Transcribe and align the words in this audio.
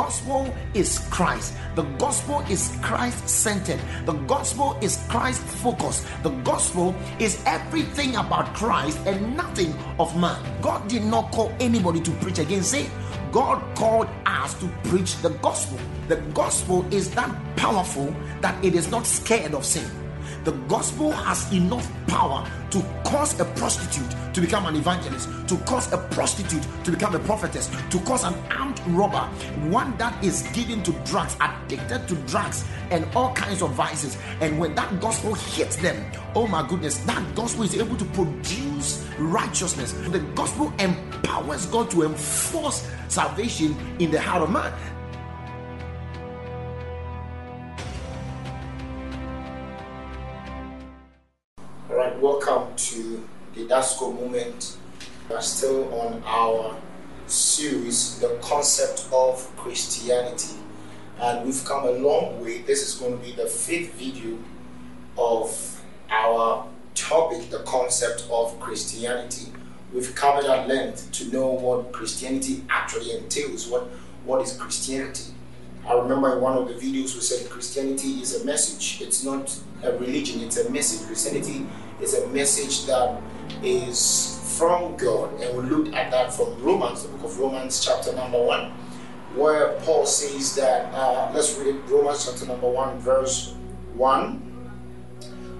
gospel 0.00 0.48
is 0.72 0.98
Christ. 1.10 1.52
The 1.74 1.82
gospel 2.00 2.40
is 2.48 2.74
Christ 2.80 3.28
centered. 3.28 3.78
The 4.06 4.14
gospel 4.24 4.78
is 4.80 4.96
Christ 5.10 5.42
focused. 5.42 6.06
The 6.22 6.30
gospel 6.40 6.94
is 7.18 7.42
everything 7.44 8.16
about 8.16 8.54
Christ 8.54 8.98
and 9.04 9.36
nothing 9.36 9.74
of 9.98 10.16
man. 10.16 10.40
God 10.62 10.88
did 10.88 11.04
not 11.04 11.32
call 11.32 11.52
anybody 11.60 12.00
to 12.00 12.10
preach 12.22 12.38
against 12.38 12.70
sin. 12.70 12.90
God 13.30 13.60
called 13.76 14.08
us 14.24 14.54
to 14.60 14.68
preach 14.84 15.16
the 15.20 15.36
gospel. 15.44 15.78
The 16.08 16.16
gospel 16.32 16.86
is 16.90 17.10
that 17.10 17.30
powerful 17.56 18.08
that 18.40 18.56
it 18.64 18.74
is 18.74 18.90
not 18.90 19.04
scared 19.04 19.52
of 19.52 19.66
sin. 19.66 19.99
The 20.44 20.52
gospel 20.68 21.12
has 21.12 21.52
enough 21.52 21.90
power 22.06 22.48
to 22.70 22.82
cause 23.04 23.38
a 23.40 23.44
prostitute 23.44 24.10
to 24.32 24.40
become 24.40 24.66
an 24.66 24.76
evangelist, 24.76 25.28
to 25.48 25.56
cause 25.58 25.92
a 25.92 25.98
prostitute 25.98 26.66
to 26.84 26.90
become 26.90 27.14
a 27.14 27.18
prophetess, 27.18 27.68
to 27.90 27.98
cause 28.00 28.24
an 28.24 28.34
armed 28.50 28.80
robber, 28.88 29.26
one 29.68 29.96
that 29.98 30.22
is 30.24 30.42
given 30.52 30.82
to 30.84 30.92
drugs, 31.04 31.36
addicted 31.40 32.08
to 32.08 32.14
drugs 32.26 32.64
and 32.90 33.04
all 33.14 33.32
kinds 33.34 33.60
of 33.60 33.72
vices. 33.72 34.16
And 34.40 34.58
when 34.58 34.74
that 34.76 35.00
gospel 35.00 35.34
hits 35.34 35.76
them, 35.76 36.10
oh 36.34 36.46
my 36.46 36.66
goodness, 36.66 36.98
that 37.00 37.34
gospel 37.34 37.64
is 37.64 37.74
able 37.74 37.96
to 37.96 38.04
produce 38.06 39.06
righteousness. 39.18 39.92
The 39.92 40.20
gospel 40.34 40.72
empowers 40.78 41.66
God 41.66 41.90
to 41.90 42.04
enforce 42.04 42.88
salvation 43.08 43.76
in 43.98 44.10
the 44.10 44.20
heart 44.20 44.42
of 44.42 44.50
man. 44.50 44.72
To 52.88 53.28
Didasko 53.54 54.18
moment. 54.18 54.78
We 55.28 55.36
are 55.36 55.42
still 55.42 55.92
on 56.00 56.22
our 56.24 56.74
series, 57.26 58.18
The 58.20 58.38
Concept 58.40 59.06
of 59.12 59.54
Christianity. 59.54 60.56
And 61.20 61.44
we've 61.44 61.62
come 61.64 61.84
a 61.86 61.90
long 61.90 62.42
way. 62.42 62.62
This 62.62 62.88
is 62.88 62.98
going 62.98 63.18
to 63.18 63.24
be 63.24 63.32
the 63.32 63.46
fifth 63.46 63.92
video 63.94 64.38
of 65.18 65.82
our 66.08 66.66
topic, 66.94 67.50
the 67.50 67.60
concept 67.64 68.26
of 68.32 68.58
Christianity. 68.58 69.52
We've 69.92 70.14
covered 70.14 70.46
at 70.46 70.66
length 70.66 71.12
to 71.12 71.30
know 71.30 71.48
what 71.48 71.92
Christianity 71.92 72.64
actually 72.70 73.12
entails. 73.14 73.68
What, 73.68 73.88
what 74.24 74.40
is 74.40 74.56
Christianity? 74.56 75.34
I 75.86 75.92
remember 75.98 76.34
in 76.34 76.40
one 76.40 76.56
of 76.56 76.66
the 76.66 76.74
videos 76.74 77.14
we 77.14 77.20
said 77.20 77.48
Christianity 77.50 78.20
is 78.22 78.40
a 78.40 78.44
message. 78.46 79.02
It's 79.02 79.22
not 79.22 79.54
a 79.82 79.92
religion, 79.92 80.40
it's 80.42 80.58
a 80.58 80.70
message. 80.70 81.06
Christianity 81.06 81.66
is 82.00 82.14
a 82.14 82.26
message 82.28 82.86
that 82.86 83.20
is 83.62 84.56
from 84.58 84.96
God. 84.96 85.40
And 85.40 85.56
we 85.56 85.64
looked 85.64 85.94
at 85.94 86.10
that 86.10 86.32
from 86.32 86.62
Romans, 86.62 87.02
the 87.02 87.08
book 87.08 87.24
of 87.24 87.38
Romans, 87.38 87.84
chapter 87.84 88.14
number 88.14 88.42
one, 88.42 88.72
where 89.34 89.72
Paul 89.80 90.06
says 90.06 90.54
that, 90.56 90.92
uh, 90.92 91.30
let's 91.34 91.56
read 91.58 91.76
Romans 91.88 92.26
chapter 92.26 92.46
number 92.46 92.68
one, 92.68 92.98
verse 92.98 93.54
one. 93.94 94.46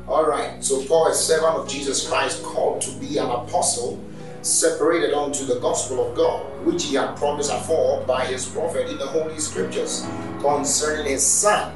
All 0.08 0.26
right, 0.26 0.62
so 0.62 0.84
Paul, 0.86 1.08
a 1.08 1.14
servant 1.14 1.56
of 1.56 1.68
Jesus 1.68 2.08
Christ, 2.08 2.42
called 2.42 2.80
to 2.82 2.90
be 2.98 3.18
an 3.18 3.30
apostle, 3.30 4.02
separated 4.42 5.14
unto 5.14 5.44
the 5.44 5.60
gospel 5.60 6.08
of 6.08 6.16
God, 6.16 6.44
which 6.66 6.84
he 6.84 6.96
had 6.96 7.14
promised 7.16 7.52
afore 7.52 8.02
by 8.06 8.24
his 8.24 8.48
prophet 8.48 8.88
in 8.90 8.98
the 8.98 9.06
Holy 9.06 9.38
Scriptures, 9.38 10.04
concerning 10.40 11.06
his 11.06 11.24
Son, 11.24 11.72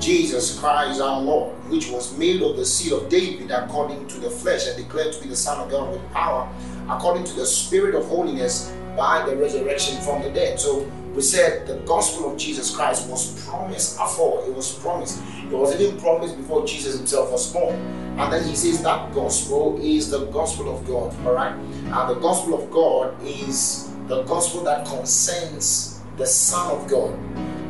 Jesus 0.00 0.58
Christ 0.58 1.00
our 1.00 1.20
Lord, 1.20 1.54
which 1.68 1.90
was 1.90 2.16
made 2.16 2.42
of 2.42 2.56
the 2.56 2.64
seed 2.64 2.92
of 2.92 3.08
David 3.08 3.50
according 3.50 4.06
to 4.08 4.20
the 4.20 4.30
flesh, 4.30 4.66
and 4.66 4.76
declared 4.76 5.12
to 5.12 5.22
be 5.22 5.28
the 5.28 5.36
Son 5.36 5.58
of 5.58 5.70
God 5.70 5.90
with 5.90 6.12
power, 6.12 6.48
according 6.88 7.24
to 7.24 7.34
the 7.34 7.46
Spirit 7.46 7.94
of 7.94 8.06
holiness, 8.06 8.72
by 8.96 9.24
the 9.24 9.36
resurrection 9.36 10.00
from 10.02 10.22
the 10.22 10.30
dead. 10.30 10.58
So 10.58 10.90
we 11.14 11.22
said 11.22 11.66
the 11.66 11.76
gospel 11.86 12.32
of 12.32 12.38
Jesus 12.38 12.74
Christ 12.74 13.08
was 13.08 13.44
promised 13.46 13.98
afore. 14.00 14.44
It 14.44 14.54
was 14.54 14.74
promised. 14.74 15.22
It 15.44 15.50
was 15.50 15.80
even 15.80 15.98
promised 16.00 16.36
before 16.36 16.66
Jesus 16.66 16.96
himself 16.96 17.30
was 17.32 17.52
born. 17.52 17.74
And 18.18 18.32
then 18.32 18.42
he 18.42 18.56
says 18.56 18.82
that 18.82 19.12
gospel 19.14 19.78
is 19.80 20.10
the 20.10 20.26
gospel 20.26 20.74
of 20.74 20.86
God. 20.86 21.14
All 21.24 21.34
right. 21.34 21.52
And 21.52 22.10
the 22.10 22.20
gospel 22.20 22.60
of 22.60 22.70
God 22.70 23.14
is 23.24 23.92
the 24.08 24.22
gospel 24.22 24.64
that 24.64 24.86
concerns 24.86 26.00
the 26.16 26.26
Son 26.26 26.76
of 26.76 26.88
God. 26.88 27.16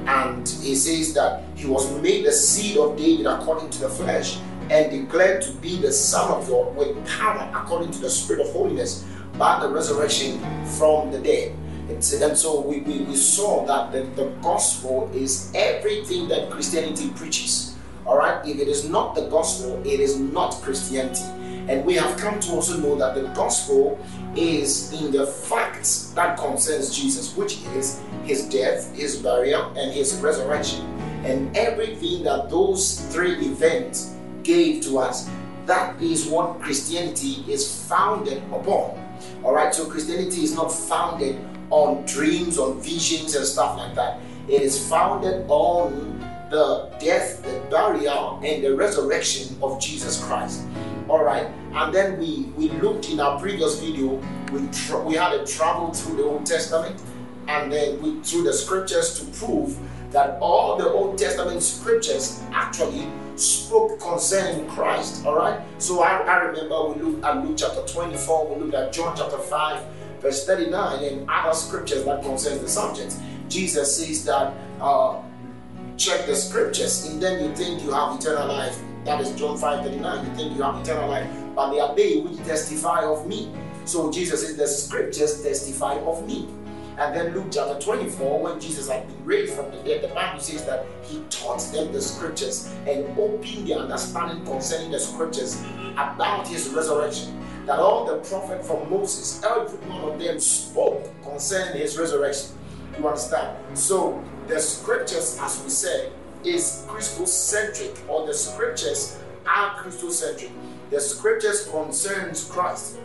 And 0.08 0.48
he 0.48 0.74
says 0.74 1.12
that 1.14 1.42
he 1.54 1.66
was 1.66 1.92
made 2.00 2.24
the 2.24 2.32
seed 2.32 2.78
of 2.78 2.96
David 2.96 3.26
according 3.26 3.68
to 3.70 3.80
the 3.80 3.90
flesh 3.90 4.38
and 4.70 4.90
declared 4.90 5.42
to 5.42 5.52
be 5.52 5.76
the 5.76 5.92
Son 5.92 6.30
of 6.30 6.48
God 6.48 6.74
with 6.74 7.06
power 7.06 7.50
according 7.54 7.90
to 7.92 8.00
the 8.00 8.08
Spirit 8.08 8.46
of 8.46 8.52
holiness 8.54 9.04
by 9.36 9.60
the 9.60 9.68
resurrection 9.68 10.40
from 10.78 11.12
the 11.12 11.18
dead. 11.18 11.54
And 11.90 12.02
so 12.02 12.60
we, 12.60 12.80
we, 12.80 13.00
we 13.00 13.16
saw 13.16 13.66
that 13.66 13.92
the, 13.92 14.02
the 14.22 14.30
gospel 14.40 15.10
is 15.14 15.52
everything 15.54 16.28
that 16.28 16.50
Christianity 16.50 17.10
preaches. 17.10 17.76
All 18.06 18.16
right, 18.16 18.46
if 18.46 18.58
it 18.58 18.68
is 18.68 18.88
not 18.88 19.14
the 19.14 19.28
gospel, 19.28 19.78
it 19.86 20.00
is 20.00 20.18
not 20.18 20.52
Christianity. 20.62 21.24
And 21.68 21.84
we 21.84 21.94
have 21.94 22.16
come 22.16 22.40
to 22.40 22.52
also 22.52 22.78
know 22.78 22.96
that 22.96 23.14
the 23.14 23.28
gospel 23.34 23.98
is 24.38 24.92
in 24.92 25.10
the 25.10 25.26
facts 25.26 26.12
that 26.14 26.38
concerns 26.38 26.96
Jesus, 26.96 27.36
which 27.36 27.58
is 27.74 28.00
his 28.24 28.48
death, 28.48 28.94
his 28.94 29.16
burial, 29.16 29.72
and 29.76 29.92
his 29.92 30.14
resurrection. 30.20 30.82
And 31.24 31.54
everything 31.56 32.22
that 32.24 32.48
those 32.48 33.00
three 33.12 33.34
events 33.34 34.14
gave 34.44 34.82
to 34.84 34.98
us, 34.98 35.28
that 35.66 36.00
is 36.00 36.26
what 36.26 36.60
Christianity 36.60 37.44
is 37.48 37.84
founded 37.88 38.38
upon. 38.52 38.96
All 39.42 39.52
right, 39.52 39.74
so 39.74 39.86
Christianity 39.86 40.44
is 40.44 40.54
not 40.54 40.72
founded 40.72 41.38
on 41.70 42.06
dreams, 42.06 42.58
on 42.58 42.80
visions, 42.80 43.34
and 43.34 43.44
stuff 43.44 43.76
like 43.76 43.94
that. 43.96 44.20
It 44.48 44.62
is 44.62 44.88
founded 44.88 45.44
on 45.48 46.18
the 46.50 46.90
death, 46.98 47.42
the 47.42 47.60
burial, 47.70 48.40
and 48.42 48.64
the 48.64 48.74
resurrection 48.74 49.56
of 49.60 49.80
Jesus 49.80 50.22
Christ. 50.24 50.62
All 51.08 51.24
right, 51.24 51.46
and 51.72 51.94
then 51.94 52.18
we 52.18 52.52
we 52.56 52.68
looked 52.68 53.08
in 53.08 53.18
our 53.18 53.40
previous 53.40 53.80
video. 53.80 54.20
We 54.52 54.68
tra- 54.68 55.02
we 55.02 55.14
had 55.14 55.32
a 55.32 55.46
travel 55.46 55.92
through 55.92 56.16
the 56.16 56.24
Old 56.24 56.44
Testament, 56.44 57.00
and 57.46 57.72
then 57.72 58.02
we 58.02 58.20
through 58.22 58.42
the 58.42 58.52
scriptures 58.52 59.18
to 59.18 59.24
prove 59.38 59.78
that 60.10 60.38
all 60.40 60.76
the 60.76 60.86
Old 60.86 61.16
Testament 61.16 61.62
scriptures 61.62 62.42
actually 62.52 63.08
spoke 63.36 63.98
concerning 64.00 64.68
Christ. 64.68 65.24
All 65.24 65.36
right, 65.36 65.60
so 65.78 66.02
I, 66.02 66.18
I 66.18 66.36
remember 66.36 66.88
we 66.88 67.02
looked 67.02 67.24
at 67.24 67.42
Luke 67.42 67.56
chapter 67.56 67.86
24, 67.86 68.54
we 68.54 68.64
looked 68.64 68.74
at 68.74 68.92
John 68.92 69.16
chapter 69.16 69.38
5, 69.38 69.84
verse 70.20 70.46
39, 70.46 71.04
and 71.04 71.30
other 71.30 71.54
scriptures 71.54 72.04
that 72.04 72.22
concerns 72.22 72.60
the 72.60 72.68
subject. 72.68 73.16
Jesus 73.48 73.96
says 73.96 74.26
that. 74.26 74.52
Uh, 74.78 75.22
check 75.98 76.26
the 76.26 76.36
scriptures 76.36 77.06
and 77.06 77.20
then 77.20 77.42
you 77.42 77.54
think 77.56 77.82
you 77.82 77.90
have 77.90 78.16
eternal 78.16 78.46
life. 78.46 78.78
That 79.04 79.20
is 79.20 79.32
John 79.32 79.56
5 79.56 79.84
39. 79.84 80.26
You 80.26 80.34
think 80.34 80.56
you 80.56 80.62
have 80.62 80.80
eternal 80.80 81.08
life, 81.08 81.30
but 81.54 81.72
they 81.72 81.80
are 81.80 81.94
they 81.94 82.20
which 82.20 82.38
testify 82.46 83.04
of 83.04 83.26
me. 83.26 83.52
So 83.84 84.12
Jesus 84.12 84.46
says 84.46 84.56
the 84.56 84.66
scriptures 84.66 85.42
testify 85.42 85.94
of 85.94 86.26
me. 86.26 86.48
And 86.98 87.14
then 87.14 87.32
Luke 87.32 87.46
chapter 87.52 87.78
24, 87.78 88.42
when 88.42 88.60
Jesus 88.60 88.88
had 88.88 89.06
been 89.06 89.24
raised 89.24 89.54
from 89.54 89.70
the 89.70 89.76
dead, 89.84 90.02
the 90.02 90.08
Bible 90.08 90.40
says 90.40 90.64
that 90.66 90.84
he 91.04 91.22
taught 91.30 91.60
them 91.72 91.92
the 91.92 92.02
scriptures 92.02 92.74
and 92.88 93.06
opened 93.16 93.68
their 93.68 93.78
understanding 93.78 94.44
concerning 94.44 94.90
the 94.90 94.98
scriptures 94.98 95.62
about 95.92 96.48
his 96.48 96.68
resurrection. 96.70 97.40
That 97.66 97.78
all 97.78 98.04
the 98.04 98.16
prophet 98.28 98.64
from 98.64 98.90
Moses, 98.90 99.40
every 99.44 99.78
one 99.88 100.12
of 100.12 100.18
them 100.18 100.40
spoke 100.40 101.08
concerning 101.22 101.80
his 101.80 101.96
resurrection. 101.96 102.50
You 102.98 103.06
understand? 103.06 103.78
So 103.78 104.20
the 104.48 104.58
scriptures, 104.58 105.38
as 105.40 105.62
we 105.62 105.70
said, 105.70 106.12
is 106.44 106.84
Christocentric, 106.88 107.96
or 108.08 108.26
the 108.26 108.34
scriptures 108.34 109.18
are 109.46 109.76
Christocentric. 109.76 110.50
The 110.90 111.00
scriptures 111.00 111.68
concerns 111.68 112.44
Christ. 112.44 112.98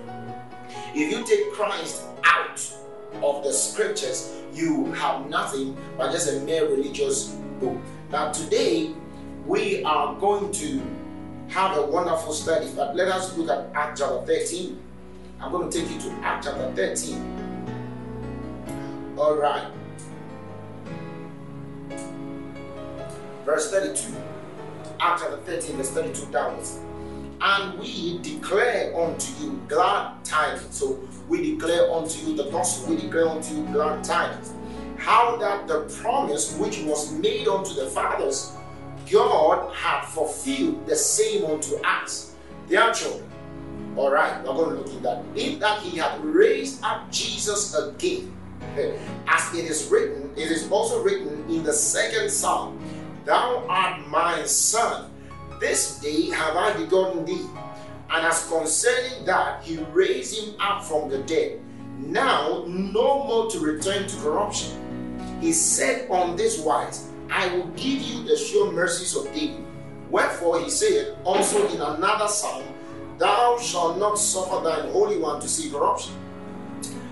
If 0.96 1.12
you 1.12 1.24
take 1.26 1.52
Christ 1.54 2.04
out 2.24 2.74
of 3.22 3.44
the 3.44 3.52
scriptures, 3.52 4.34
you 4.54 4.86
have 4.94 5.30
nothing 5.30 5.76
but 5.98 6.12
just 6.12 6.32
a 6.32 6.40
mere 6.42 6.68
religious 6.68 7.30
book. 7.60 7.78
Now, 8.12 8.32
today 8.32 8.94
we 9.46 9.84
are 9.84 10.16
going 10.20 10.52
to 10.54 10.82
have 11.50 11.78
a 11.78 11.86
wonderful 11.86 12.34
study, 12.34 12.72
but 12.76 12.96
let 12.96 13.10
us 13.10 13.38
look 13.38 13.50
at 13.50 13.70
Act 13.76 14.00
chapter 14.00 14.26
13. 14.26 14.80
I'm 15.40 15.52
going 15.52 15.70
to 15.70 15.80
take 15.80 15.92
you 15.92 16.00
to 16.00 16.10
Act 16.24 16.46
chapter 16.46 16.72
13. 16.76 19.16
All 19.18 19.36
right. 19.36 19.68
Verse 23.46 23.72
32. 23.72 24.14
Acts 25.00 25.22
chapter 25.22 25.38
13, 25.38 25.78
verse 25.78 25.92
32 25.92 26.32
downwards. 26.32 26.80
And 27.42 27.78
we 27.80 28.20
declare 28.20 28.96
unto 28.98 29.34
you 29.44 29.62
glad 29.68 30.24
tidings. 30.24 30.76
So 30.76 31.00
we 31.28 31.56
declare 31.56 31.92
unto 31.92 32.26
you 32.26 32.38
the 32.38 32.50
gospel, 32.50 32.96
we 32.96 33.02
declare 33.02 33.28
unto 33.28 33.56
you 33.56 33.66
glad 33.68 34.04
tidings. 34.04 34.54
How 34.98 35.36
that 35.38 35.68
the 35.68 35.82
promise 36.02 36.58
which 36.58 36.80
was 36.84 37.12
made 37.12 37.48
unto 37.48 37.74
the 37.74 37.88
fathers, 37.88 38.54
God 39.12 39.74
had 39.76 40.06
fulfilled 40.06 40.86
the 40.86 40.96
same 40.96 41.46
unto 41.46 41.76
us, 41.84 42.36
their 42.70 42.94
children. 42.94 43.30
All 43.98 44.10
right, 44.10 44.38
we're 44.44 44.54
going 44.54 44.78
to 44.78 44.82
look 44.82 44.96
at 44.96 45.04
that. 45.04 45.24
In 45.36 45.60
that 45.60 45.82
he 45.82 45.98
had 45.98 46.24
raised 46.24 46.82
up 46.84 47.12
Jesus 47.12 47.76
again, 47.76 48.34
As 49.28 49.54
it 49.54 49.66
is 49.66 49.88
written, 49.90 50.32
it 50.36 50.50
is 50.50 50.70
also 50.72 51.04
written 51.04 51.46
in 51.50 51.64
the 51.64 51.74
second 51.74 52.30
psalm 52.30 52.80
Thou 53.26 53.66
art 53.70 54.08
my 54.10 54.44
son, 54.44 55.10
this 55.60 56.00
day 56.00 56.30
have 56.30 56.58
I 56.58 56.74
begotten 56.74 57.24
thee. 57.24 57.48
And 58.10 58.28
as 58.28 58.48
concerning 58.50 59.26
that, 59.26 59.64
he 59.64 59.78
raised 59.94 60.38
him 60.38 60.56
up 60.60 60.84
from 60.84 61.10
the 61.10 61.20
dead. 61.20 61.62
Now, 61.98 62.66
no 62.68 63.24
more 63.24 63.50
to 63.50 63.60
return 63.60 64.08
to 64.08 64.18
corruption. 64.18 65.40
He 65.42 65.54
said 65.54 66.10
on 66.12 66.36
this 66.36 66.60
wise, 66.60 67.10
I 67.32 67.56
will 67.56 67.68
give 67.70 68.02
you 68.02 68.24
the 68.24 68.36
sure 68.36 68.72
mercies 68.72 69.16
of 69.16 69.26
David. 69.34 69.66
Wherefore 70.10 70.60
he 70.60 70.70
said 70.70 71.18
also 71.24 71.66
in 71.70 71.82
another 71.82 72.28
psalm, 72.28 72.66
Thou 73.18 73.58
shalt 73.58 73.98
not 73.98 74.20
suffer 74.20 74.64
thine 74.64 74.92
Holy 74.92 75.18
One 75.18 75.40
to 75.40 75.48
see 75.48 75.72
corruption. 75.72 76.14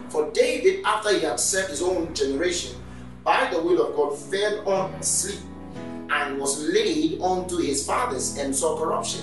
For 0.09 0.29
David, 0.31 0.83
after 0.83 1.13
he 1.13 1.21
had 1.21 1.39
served 1.39 1.69
his 1.69 1.81
own 1.81 2.13
generation, 2.13 2.75
by 3.23 3.49
the 3.49 3.61
will 3.61 3.87
of 3.87 3.95
God, 3.95 4.17
fell 4.17 4.67
on 4.69 4.93
asleep 4.95 5.39
and 6.11 6.39
was 6.39 6.61
laid 6.67 7.21
unto 7.21 7.57
his 7.57 7.85
fathers 7.85 8.37
and 8.37 8.55
saw 8.55 8.77
corruption. 8.77 9.21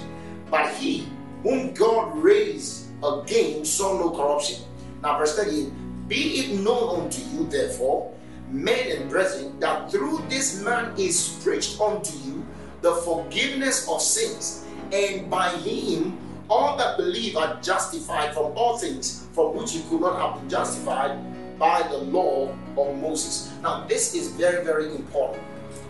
But 0.51 0.73
he, 0.75 1.07
whom 1.43 1.75
God 1.75 2.17
raised 2.17 2.89
again, 3.05 3.65
saw 3.65 3.99
no 3.99 4.11
corruption. 4.11 4.63
Now, 5.03 5.19
verse 5.19 5.37
38 5.37 6.09
Be 6.09 6.41
it 6.41 6.61
known 6.61 7.03
unto 7.03 7.23
you, 7.31 7.47
therefore, 7.49 8.15
men 8.51 8.97
and 8.97 9.11
brethren, 9.11 9.61
that 9.61 9.91
through 9.91 10.25
this 10.29 10.63
man 10.63 10.95
is 10.99 11.39
preached 11.43 11.81
unto 11.81 12.17
you 12.27 12.45
the 12.81 12.95
forgiveness 12.95 13.89
of 13.89 14.01
sins, 14.01 14.65
and 14.93 15.29
by 15.29 15.51
him 15.59 16.17
all 16.49 16.79
that 16.79 16.97
believe 16.97 17.37
are 17.37 17.61
justified 17.61 18.33
from 18.33 18.57
all 18.57 18.79
things 18.79 19.27
from 19.33 19.55
which 19.55 19.75
you 19.75 19.83
could 19.91 20.01
not 20.01 20.19
have 20.19 20.41
been 20.41 20.49
justified 20.49 21.19
by 21.59 21.87
the 21.89 21.99
law 21.99 22.49
of 22.79 22.97
Moses. 22.99 23.53
Now, 23.63 23.85
this 23.87 24.15
is 24.15 24.29
very, 24.33 24.65
very 24.65 24.87
important. 24.95 25.43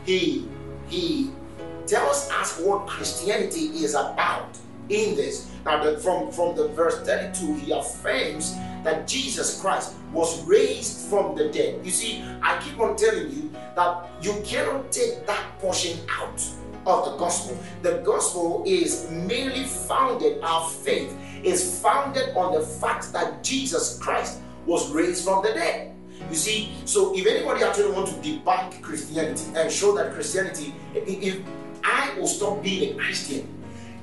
He 0.04 0.48
he 0.88 1.31
tells 1.87 2.31
us 2.31 2.58
what 2.61 2.87
Christianity 2.87 3.67
is 3.85 3.94
about 3.94 4.56
in 4.88 5.14
this. 5.17 5.50
Now, 5.64 5.82
the, 5.82 5.99
from, 5.99 6.31
from 6.32 6.56
the 6.56 6.69
verse 6.69 6.99
32, 7.00 7.55
he 7.55 7.73
affirms 7.73 8.55
that 8.85 9.06
Jesus 9.06 9.61
Christ 9.61 9.94
was 10.12 10.43
raised 10.44 11.08
from 11.08 11.37
the 11.37 11.49
dead. 11.49 11.85
You 11.85 11.90
see, 11.90 12.25
I 12.43 12.58
keep 12.62 12.79
on 12.79 12.96
telling 12.96 13.31
you 13.31 13.50
that 13.76 14.08
you 14.23 14.35
cannot 14.44 14.90
take 14.93 15.26
that 15.26 15.58
portion 15.58 15.99
out 16.11 16.43
of 16.87 17.05
the 17.05 17.17
gospel. 17.17 17.58
The 17.82 17.99
gospel 17.99 18.64
is 18.67 19.11
merely 19.11 19.64
founded, 19.64 20.40
our 20.43 20.69
faith 20.69 21.14
is 21.43 21.81
founded 21.81 22.35
on 22.37 22.55
the 22.55 22.61
fact 22.61 23.12
that 23.12 23.44
Jesus 23.44 23.99
Christ 23.99 24.40
was 24.67 24.90
raised 24.90 25.25
from 25.25 25.43
the 25.43 25.50
dead. 25.50 25.94
You 26.28 26.36
see, 26.36 26.75
so 26.84 27.16
if 27.16 27.26
anybody 27.26 27.64
actually 27.64 27.92
want 27.92 28.08
to 28.08 28.14
debunk 28.14 28.82
Christianity 28.82 29.44
and 29.56 29.70
show 29.72 29.96
that 29.96 30.12
Christianity, 30.12 30.75
if 30.94 31.40
I 31.84 32.14
will 32.19 32.26
stop 32.26 32.62
being 32.62 32.94
a 32.94 33.02
Christian, 33.02 33.48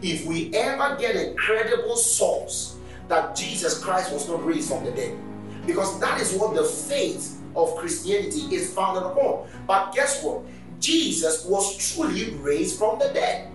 if 0.01 0.25
we 0.25 0.53
ever 0.53 0.97
get 0.99 1.15
a 1.15 1.33
credible 1.35 1.95
source 1.95 2.77
that 3.07 3.35
Jesus 3.35 3.83
Christ 3.83 4.11
was 4.11 4.27
not 4.27 4.43
raised 4.45 4.69
from 4.69 4.83
the 4.85 4.91
dead, 4.91 5.17
because 5.67 5.99
that 5.99 6.19
is 6.19 6.33
what 6.33 6.55
the 6.55 6.63
faith 6.63 7.41
of 7.55 7.75
Christianity 7.75 8.53
is 8.55 8.73
founded 8.73 9.03
upon. 9.03 9.47
But 9.67 9.93
guess 9.93 10.23
what? 10.23 10.41
Jesus 10.79 11.45
was 11.45 11.77
truly 11.93 12.35
raised 12.35 12.77
from 12.77 12.99
the 12.99 13.09
dead. 13.13 13.51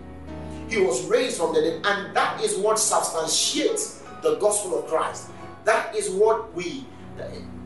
He 0.69 0.79
was 0.79 1.05
raised 1.07 1.39
from 1.39 1.55
the 1.55 1.61
dead, 1.61 1.83
and 1.85 2.17
that 2.17 2.41
is 2.43 2.57
what 2.57 2.79
substantiates 2.79 4.03
the 4.23 4.37
gospel 4.37 4.79
of 4.79 4.87
Christ. 4.87 5.29
That 5.65 5.95
is 5.95 6.11
what 6.11 6.55
we 6.55 6.87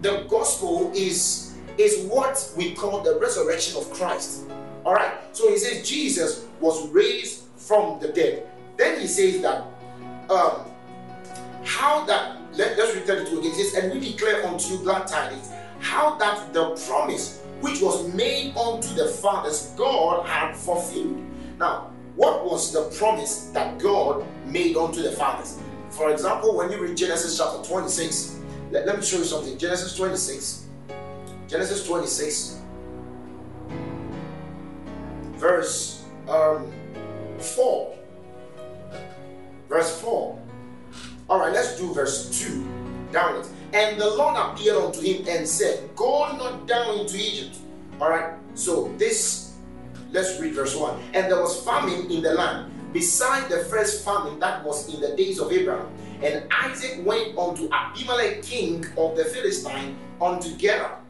the 0.02 0.26
gospel 0.28 0.92
is 0.94 1.54
is 1.76 2.06
what 2.06 2.52
we 2.56 2.74
call 2.74 3.02
the 3.02 3.18
resurrection 3.18 3.76
of 3.76 3.90
Christ. 3.92 4.44
All 4.84 4.94
right. 4.94 5.14
So 5.32 5.50
he 5.50 5.58
says 5.58 5.88
Jesus 5.88 6.46
was 6.60 6.88
raised 6.90 7.44
from 7.56 7.98
the 8.00 8.08
dead. 8.08 8.48
Then 8.76 9.00
he 9.00 9.06
says 9.06 9.42
that 9.42 9.64
um, 10.30 10.66
how 11.64 12.04
that 12.04 12.38
let, 12.56 12.78
us 12.78 12.94
return 12.94 13.22
it 13.22 13.28
to 13.30 13.38
again. 13.38 13.52
He 13.52 13.62
says, 13.64 13.84
and 13.84 13.92
we 13.92 14.12
declare 14.12 14.46
unto 14.46 14.74
you 14.74 14.78
glad 14.78 15.06
tidings, 15.06 15.50
how 15.80 16.16
that 16.16 16.52
the 16.52 16.70
promise 16.86 17.40
which 17.60 17.80
was 17.80 18.12
made 18.14 18.56
unto 18.56 18.94
the 18.94 19.06
fathers 19.06 19.72
God 19.76 20.26
had 20.26 20.54
fulfilled. 20.54 21.20
Now, 21.58 21.90
what 22.16 22.44
was 22.44 22.72
the 22.72 22.82
promise 22.96 23.46
that 23.54 23.78
God 23.78 24.24
made 24.46 24.76
unto 24.76 25.02
the 25.02 25.12
fathers? 25.12 25.58
For 25.90 26.12
example, 26.12 26.56
when 26.56 26.70
you 26.70 26.80
read 26.80 26.96
Genesis 26.96 27.38
chapter 27.38 27.66
26, 27.68 28.40
let, 28.74 28.86
let 28.86 28.96
me 28.98 29.06
show 29.06 29.18
you 29.18 29.24
something. 29.24 29.56
Genesis 29.56 29.96
26. 29.96 30.66
Genesis 31.46 31.86
26. 31.86 32.60
Verse 35.38 36.04
um, 36.28 36.72
4. 37.38 37.96
Verse 39.68 40.00
4. 40.00 40.38
All 41.30 41.38
right, 41.38 41.52
let's 41.52 41.78
do 41.78 41.94
verse 41.94 42.42
2 42.42 42.66
downwards. 43.12 43.50
And 43.72 43.98
the 44.00 44.10
Lord 44.10 44.36
appeared 44.36 44.76
unto 44.76 45.00
him 45.00 45.24
and 45.28 45.46
said, 45.46 45.88
Go 45.94 46.36
not 46.36 46.66
down 46.66 46.98
into 46.98 47.16
Egypt. 47.16 47.56
All 48.00 48.10
right, 48.10 48.34
so 48.54 48.92
this, 48.98 49.54
let's 50.10 50.40
read 50.40 50.52
verse 50.52 50.74
1. 50.74 51.00
And 51.14 51.30
there 51.30 51.40
was 51.40 51.62
famine 51.64 52.10
in 52.10 52.22
the 52.22 52.34
land, 52.34 52.72
beside 52.92 53.48
the 53.48 53.58
first 53.70 54.04
famine 54.04 54.40
that 54.40 54.64
was 54.64 54.92
in 54.92 55.00
the 55.00 55.16
days 55.16 55.38
of 55.38 55.52
Abraham. 55.52 55.86
And 56.22 56.44
Isaac 56.52 57.04
went 57.04 57.36
unto 57.36 57.68
Abimelech, 57.70 58.42
king 58.42 58.84
of 58.96 59.16
the 59.16 59.24
Philistine, 59.24 59.96
unto 60.20 60.56
Gerar. 60.56 61.00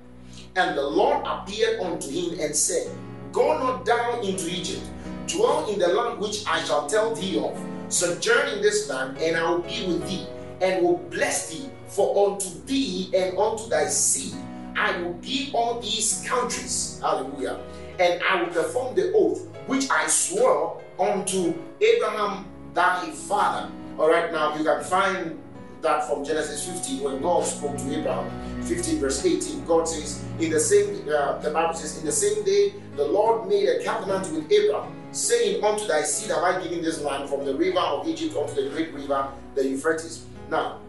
And 0.56 0.76
the 0.76 0.82
Lord 0.82 1.24
appeared 1.26 1.80
unto 1.80 2.10
him 2.10 2.38
and 2.40 2.54
said, 2.54 2.90
Go 3.32 3.58
not 3.58 3.84
down 3.84 4.24
into 4.24 4.48
Egypt, 4.48 4.86
dwell 5.26 5.68
in 5.68 5.78
the 5.78 5.88
land 5.88 6.20
which 6.20 6.46
I 6.46 6.62
shall 6.64 6.86
tell 6.86 7.14
thee 7.14 7.38
of. 7.38 7.58
Sojourn 7.92 8.48
in 8.48 8.62
this 8.62 8.88
land, 8.88 9.18
and 9.18 9.36
I 9.36 9.50
will 9.50 9.60
be 9.60 9.86
with 9.86 10.08
thee, 10.08 10.26
and 10.60 10.84
will 10.84 10.98
bless 11.10 11.50
thee. 11.50 11.70
For 11.88 12.32
unto 12.32 12.48
thee 12.66 13.10
and 13.14 13.38
unto 13.38 13.68
thy 13.68 13.86
seed 13.86 14.34
I 14.76 15.00
will 15.00 15.12
give 15.14 15.54
all 15.54 15.80
these 15.80 16.24
countries. 16.26 16.98
Hallelujah. 17.00 17.60
And 18.00 18.20
I 18.28 18.42
will 18.42 18.50
perform 18.50 18.96
the 18.96 19.12
oath 19.12 19.46
which 19.66 19.88
I 19.90 20.08
swore 20.08 20.82
unto 20.98 21.54
Abraham 21.80 22.46
thy 22.74 23.10
father 23.10 23.70
all 23.98 24.10
right, 24.10 24.32
now 24.32 24.56
you 24.56 24.64
can 24.64 24.82
find 24.82 25.40
that 25.82 26.08
from 26.08 26.24
Genesis 26.24 26.68
15 26.68 27.02
when 27.02 27.22
God 27.22 27.44
spoke 27.44 27.76
to 27.76 27.98
Abraham. 27.98 28.30
15 28.64 28.98
verse 28.98 29.24
18, 29.24 29.64
God 29.66 29.86
says, 29.86 30.24
in 30.40 30.50
the 30.50 30.58
same, 30.58 31.06
uh, 31.08 31.38
the 31.38 31.50
Bible 31.50 31.74
says, 31.74 31.98
in 31.98 32.06
the 32.06 32.12
same 32.12 32.42
day 32.44 32.74
the 32.96 33.04
Lord 33.04 33.48
made 33.48 33.68
a 33.68 33.84
covenant 33.84 34.32
with 34.32 34.50
Abraham, 34.50 34.92
saying, 35.12 35.62
Unto 35.62 35.86
thy 35.86 36.02
seed 36.02 36.30
have 36.30 36.42
I 36.42 36.62
given 36.62 36.82
this 36.82 37.00
land 37.02 37.28
from 37.28 37.44
the 37.44 37.54
river 37.54 37.78
of 37.78 38.08
Egypt 38.08 38.34
unto 38.36 38.54
the 38.54 38.70
great 38.70 38.92
river, 38.92 39.30
the 39.54 39.68
Euphrates. 39.68 40.26
Now, 40.50 40.80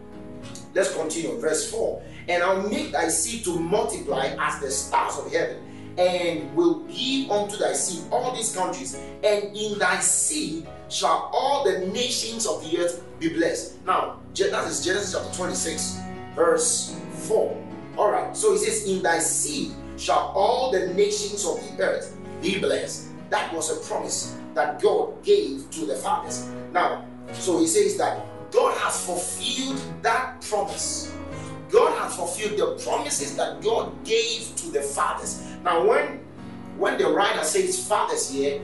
let's 0.74 0.96
continue. 0.96 1.38
Verse 1.40 1.70
4 1.70 2.02
And 2.30 2.42
I'll 2.42 2.68
make 2.68 2.92
thy 2.92 3.10
seed 3.10 3.44
to 3.46 3.60
multiply 3.60 4.36
as 4.40 4.60
the 4.62 4.72
stars 4.72 5.18
of 5.18 5.32
heaven, 5.32 5.58
and 5.98 6.56
will 6.56 6.80
give 6.86 7.30
unto 7.30 7.58
thy 7.58 7.74
seed 7.74 8.04
all 8.12 8.34
these 8.34 8.56
countries, 8.56 8.96
and 9.24 9.56
in 9.56 9.78
thy 9.78 10.00
seed 10.00 10.68
shall 10.90 11.30
all 11.34 11.64
the 11.64 11.88
nations 11.88 12.46
of 12.46 12.64
the 12.64 12.80
earth 12.80 13.04
be 13.20 13.30
blessed. 13.30 13.86
Now, 13.86 14.20
that 14.36 14.68
is 14.68 14.84
Genesis 14.84 15.14
chapter 15.14 15.38
26, 15.38 16.00
verse 16.36 16.96
4. 17.28 17.64
All 17.98 18.12
right, 18.12 18.36
so 18.36 18.52
he 18.52 18.58
says, 18.58 18.88
In 18.90 19.02
thy 19.02 19.20
seed 19.20 19.72
shall 19.98 20.34
all 20.36 20.72
the 20.72 20.88
nations 20.94 21.46
of 21.46 21.60
the 21.78 21.84
earth 21.84 22.18
be 22.42 22.60
blessed. 22.60 23.08
That 23.30 23.54
was 23.54 23.72
a 23.72 23.88
promise 23.88 24.38
that 24.54 24.82
God 24.82 25.24
gave 25.24 25.70
to 25.72 25.86
the 25.86 25.96
fathers. 25.96 26.50
Now, 26.72 27.06
so 27.34 27.60
he 27.60 27.68
says 27.68 27.98
that 27.98 28.26
God 28.52 28.78
has 28.78 29.06
fulfilled 29.06 29.82
that 30.02 30.42
promise. 30.42 31.14
God 31.70 31.98
has 32.00 32.16
fulfilled 32.16 32.60
the 32.60 32.84
promises 32.84 33.36
that 33.38 33.62
God 33.62 33.92
gave 34.04 34.56
to 34.58 34.72
the 34.72 34.82
fathers. 34.82 35.44
Now, 35.64 35.86
when 35.88 36.20
when 36.78 36.98
the 36.98 37.08
writer 37.08 37.44
says 37.44 37.88
fathers 37.88 38.30
here, 38.30 38.62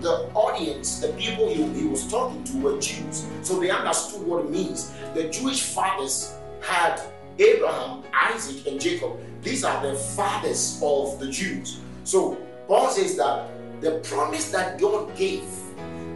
the 0.00 0.30
audience, 0.34 1.00
the 1.00 1.08
people 1.08 1.48
he, 1.48 1.62
he 1.78 1.86
was 1.86 2.08
talking 2.10 2.42
to 2.44 2.56
were 2.58 2.78
Jews. 2.80 3.26
So 3.42 3.58
they 3.60 3.70
understood 3.70 4.26
what 4.26 4.44
it 4.44 4.50
means. 4.50 4.92
The 5.14 5.28
Jewish 5.28 5.62
fathers 5.62 6.34
had 6.60 7.00
Abraham, 7.38 8.02
Isaac, 8.12 8.66
and 8.66 8.80
Jacob. 8.80 9.18
These 9.42 9.64
are 9.64 9.82
the 9.82 9.94
fathers 9.94 10.80
of 10.82 11.18
the 11.20 11.30
Jews. 11.30 11.80
So 12.04 12.34
Paul 12.66 12.90
says 12.90 13.16
that 13.16 13.48
the 13.80 14.00
promise 14.04 14.50
that 14.52 14.80
God 14.80 15.14
gave, 15.16 15.44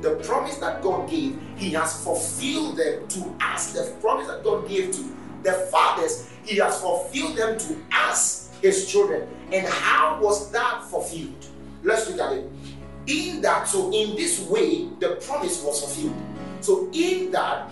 the 0.03 0.17
promise 0.25 0.57
that 0.57 0.83
God 0.83 1.09
gave, 1.09 1.39
He 1.57 1.71
has 1.71 2.03
fulfilled 2.03 2.79
them 2.79 3.07
to 3.09 3.37
us. 3.41 3.73
The 3.73 3.95
promise 4.01 4.29
that 4.29 4.43
God 4.43 4.69
gave 4.69 4.93
to 4.93 5.17
the 5.43 5.53
fathers, 5.71 6.31
He 6.45 6.57
has 6.57 6.81
fulfilled 6.81 7.37
them 7.37 7.59
to 7.59 7.77
us, 7.93 8.51
His 8.63 8.91
children. 8.91 9.29
And 9.53 9.67
how 9.67 10.19
was 10.21 10.51
that 10.53 10.85
fulfilled? 10.85 11.47
Let's 11.83 12.11
look 12.11 12.21
at 12.21 12.33
it 12.33 12.51
in 13.11 13.43
that, 13.43 13.67
so 13.67 13.93
in 13.93 14.14
this 14.17 14.40
way, 14.49 14.88
the 15.00 15.17
promise 15.26 15.62
was 15.62 15.81
fulfilled. 15.81 16.17
So 16.61 16.88
in 16.93 17.33
that, 17.33 17.69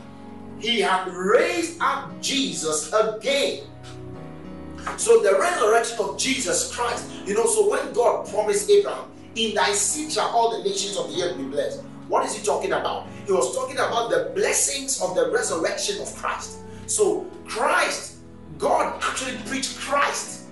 he 0.59 0.81
had 0.81 1.09
raised 1.09 1.81
up 1.81 2.21
Jesus 2.21 2.93
again. 2.93 3.65
So 4.97 5.23
the 5.23 5.39
resurrection 5.39 5.99
of 6.01 6.19
Jesus 6.19 6.75
Christ, 6.75 7.09
you 7.25 7.35
know, 7.35 7.47
so 7.47 7.71
when 7.71 7.93
God 7.93 8.29
promised 8.29 8.69
Abraham, 8.69 9.11
in 9.35 9.55
thy 9.55 9.73
seed 9.73 10.11
shall 10.11 10.29
all 10.29 10.57
the 10.57 10.69
nations 10.69 10.97
of 10.97 11.15
the 11.15 11.23
earth 11.23 11.37
be 11.37 11.45
blessed. 11.45 11.83
What 12.09 12.25
is 12.25 12.35
he 12.35 12.45
talking 12.45 12.73
about? 12.73 13.07
He 13.27 13.33
was 13.33 13.55
talking 13.55 13.77
about 13.77 14.11
the 14.11 14.33
blessings 14.35 15.01
of 15.01 15.15
the 15.15 15.31
resurrection 15.31 16.01
of 16.01 16.13
Christ. 16.17 16.59
So 16.87 17.27
Christ, 17.47 18.17
God 18.57 19.01
actually 19.05 19.37
preached 19.47 19.79
Christ 19.79 20.47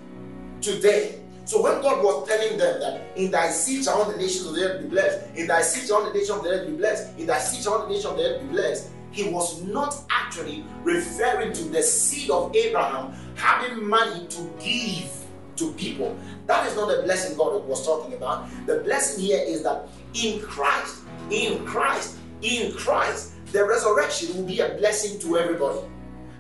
today. 0.61 1.23
So 1.47 1.63
when 1.63 1.81
God 1.81 2.03
was 2.03 2.27
telling 2.27 2.59
them 2.59 2.81
that 2.81 3.17
in 3.17 3.31
thy 3.31 3.51
seed 3.51 3.85
shall 3.85 4.03
all 4.03 4.11
the 4.11 4.17
nations 4.17 4.47
of 4.47 4.57
the 4.57 4.63
earth 4.63 4.83
be 4.83 4.89
blessed, 4.89 5.37
in 5.37 5.47
thy 5.47 5.63
seed 5.63 5.87
shall 5.87 5.99
all 5.99 6.07
the 6.07 6.13
nations 6.13 6.31
of 6.31 6.43
the 6.43 6.51
earth 6.51 6.67
be 6.67 6.77
blessed, 6.77 7.19
in 7.19 7.27
thy 7.27 7.39
seed 7.39 7.63
shall 7.63 7.75
all 7.75 7.83
the 7.83 7.89
nations 7.89 8.07
of 8.07 8.17
the 8.17 8.25
earth 8.25 8.43
be 8.43 8.49
blessed, 8.49 8.91
he 9.13 9.31
was 9.31 9.63
not 9.63 9.97
actually 10.11 10.65
referring 10.83 11.53
to 11.53 11.63
the 11.69 11.83
seed 11.83 12.31
of 12.31 12.55
Abraham 12.55 13.13
having 13.37 13.89
money 13.89 14.27
to 14.27 14.53
give 14.59 15.09
to 15.55 15.73
people. 15.75 16.19
That 16.47 16.67
is 16.67 16.75
not 16.75 16.89
the 16.89 17.03
blessing 17.05 17.37
God 17.39 17.65
was 17.65 17.87
talking 17.87 18.15
about. 18.15 18.49
The 18.67 18.81
blessing 18.81 19.25
here 19.25 19.43
is 19.47 19.63
that 19.63 19.89
in 20.15 20.41
Christ, 20.43 21.05
in 21.31 21.65
Christ, 21.65 22.17
in 22.43 22.73
Christ, 22.73 23.35
the 23.53 23.65
resurrection 23.65 24.37
will 24.37 24.45
be 24.45 24.59
a 24.61 24.75
blessing 24.75 25.21
to 25.21 25.39
everybody. 25.39 25.79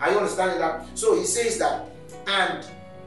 Are 0.00 0.10
you 0.10 0.18
understanding 0.18 0.58
that? 0.58 0.86
So 0.98 1.16
he 1.16 1.25
says 1.25 1.58
that, 1.58 1.88
and 2.26 2.66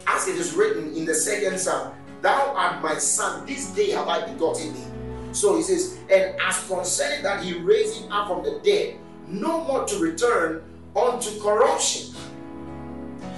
as 0.09 0.27
it 0.27 0.35
is 0.35 0.53
written 0.55 0.95
in 0.95 1.05
the 1.05 1.13
second 1.13 1.59
psalm, 1.59 1.93
Thou 2.21 2.53
art 2.55 2.81
my 2.81 2.95
son, 2.95 3.45
this 3.45 3.71
day 3.71 3.91
have 3.91 4.07
I 4.07 4.25
begotten 4.25 4.73
thee. 4.73 4.83
So 5.31 5.55
he 5.55 5.61
says, 5.63 5.97
and 6.11 6.35
as 6.41 6.67
concerning 6.67 7.23
that 7.23 7.43
he 7.43 7.53
raised 7.53 8.01
him 8.01 8.11
up 8.11 8.27
from 8.27 8.43
the 8.43 8.59
dead, 8.63 8.97
no 9.27 9.63
more 9.63 9.85
to 9.85 9.99
return 9.99 10.63
unto 10.95 11.39
corruption. 11.39 12.15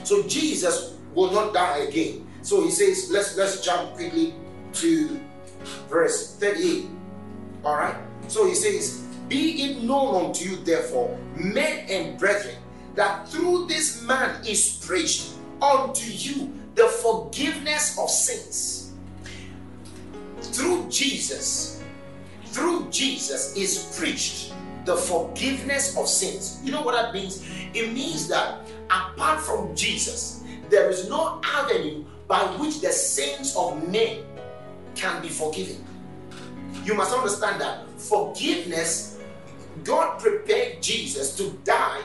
So 0.04 0.24
Jesus 0.24 0.98
will 1.14 1.32
not 1.32 1.54
die 1.54 1.80
again. 1.80 2.28
So 2.42 2.64
he 2.64 2.72
says, 2.72 3.12
let's 3.12 3.38
let's 3.38 3.62
jump 3.62 3.94
quickly 3.94 4.34
to 4.74 5.20
verse 5.90 6.36
38. 6.38 6.88
All 7.64 7.76
right. 7.76 7.96
So 8.28 8.48
he 8.48 8.56
says, 8.56 9.02
Be 9.28 9.62
it 9.64 9.84
known 9.84 10.26
unto 10.26 10.50
you, 10.50 10.56
therefore, 10.64 11.20
men 11.36 11.86
and 11.90 12.18
brethren, 12.18 12.56
that 12.96 13.28
through 13.30 13.68
this 13.68 14.02
man 14.02 14.44
is 14.46 14.84
preached 14.84 15.34
unto 15.62 16.10
you 16.10 16.61
the 16.76 16.88
forgiveness 16.88 17.98
of 17.98 18.10
sins. 18.10 18.94
Through 20.40 20.90
Jesus, 20.90 21.84
through 22.46 22.90
Jesus 22.90 23.56
is 23.56 23.96
preached 23.98 24.54
the 24.86 24.96
forgiveness 24.96 25.96
of 25.98 26.08
sins. 26.08 26.60
You 26.64 26.72
know 26.72 26.82
what 26.82 26.94
that 26.94 27.14
means? 27.14 27.46
It 27.74 27.94
means 27.94 28.28
that 28.30 28.60
apart 28.90 29.40
from 29.40 29.76
Jesus, 29.76 30.44
there 30.70 30.90
is 30.90 31.08
no 31.08 31.40
avenue 31.44 32.06
by 32.28 32.42
which 32.58 32.82
the 32.82 32.92
sins 32.92 33.56
of 33.56 33.88
men 33.90 34.24
can 34.96 35.22
be 35.22 35.30
forgiven. 35.30 35.86
You 36.84 36.96
must 36.96 37.14
understand 37.14 37.62
that 37.62 37.90
forgiveness, 38.00 39.20
God 39.84 40.20
prepared 40.20 40.82
Jesus 40.82 41.36
to 41.38 41.52
die 41.64 42.02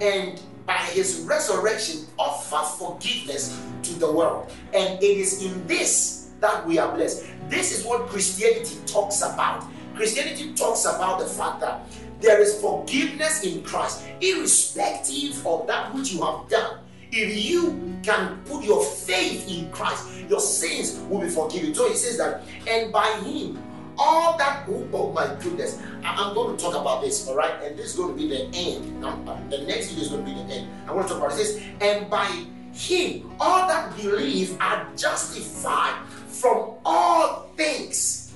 and 0.00 0.40
by 0.66 0.78
his 0.78 1.20
resurrection 1.28 2.06
offer 2.18 2.62
forgiveness 2.78 3.60
to 3.82 3.94
the 3.98 4.10
world. 4.10 4.50
And 4.72 5.02
it 5.02 5.16
is 5.18 5.44
in 5.44 5.66
this 5.66 6.30
that 6.40 6.66
we 6.66 6.78
are 6.78 6.94
blessed. 6.94 7.26
This 7.48 7.78
is 7.78 7.84
what 7.84 8.08
Christianity 8.08 8.76
talks 8.86 9.22
about. 9.22 9.64
Christianity 9.94 10.54
talks 10.54 10.84
about 10.84 11.20
the 11.20 11.26
fact 11.26 11.60
that 11.60 11.86
there 12.20 12.40
is 12.40 12.60
forgiveness 12.60 13.44
in 13.44 13.62
Christ, 13.62 14.04
irrespective 14.20 15.46
of 15.46 15.66
that 15.66 15.94
which 15.94 16.12
you 16.12 16.22
have 16.22 16.48
done. 16.48 16.78
If 17.12 17.44
you 17.44 17.94
can 18.02 18.40
put 18.44 18.64
your 18.64 18.82
faith 18.84 19.48
in 19.48 19.70
Christ, 19.70 20.08
your 20.28 20.40
sins 20.40 20.98
will 21.08 21.20
be 21.20 21.28
forgiven. 21.28 21.74
So 21.74 21.88
he 21.88 21.94
says 21.94 22.18
that, 22.18 22.42
and 22.66 22.92
by 22.92 23.06
him, 23.24 23.62
all 23.98 24.36
that, 24.38 24.66
oh, 24.68 24.88
oh 24.92 25.12
my 25.12 25.26
goodness, 25.42 25.80
I, 26.02 26.28
am 26.28 26.34
going 26.34 26.56
to 26.56 26.62
talk 26.62 26.74
about 26.74 27.02
this, 27.02 27.28
all 27.28 27.36
right? 27.36 27.54
And 27.62 27.78
this 27.78 27.92
is 27.92 27.96
going 27.96 28.16
to 28.16 28.16
be 28.16 28.28
the 28.28 28.44
end. 28.54 29.00
Now, 29.00 29.18
uh, 29.26 29.38
the 29.48 29.58
next 29.58 29.90
video 29.90 30.04
is 30.04 30.10
going 30.10 30.24
to 30.24 30.30
be 30.30 30.36
the 30.36 30.54
end. 30.54 30.68
I 30.86 30.92
want 30.92 31.08
to 31.08 31.14
talk 31.14 31.22
about 31.24 31.36
this. 31.36 31.62
And 31.80 32.10
by 32.10 32.26
him, 32.72 33.30
all 33.40 33.68
that 33.68 33.96
believe 33.96 34.56
are 34.60 34.88
justified 34.96 36.06
from 36.28 36.74
all 36.84 37.50
things. 37.56 38.34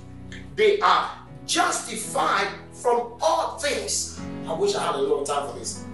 They 0.55 0.81
are 0.81 1.11
justified 1.47 2.49
from 2.73 3.15
all 3.21 3.59
things. 3.59 4.21
I 4.47 4.53
wish 4.53 4.75
I 4.75 4.85
had 4.85 4.95
a 4.95 4.99
little 4.99 5.25
time 5.25 5.49
for 5.49 5.59
this. 5.59 5.85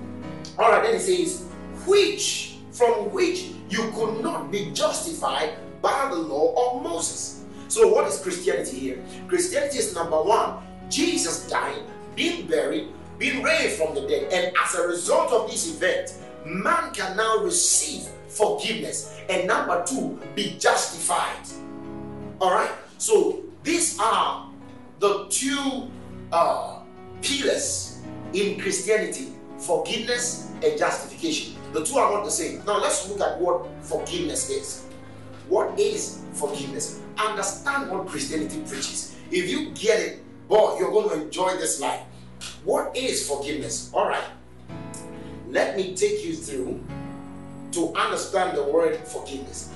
All 0.59 0.71
right, 0.71 0.83
then 0.83 0.94
it 0.94 1.00
says, 1.00 1.47
which 1.87 2.59
from 2.71 3.12
which 3.12 3.52
you 3.71 3.90
could 3.94 4.21
not 4.21 4.50
be 4.50 4.71
justified 4.73 5.54
by 5.80 6.09
the 6.11 6.16
law 6.16 6.76
of 6.76 6.83
Moses. 6.83 7.44
So, 7.68 7.88
what 7.88 8.06
is 8.06 8.21
Christianity 8.21 8.78
here? 8.78 9.04
Christianity 9.28 9.78
is 9.78 9.94
number 9.94 10.21
one, 10.21 10.59
Jesus 10.88 11.49
died, 11.49 11.83
being 12.14 12.47
buried, 12.47 12.88
being 13.18 13.42
raised 13.42 13.80
from 13.80 13.94
the 13.94 14.02
dead, 14.02 14.33
and 14.33 14.54
as 14.62 14.75
a 14.75 14.87
result 14.87 15.33
of 15.33 15.50
this 15.50 15.75
event, 15.75 16.14
man 16.44 16.92
can 16.92 17.16
now 17.16 17.38
receive 17.38 18.09
forgiveness, 18.28 19.18
and 19.28 19.47
number 19.47 19.85
two, 19.87 20.21
be 20.35 20.56
justified. 20.59 21.47
All 22.40 22.52
right, 22.52 22.71
so 22.99 23.42
these 23.62 23.99
are 24.00 24.50
the 24.99 25.26
two 25.30 25.90
uh, 26.33 26.80
pillars 27.23 28.00
in 28.33 28.61
Christianity 28.61 29.35
forgiveness 29.64 30.50
and 30.62 30.78
justification. 30.78 31.54
The 31.73 31.85
two 31.85 31.97
are 31.97 32.12
not 32.12 32.25
the 32.25 32.30
same. 32.30 32.64
Now 32.64 32.80
let's 32.80 33.09
look 33.09 33.21
at 33.21 33.40
what 33.40 33.66
forgiveness 33.83 34.50
is. 34.50 34.84
What 35.49 35.79
is 35.79 36.23
forgiveness? 36.33 37.01
Understand 37.19 37.91
what 37.91 38.07
Christianity 38.07 38.61
preaches. 38.67 39.17
If 39.31 39.49
you 39.49 39.71
get 39.71 40.01
it, 40.01 40.49
boy, 40.49 40.79
you're 40.79 40.91
going 40.91 41.09
to 41.11 41.25
enjoy 41.25 41.57
this 41.57 41.81
life. 41.81 42.01
What 42.65 42.97
is 42.97 43.29
forgiveness? 43.29 43.91
All 43.93 44.09
right. 44.09 44.25
Let 45.49 45.77
me 45.77 45.95
take 45.95 46.25
you 46.25 46.35
through 46.35 46.83
to 47.73 47.93
understand 47.95 48.57
the 48.57 48.65
word 48.65 48.97
forgiveness. 49.07 49.71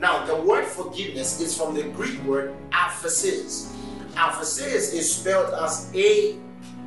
Now, 0.00 0.24
the 0.26 0.36
word 0.36 0.66
forgiveness 0.66 1.40
is 1.40 1.56
from 1.56 1.74
the 1.74 1.84
Greek 1.84 2.22
word 2.24 2.54
aphesis. 2.70 3.72
Aphesis 4.14 4.92
is 4.94 5.14
spelled 5.14 5.54
as 5.54 5.90
A 5.94 6.36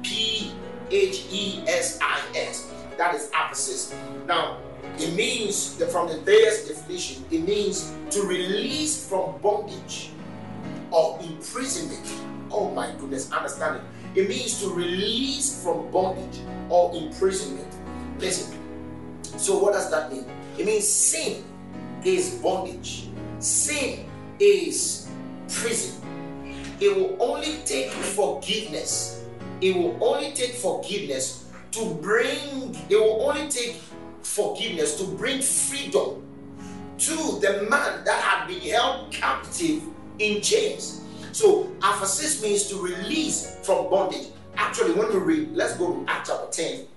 P 0.03 0.51
H 0.91 1.25
E 1.31 1.63
S 1.67 1.99
I 2.01 2.21
S. 2.35 2.71
That 2.97 3.15
is 3.15 3.29
aphesis. 3.31 3.93
Now, 4.27 4.57
it 4.97 5.13
means 5.15 5.77
that 5.77 5.91
from 5.91 6.07
the 6.07 6.15
Thayer's 6.15 6.67
definition, 6.67 7.25
it 7.31 7.41
means 7.41 7.93
to 8.11 8.21
release 8.23 9.07
from 9.07 9.37
bondage 9.41 10.11
or 10.91 11.19
imprisonment. 11.21 12.05
Oh 12.51 12.71
my 12.71 12.91
goodness, 12.99 13.31
understand 13.31 13.77
it. 13.77 14.19
It 14.19 14.29
means 14.29 14.59
to 14.61 14.69
release 14.73 15.63
from 15.63 15.91
bondage 15.91 16.39
or 16.69 16.95
imprisonment. 16.95 17.67
Listen. 18.19 18.57
So, 19.37 19.59
what 19.59 19.73
does 19.73 19.89
that 19.91 20.11
mean? 20.11 20.25
It 20.57 20.65
means 20.65 20.87
sin 20.87 21.43
is 22.03 22.35
bondage, 22.41 23.07
sin 23.39 24.05
is 24.39 25.07
prison. 25.47 26.01
It 26.79 26.95
will 26.95 27.17
only 27.19 27.59
take 27.65 27.91
forgiveness. 27.91 29.23
It 29.61 29.75
will 29.75 29.97
only 30.01 30.31
take 30.31 30.53
forgiveness 30.53 31.45
to 31.71 31.93
bring, 31.95 32.75
it 32.89 32.95
will 32.95 33.29
only 33.29 33.47
take 33.49 33.75
forgiveness 34.23 34.97
to 34.99 35.05
bring 35.15 35.41
freedom 35.41 36.25
to 36.97 37.39
the 37.39 37.67
man 37.69 38.03
that 38.03 38.21
had 38.21 38.47
been 38.47 38.61
held 38.61 39.11
captive 39.11 39.83
in 40.19 40.41
chains. 40.41 41.01
So, 41.31 41.65
aphesis 41.79 42.41
means 42.43 42.67
to 42.69 42.81
release 42.81 43.57
from 43.63 43.89
bondage. 43.89 44.27
Actually, 44.55 44.93
when 44.93 45.09
we 45.09 45.19
read, 45.19 45.55
let's 45.55 45.77
go 45.77 45.93
to 45.93 46.05
Acts 46.11 46.29
chapter 46.29 46.51
10. 46.51 46.87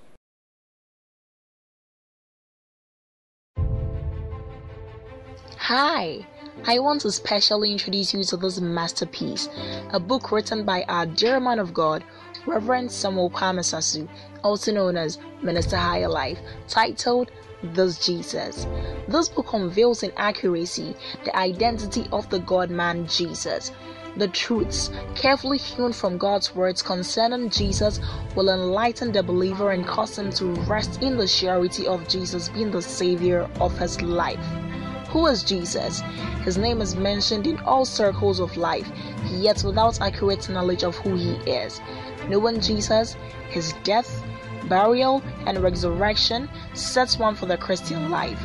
Hi, 5.59 6.27
I 6.65 6.81
want 6.81 7.03
to 7.03 7.13
specially 7.13 7.71
introduce 7.71 8.13
you 8.13 8.25
to 8.25 8.37
this 8.37 8.61
masterpiece, 8.61 9.49
a 9.93 10.01
book 10.01 10.33
written 10.33 10.65
by 10.65 10.83
our 10.89 11.07
dear 11.07 11.39
man 11.39 11.61
of 11.61 11.73
God, 11.73 12.03
Reverend 12.47 12.91
Samuel 12.91 13.31
Kwame 13.31 13.65
also 14.43 14.73
known 14.73 14.97
as 14.97 15.19
Minister 15.43 15.77
Higher 15.77 16.09
Life, 16.09 16.39
titled 16.69 17.31
This 17.63 18.05
Jesus. 18.05 18.67
This 19.09 19.29
book 19.29 19.53
unveils 19.53 20.03
in 20.03 20.13
accuracy 20.17 20.95
the 21.25 21.37
identity 21.37 22.07
of 22.13 22.29
the 22.31 22.41
God 22.41 22.71
man 22.71 23.07
Jesus. 23.07 23.73
The 24.17 24.29
truths, 24.29 24.91
carefully 25.15 25.57
hewn 25.57 25.93
from 25.93 26.19
God's 26.19 26.55
words 26.55 26.83
concerning 26.83 27.49
Jesus, 27.49 27.99
will 28.37 28.51
enlighten 28.51 29.11
the 29.11 29.23
believer 29.23 29.71
and 29.71 29.87
cause 29.87 30.19
him 30.19 30.31
to 30.33 30.53
rest 30.69 31.03
in 31.03 31.17
the 31.17 31.27
surety 31.27 31.87
of 31.87 32.07
Jesus 32.09 32.51
being 32.51 32.71
the 32.71 32.83
Savior 32.83 33.49
of 33.59 33.79
his 33.79 34.03
life. 34.03 34.45
Who 35.09 35.27
is 35.27 35.43
Jesus? 35.43 36.01
His 36.43 36.59
name 36.59 36.81
is 36.81 36.97
mentioned 36.97 37.47
in 37.47 37.59
all 37.61 37.85
circles 37.85 38.41
of 38.41 38.57
life, 38.57 38.91
yet 39.31 39.63
without 39.63 40.01
accurate 40.01 40.49
knowledge 40.49 40.85
of 40.85 40.97
who 40.97 41.15
he 41.17 41.35
is. 41.51 41.81
Knowing 42.29 42.61
Jesus, 42.61 43.17
his 43.51 43.75
death, 43.85 44.25
burial, 44.69 45.23
and 45.47 45.59
resurrection 45.59 46.49
sets 46.75 47.19
one 47.19 47.35
for 47.35 47.47
the 47.47 47.57
Christian 47.57 48.11
life. 48.11 48.41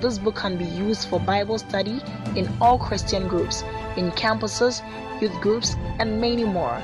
this 0.00 0.18
book 0.18 0.36
can 0.36 0.56
be 0.56 0.64
used 0.64 1.08
for 1.08 1.20
Bible 1.20 1.58
study 1.58 2.00
in 2.34 2.48
all 2.60 2.78
Christian 2.78 3.28
groups, 3.28 3.62
in 3.96 4.10
campuses, 4.12 4.82
youth 5.20 5.38
groups, 5.40 5.76
and 5.98 6.20
many 6.20 6.44
more. 6.44 6.80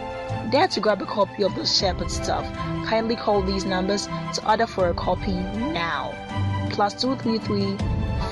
Dare 0.51 0.69
to 0.69 0.81
grab 0.81 1.03
a 1.03 1.07
copy 1.07 1.43
of 1.43 1.55
the 1.55 1.65
Shepherd 1.65 2.11
Stuff. 2.11 2.45
Kindly 2.87 3.17
call 3.17 3.43
these 3.43 3.65
numbers 3.65 4.07
to 4.35 4.49
order 4.49 4.67
for 4.67 4.89
a 4.89 4.95
copy 4.95 5.33
now. 5.33 6.13
Plus 6.71 6.95
233 7.01 7.77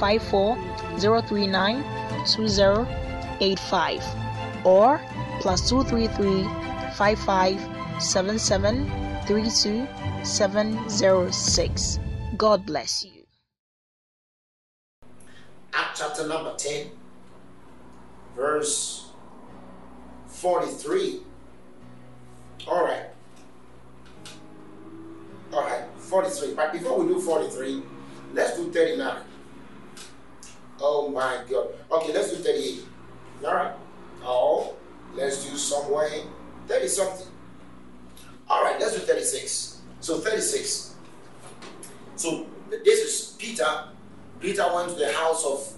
54 0.01 0.57
039 0.99 1.85
2085 2.27 4.03
or 4.65 5.01
plus 5.41 5.69
233 5.69 6.45
55 6.95 8.01
77 9.27 9.87
32 9.87 10.25
706. 10.25 11.99
God 12.37 12.67
bless 12.67 13.05
you. 13.05 13.23
Chapter 15.95 16.27
number 16.27 16.55
10, 16.57 16.89
verse 18.37 19.09
43. 20.27 21.21
All 22.67 22.85
right. 22.85 23.07
All 25.53 25.63
right, 25.63 25.85
43. 25.97 26.55
But 26.55 26.73
before 26.73 26.99
we 26.99 27.15
do 27.15 27.21
43, 27.21 27.83
let's 28.35 28.57
do 28.59 28.73
39. 28.73 29.23
Oh 30.81 31.09
my 31.09 31.45
God. 31.49 31.69
Okay, 31.93 32.13
let's 32.13 32.31
do 32.31 32.43
38. 32.43 32.85
All 33.47 33.55
right. 33.55 33.75
Oh, 34.25 34.75
let's 35.15 35.49
do 35.49 35.57
somewhere 35.57 36.11
30 36.67 36.89
something. 36.89 37.24
All 38.55 38.63
right, 38.63 38.79
let's 38.79 38.95
do 38.95 39.01
36. 39.01 39.81
So 39.99 40.19
36. 40.19 40.95
So 42.15 42.47
this 42.71 43.01
is 43.01 43.37
Peter. 43.37 43.67
Peter 44.39 44.65
went 44.73 44.91
to 44.91 44.95
the 44.95 45.13
house 45.13 45.45
of 45.45 45.73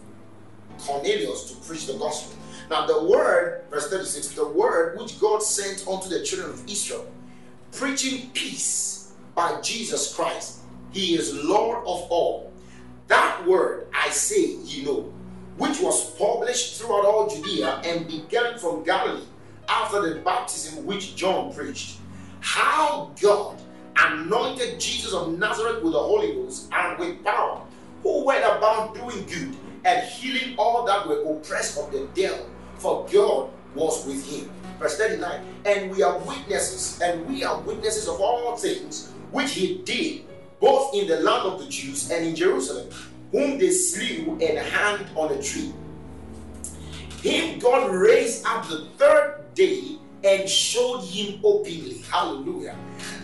Cornelius 0.80 1.50
to 1.50 1.66
preach 1.66 1.87
the 1.87 1.95
gospel. 1.95 2.38
Now, 2.68 2.87
the 2.87 3.02
word, 3.02 3.64
verse 3.71 3.88
36, 3.88 4.35
the 4.35 4.47
word 4.47 5.00
which 5.00 5.18
God 5.18 5.42
sent 5.42 5.88
unto 5.88 6.11
the 6.11 6.23
children 6.23 6.50
of 6.50 6.68
Israel, 6.68 7.11
preaching 7.73 8.28
peace 8.35 9.14
by 9.35 9.59
Jesus 9.62 10.14
Christ. 10.14 10.59
He 10.90 11.14
is 11.14 11.33
Lord 11.33 11.78
of 11.78 12.06
all. 12.11 12.52
That 13.09 13.47
word 13.47 13.87
I 13.95 14.11
say, 14.11 14.56
you 14.64 14.85
know, 14.85 15.12
which 15.56 15.80
was 15.80 16.11
published 16.16 16.78
throughout 16.78 17.06
all 17.06 17.26
Judea 17.26 17.80
and 17.87 18.06
began 18.06 18.59
from 18.59 18.85
Galilee 18.85 19.25
after 19.66 20.06
the 20.06 20.21
baptism 20.21 20.85
which 20.85 21.16
John 21.16 21.54
preached. 21.54 22.00
How 22.47 23.11
God 23.21 23.61
anointed 23.97 24.79
Jesus 24.79 25.12
of 25.12 25.37
Nazareth 25.37 25.83
with 25.83 25.95
the 25.95 25.99
Holy 25.99 26.33
Ghost 26.33 26.69
and 26.73 26.97
with 26.97 27.25
power, 27.25 27.61
who 28.05 28.25
went 28.25 28.45
about 28.45 28.95
doing 28.95 29.26
good 29.26 29.57
and 29.85 30.07
healing 30.07 30.55
all 30.57 30.85
that 30.87 31.09
were 31.09 31.23
oppressed 31.23 31.76
of 31.76 31.91
the 31.91 32.07
devil, 32.15 32.49
for 32.76 33.05
God 33.12 33.50
was 33.75 34.07
with 34.07 34.25
him. 34.25 34.49
Verse 34.79 34.97
39 34.97 35.45
And 35.65 35.91
we 35.91 36.05
are 36.05 36.17
witnesses, 36.19 37.00
and 37.03 37.26
we 37.26 37.43
are 37.43 37.61
witnesses 37.62 38.07
of 38.07 38.21
all 38.21 38.57
things 38.57 39.11
which 39.33 39.55
he 39.55 39.79
did, 39.79 40.23
both 40.61 40.95
in 40.95 41.09
the 41.09 41.17
land 41.17 41.53
of 41.53 41.59
the 41.59 41.67
Jews 41.67 42.12
and 42.12 42.25
in 42.25 42.37
Jerusalem, 42.37 42.88
whom 43.33 43.59
they 43.59 43.73
slew 43.73 44.38
and 44.41 44.57
hanged 44.57 45.09
on 45.17 45.33
a 45.33 45.43
tree. 45.43 45.75
Him 47.23 47.59
God 47.59 47.91
raised 47.91 48.47
up 48.47 48.69
the 48.69 48.87
third 48.99 49.53
day 49.57 49.99
and 50.25 50.49
showed 50.49 51.02
him 51.02 51.40
openly. 51.44 51.99
Hallelujah. 52.11 52.76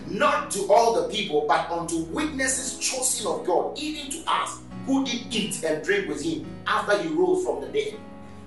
Not 0.09 0.51
to 0.53 0.73
all 0.73 0.95
the 1.01 1.09
people, 1.09 1.45
but 1.49 1.71
unto 1.71 2.05
witnesses 2.05 2.79
chosen 2.79 3.27
of 3.27 3.47
God, 3.47 3.79
even 3.79 4.11
to 4.11 4.23
us 4.27 4.61
who 4.87 5.05
did 5.05 5.35
eat 5.35 5.63
and 5.65 5.85
drink 5.85 6.09
with 6.09 6.23
him 6.23 6.47
after 6.67 6.99
he 6.99 7.09
rose 7.09 7.45
from 7.45 7.61
the 7.61 7.69
dead. 7.69 7.95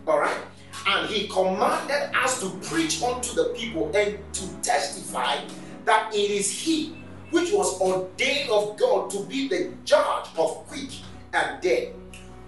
All 0.07 0.19
right. 0.19 0.37
And 0.87 1.09
he 1.09 1.27
commanded 1.27 2.11
us 2.15 2.39
to 2.41 2.49
preach 2.69 3.01
unto 3.01 3.33
the 3.33 3.53
people 3.55 3.91
and 3.95 4.19
to 4.33 4.47
testify 4.61 5.37
that 5.85 6.13
it 6.13 6.31
is 6.31 6.51
he 6.51 6.95
which 7.31 7.51
was 7.51 7.79
ordained 7.81 8.49
of 8.49 8.77
God 8.77 9.09
to 9.11 9.23
be 9.23 9.47
the 9.47 9.73
judge 9.83 10.27
of 10.37 10.67
quick 10.67 10.89
and 11.33 11.61
dead. 11.61 11.93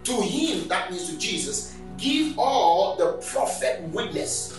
To 0.03 0.13
him, 0.21 0.67
that 0.67 0.91
means 0.91 1.10
to 1.10 1.17
Jesus, 1.17 1.77
give 1.97 2.38
all 2.38 2.95
the 2.95 3.13
prophet 3.13 3.81
witness 3.91 4.57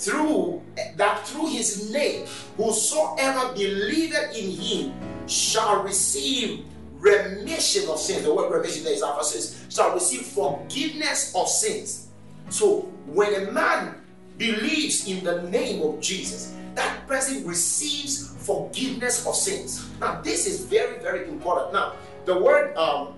through 0.00 0.62
that 0.96 1.26
through 1.26 1.48
his 1.48 1.92
name 1.92 2.26
whosoever 2.56 3.52
believeth 3.52 4.36
in 4.36 4.50
him 4.50 4.94
shall 5.28 5.82
receive 5.82 6.64
remission 6.98 7.88
of 7.88 7.98
sins. 7.98 8.24
The 8.24 8.34
word 8.34 8.52
remission 8.52 8.84
there 8.84 8.92
is 8.92 9.02
aphesis, 9.02 9.74
shall 9.74 9.94
receive 9.94 10.22
forgiveness 10.22 11.34
of 11.34 11.48
sins. 11.48 12.08
So 12.50 12.82
when 13.06 13.48
a 13.48 13.52
man 13.52 13.94
believes 14.38 15.06
in 15.06 15.24
the 15.24 15.42
name 15.42 15.82
of 15.82 16.00
Jesus, 16.00 16.54
that 16.74 17.06
person 17.06 17.46
receives 17.46 18.36
forgiveness 18.46 19.26
of 19.26 19.34
sins. 19.34 19.88
Now, 20.00 20.20
this 20.22 20.46
is 20.46 20.64
very, 20.64 20.98
very 21.00 21.28
important. 21.28 21.72
Now, 21.72 21.94
the 22.24 22.38
word 22.38 22.76
um, 22.76 23.14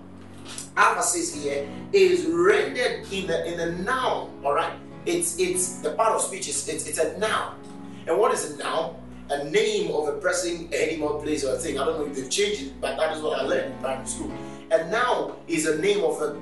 aphesis 0.75 1.41
here 1.41 1.67
is 1.91 2.25
rendered 2.25 3.05
in 3.11 3.27
the 3.27 3.45
in 3.45 3.57
the 3.57 3.83
noun. 3.83 4.31
All 4.43 4.53
right, 4.53 4.73
it's 5.05 5.39
it's 5.39 5.79
the 5.79 5.91
part 5.91 6.13
of 6.13 6.21
speech 6.21 6.47
is 6.47 6.67
it's, 6.67 6.87
it's 6.87 6.99
a 6.99 7.17
noun. 7.17 7.55
And 8.07 8.17
what 8.17 8.33
is 8.33 8.51
a 8.51 8.57
noun? 8.57 8.95
A 9.29 9.45
name 9.45 9.91
of 9.91 10.09
a 10.09 10.17
person, 10.19 10.69
animal, 10.73 11.21
place, 11.21 11.45
or 11.45 11.55
a 11.55 11.57
thing. 11.57 11.79
I 11.79 11.85
don't 11.85 11.99
know 11.99 12.05
if 12.05 12.15
they've 12.15 12.29
changed 12.29 12.61
it, 12.63 12.81
but 12.81 12.97
that 12.97 13.15
is 13.15 13.21
what 13.21 13.39
I 13.39 13.43
learned 13.43 13.73
in 13.73 13.79
primary 13.79 14.05
school. 14.05 14.31
A 14.71 14.89
noun 14.89 15.35
is 15.47 15.65
a 15.65 15.79
name 15.79 16.03
of 16.03 16.21
a 16.21 16.33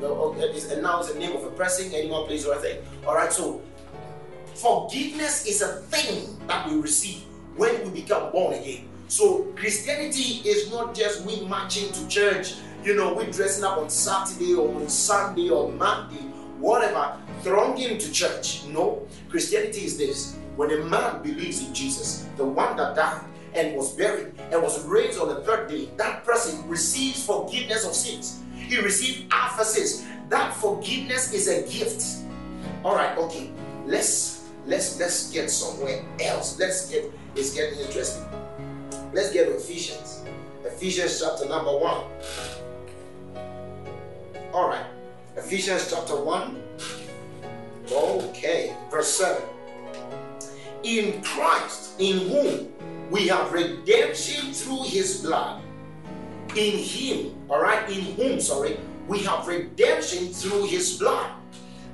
is 0.55 0.71
a 0.71 0.81
noun 0.81 1.01
is 1.01 1.09
a 1.11 1.19
name 1.19 1.35
of 1.35 1.43
a 1.43 1.51
person, 1.51 1.93
animal, 1.93 2.25
place, 2.25 2.45
or 2.45 2.55
a 2.55 2.57
thing. 2.57 2.79
All 3.05 3.15
right, 3.15 3.31
so 3.31 3.61
forgiveness 4.55 5.45
is 5.45 5.61
a 5.61 5.81
thing 5.93 6.39
that 6.47 6.69
we 6.69 6.77
receive 6.77 7.23
when 7.55 7.83
we 7.83 8.01
become 8.01 8.31
born 8.31 8.53
again. 8.53 8.87
So 9.07 9.43
Christianity 9.55 10.47
is 10.47 10.71
not 10.71 10.95
just 10.95 11.25
we 11.25 11.41
marching 11.41 11.91
to 11.91 12.07
church, 12.07 12.55
you 12.83 12.95
know, 12.95 13.13
we 13.13 13.25
dressing 13.25 13.63
up 13.63 13.77
on 13.77 13.89
Saturday 13.89 14.53
or 14.55 14.73
on 14.73 14.89
Sunday 14.89 15.49
or 15.49 15.71
Monday, 15.71 16.25
whatever, 16.61 17.17
thronging 17.41 17.97
to 17.97 18.11
church. 18.11 18.63
No, 18.67 19.07
Christianity 19.29 19.85
is 19.85 19.97
this. 19.97 20.37
When 20.55 20.71
a 20.71 20.77
man 20.85 21.23
believes 21.23 21.65
in 21.65 21.73
Jesus, 21.73 22.27
the 22.37 22.45
one 22.45 22.77
that 22.77 22.95
died 22.95 23.21
and 23.53 23.75
was 23.75 23.93
buried 23.95 24.33
and 24.51 24.61
was 24.61 24.85
raised 24.85 25.19
on 25.19 25.27
the 25.29 25.41
third 25.41 25.69
day, 25.69 25.89
that 25.97 26.23
person 26.23 26.67
receives 26.67 27.25
forgiveness 27.25 27.85
of 27.85 27.93
sins. 27.93 28.41
He 28.55 28.77
received 28.79 29.29
aphesis. 29.31 30.05
That 30.29 30.53
forgiveness 30.53 31.33
is 31.33 31.47
a 31.47 31.67
gift. 31.71 32.23
All 32.85 32.95
right, 32.95 33.17
okay. 33.17 33.51
Let's 33.85 34.49
let's 34.65 34.99
let's 34.99 35.31
get 35.31 35.49
somewhere 35.49 36.05
else. 36.21 36.59
Let's 36.59 36.89
get 36.89 37.11
it's 37.35 37.53
getting 37.53 37.79
interesting. 37.79 38.23
Let's 39.13 39.33
get 39.33 39.45
to 39.45 39.55
Ephesians. 39.55 40.23
Ephesians 40.63 41.19
chapter 41.19 41.49
number 41.49 41.77
one. 41.77 42.05
All 44.53 44.69
right. 44.69 44.85
Ephesians 45.37 45.89
chapter 45.89 46.15
1. 46.15 46.61
Okay. 47.91 48.75
Verse 48.89 49.13
7. 49.15 49.41
In 50.83 51.21
Christ, 51.21 51.99
in 51.99 52.27
whom 52.27 52.73
we 53.09 53.27
have 53.27 53.53
redemption 53.53 54.51
through 54.53 54.83
his 54.83 55.21
blood. 55.21 55.61
In 56.55 56.77
him, 56.77 57.35
all 57.49 57.61
right, 57.61 57.89
in 57.89 58.01
whom, 58.15 58.41
sorry, 58.41 58.77
we 59.07 59.19
have 59.19 59.47
redemption 59.47 60.27
through 60.33 60.65
his 60.65 60.97
blood. 60.97 61.31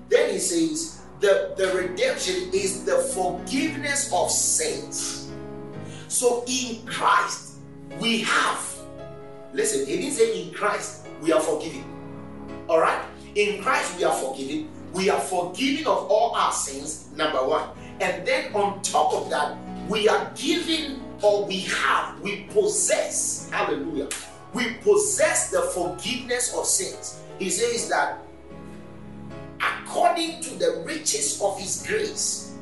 Then 0.09 0.31
he 0.31 0.39
says, 0.39 1.01
the, 1.19 1.53
the 1.57 1.67
redemption 1.73 2.49
is 2.53 2.85
the 2.85 2.97
forgiveness 3.13 4.11
of 4.13 4.31
sins. 4.31 5.31
So 6.07 6.43
in 6.47 6.85
Christ, 6.87 7.59
we 7.99 8.21
have, 8.21 8.75
listen, 9.53 9.85
he 9.85 9.97
didn't 9.97 10.13
say 10.13 10.43
in 10.43 10.53
Christ 10.53 11.07
we 11.21 11.31
are 11.31 11.41
forgiven. 11.41 11.83
All 12.67 12.79
right? 12.79 13.03
In 13.37 13.61
Christ 13.61 13.95
we 13.97 14.03
are 14.03 14.15
forgiven. 14.15 14.67
We 14.93 15.11
are 15.11 15.19
forgiven 15.19 15.85
of 15.85 16.09
all 16.09 16.33
our 16.33 16.51
sins, 16.51 17.09
number 17.15 17.37
one. 17.37 17.69
And 18.01 18.27
then 18.27 18.51
on 18.55 18.81
top 18.81 19.13
of 19.13 19.29
that, 19.29 19.55
we 19.87 20.09
are 20.09 20.31
given 20.35 21.03
or 21.21 21.45
we 21.45 21.59
have, 21.59 22.19
we 22.21 22.47
possess, 22.49 23.47
hallelujah, 23.51 24.09
we 24.53 24.73
possess 24.81 25.51
the 25.51 25.61
forgiveness 25.61 26.55
of 26.55 26.65
sins. 26.65 27.21
He 27.37 27.51
says 27.51 27.87
that 27.89 28.23
according 29.61 30.41
to 30.41 30.55
the 30.55 30.83
riches 30.83 31.39
of 31.39 31.59
his 31.59 31.85
grace. 31.85 32.57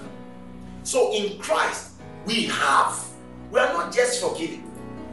So 0.83 1.13
in 1.13 1.39
Christ, 1.39 1.93
we 2.25 2.47
have, 2.47 3.01
we 3.49 3.61
are 3.61 3.71
not 3.71 3.93
just 3.93 4.21
forgiven. 4.21 4.69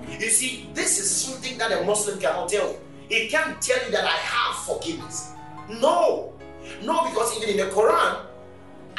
You 0.09 0.29
see, 0.29 0.71
this 0.75 0.99
is 0.99 1.09
something 1.09 1.57
that 1.59 1.71
a 1.71 1.85
Muslim 1.85 2.19
cannot 2.19 2.49
tell 2.49 2.69
you. 2.69 2.79
He 3.09 3.29
can't 3.29 3.63
tell 3.63 3.85
you 3.85 3.93
that 3.93 4.05
I 4.05 4.17
have 4.17 4.57
forgiveness. 4.65 5.33
No. 5.69 6.33
No, 6.83 7.05
because 7.05 7.37
even 7.37 7.51
in 7.51 7.57
the 7.57 7.75
Quran, 7.75 8.27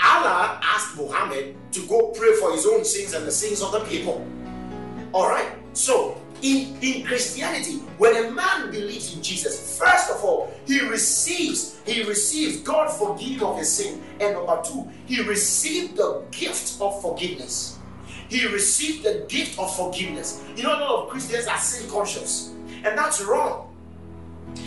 Allah 0.02 0.60
asked 0.64 0.98
Muhammad 0.98 1.56
to 1.72 1.88
go 1.88 2.12
pray 2.12 2.34
for 2.34 2.52
his 2.52 2.66
own 2.66 2.84
sins 2.84 3.14
and 3.14 3.26
the 3.26 3.32
sins 3.32 3.62
of 3.62 3.72
the 3.72 3.80
people. 3.82 4.26
All 5.14 5.30
right. 5.30 5.50
So, 5.74 6.18
in, 6.42 6.78
in 6.82 7.04
Christianity, 7.06 7.78
when 7.98 8.16
a 8.26 8.32
man 8.32 8.70
believes 8.70 9.16
in 9.16 9.24
Jesus, 9.24 9.80
first 9.80 10.12
of 10.12 10.24
all, 10.24 10.52
he 10.66 10.82
receives, 10.82 11.80
he 11.86 12.04
receives 12.04 12.58
God 12.58 12.92
forgiving 12.92 13.42
of 13.44 13.58
his 13.58 13.72
sin. 13.72 14.02
And 14.20 14.34
number 14.34 14.62
two, 14.64 14.90
he 15.06 15.22
received 15.22 15.96
the 15.96 16.24
gift 16.32 16.82
of 16.82 17.02
forgiveness. 17.02 17.80
He 18.30 18.46
received 18.48 19.04
the 19.04 19.26
gift 19.30 19.58
of 19.60 19.76
forgiveness. 19.76 20.44
You 20.56 20.64
know, 20.64 20.78
a 20.78 20.80
lot 20.80 21.04
of 21.04 21.10
Christians 21.10 21.48
are 21.48 21.58
sin 21.58 21.90
conscious, 21.90 22.54
and 22.84 22.98
that's 22.98 23.22
wrong. 23.24 23.73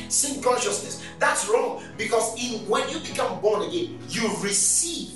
Sin 0.08 0.42
consciousness, 0.42 1.04
that's 1.18 1.48
wrong 1.48 1.82
because 1.96 2.34
in 2.42 2.66
when 2.68 2.88
you 2.88 2.98
become 3.00 3.40
born 3.40 3.62
again, 3.68 3.98
you 4.08 4.28
receive. 4.40 5.12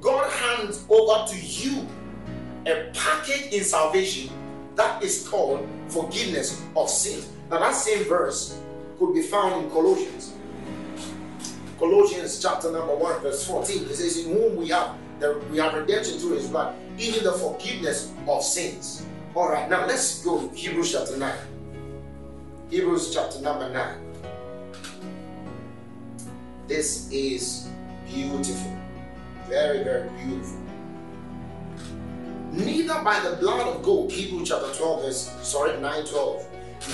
God 0.00 0.30
hands 0.30 0.84
over 0.90 1.26
to 1.26 1.40
you 1.40 1.86
a 2.66 2.90
package 2.94 3.52
in 3.52 3.64
salvation 3.64 4.30
that 4.76 5.02
is 5.02 5.26
called 5.28 5.68
forgiveness 5.88 6.62
of 6.76 6.90
sins. 6.90 7.28
Now, 7.50 7.60
that 7.60 7.74
same 7.74 8.04
verse 8.04 8.60
could 8.98 9.14
be 9.14 9.22
found 9.22 9.64
in 9.64 9.70
Colossians. 9.70 10.34
Colossians 11.78 12.40
chapter 12.40 12.70
number 12.72 12.94
1, 12.94 13.22
verse 13.22 13.46
14. 13.46 13.84
It 13.84 13.94
says, 13.94 14.24
In 14.24 14.32
whom 14.32 14.56
we 14.56 14.68
have 14.68 14.96
the, 15.20 15.40
we 15.50 15.58
have 15.58 15.74
redemption 15.74 16.18
through 16.18 16.36
his 16.36 16.48
blood, 16.48 16.74
even 16.98 17.24
the 17.24 17.32
forgiveness 17.32 18.12
of 18.28 18.42
sins. 18.42 19.06
All 19.34 19.48
right, 19.48 19.68
now 19.68 19.86
let's 19.86 20.24
go 20.24 20.48
Hebrews 20.50 20.92
chapter 20.92 21.16
9. 21.16 21.34
Hebrews 22.70 23.12
chapter 23.12 23.40
number 23.40 23.68
9. 23.70 24.03
This 26.66 27.10
is 27.10 27.68
beautiful. 28.06 28.76
Very, 29.48 29.84
very 29.84 30.08
beautiful 30.24 30.64
neither 32.54 33.02
by 33.02 33.18
the 33.20 33.36
blood 33.36 33.66
of 33.66 33.82
goat, 33.82 34.12
Hebrew 34.12 34.44
chapter 34.44 34.72
12, 34.72 35.02
verse 35.02 35.30
sorry, 35.42 35.80
9 35.80 36.06
12, 36.06 36.46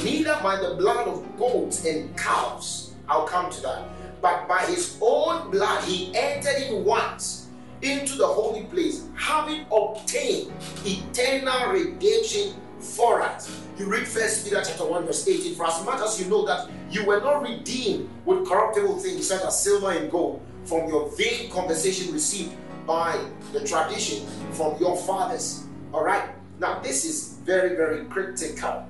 neither 0.04 0.38
by 0.42 0.56
the 0.56 0.74
blood 0.74 1.06
of 1.06 1.38
goats 1.38 1.84
and 1.84 2.16
calves, 2.16 2.94
I'll 3.08 3.26
come 3.26 3.50
to 3.50 3.62
that, 3.62 3.82
but 4.22 4.48
by 4.48 4.60
his 4.66 4.96
own 5.00 5.50
blood 5.50 5.84
he 5.84 6.14
entered 6.14 6.62
in 6.62 6.84
once 6.84 7.48
into 7.82 8.16
the 8.16 8.26
holy 8.26 8.64
place, 8.64 9.04
having 9.16 9.66
obtained 9.72 10.52
eternal 10.84 11.72
redemption 11.72 12.54
for 12.80 13.22
us. 13.22 13.50
You 13.78 13.86
read 13.86 14.06
First 14.06 14.44
Peter 14.44 14.62
chapter 14.64 14.84
1, 14.84 15.06
verse 15.06 15.26
18. 15.26 15.54
For 15.54 15.66
as 15.66 15.84
much 15.84 16.00
as 16.00 16.20
you 16.20 16.28
know 16.28 16.44
that 16.46 16.68
you 16.90 17.04
were 17.04 17.20
not 17.20 17.42
redeemed 17.42 18.08
with 18.24 18.46
corruptible 18.46 18.98
things 18.98 19.28
such 19.28 19.42
as 19.42 19.62
silver 19.62 19.92
and 19.92 20.10
gold 20.10 20.42
from 20.64 20.88
your 20.88 21.10
vain 21.16 21.50
conversation 21.50 22.12
received 22.12 22.54
by 22.86 23.18
the 23.52 23.64
tradition 23.66 24.26
from 24.52 24.76
your 24.80 24.96
fathers. 24.96 25.64
All 25.92 26.04
right. 26.04 26.30
Now, 26.58 26.78
this 26.80 27.04
is 27.04 27.38
very, 27.44 27.76
very 27.76 28.04
critical. 28.04 28.86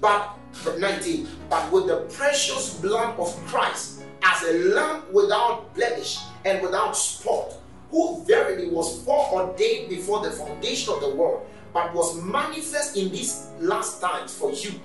But, 0.00 0.36
19, 0.78 1.28
but 1.48 1.70
with 1.70 1.86
the 1.86 2.00
precious 2.16 2.74
blood 2.80 3.18
of 3.18 3.34
Christ 3.46 4.02
as 4.22 4.42
a 4.42 4.74
lamb 4.74 5.02
without 5.12 5.72
blemish 5.74 6.18
and 6.44 6.60
without 6.60 6.96
spot, 6.96 7.54
who 7.90 8.24
verily 8.24 8.68
was 8.68 9.02
foreordained 9.04 9.88
before 9.88 10.24
the 10.24 10.30
foundation 10.30 10.92
of 10.92 11.00
the 11.00 11.14
world, 11.14 11.46
but 11.76 11.92
was 11.92 12.22
manifest 12.22 12.96
in 12.96 13.10
these 13.10 13.50
last 13.60 14.00
times 14.00 14.32
for 14.32 14.50
you, 14.50 14.80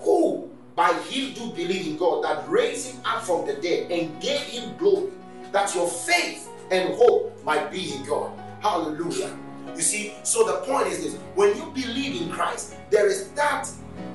who 0.00 0.48
by 0.74 0.90
him 1.10 1.34
do 1.34 1.50
believe 1.50 1.86
in 1.86 1.98
God 1.98 2.24
that 2.24 2.48
raised 2.48 2.92
him 2.92 3.02
up 3.04 3.24
from 3.24 3.46
the 3.46 3.52
dead 3.52 3.92
and 3.92 4.22
gave 4.22 4.40
him 4.40 4.74
glory, 4.78 5.10
that 5.52 5.74
your 5.74 5.86
faith 5.86 6.48
and 6.70 6.94
hope 6.94 7.44
might 7.44 7.70
be 7.70 7.94
in 7.94 8.06
God. 8.06 8.32
Hallelujah. 8.62 9.36
You 9.76 9.82
see, 9.82 10.14
so 10.22 10.44
the 10.44 10.64
point 10.64 10.86
is 10.86 11.04
this 11.04 11.16
when 11.34 11.54
you 11.58 11.70
believe 11.74 12.22
in 12.22 12.30
Christ, 12.30 12.74
there 12.88 13.06
is 13.06 13.28
that 13.32 13.68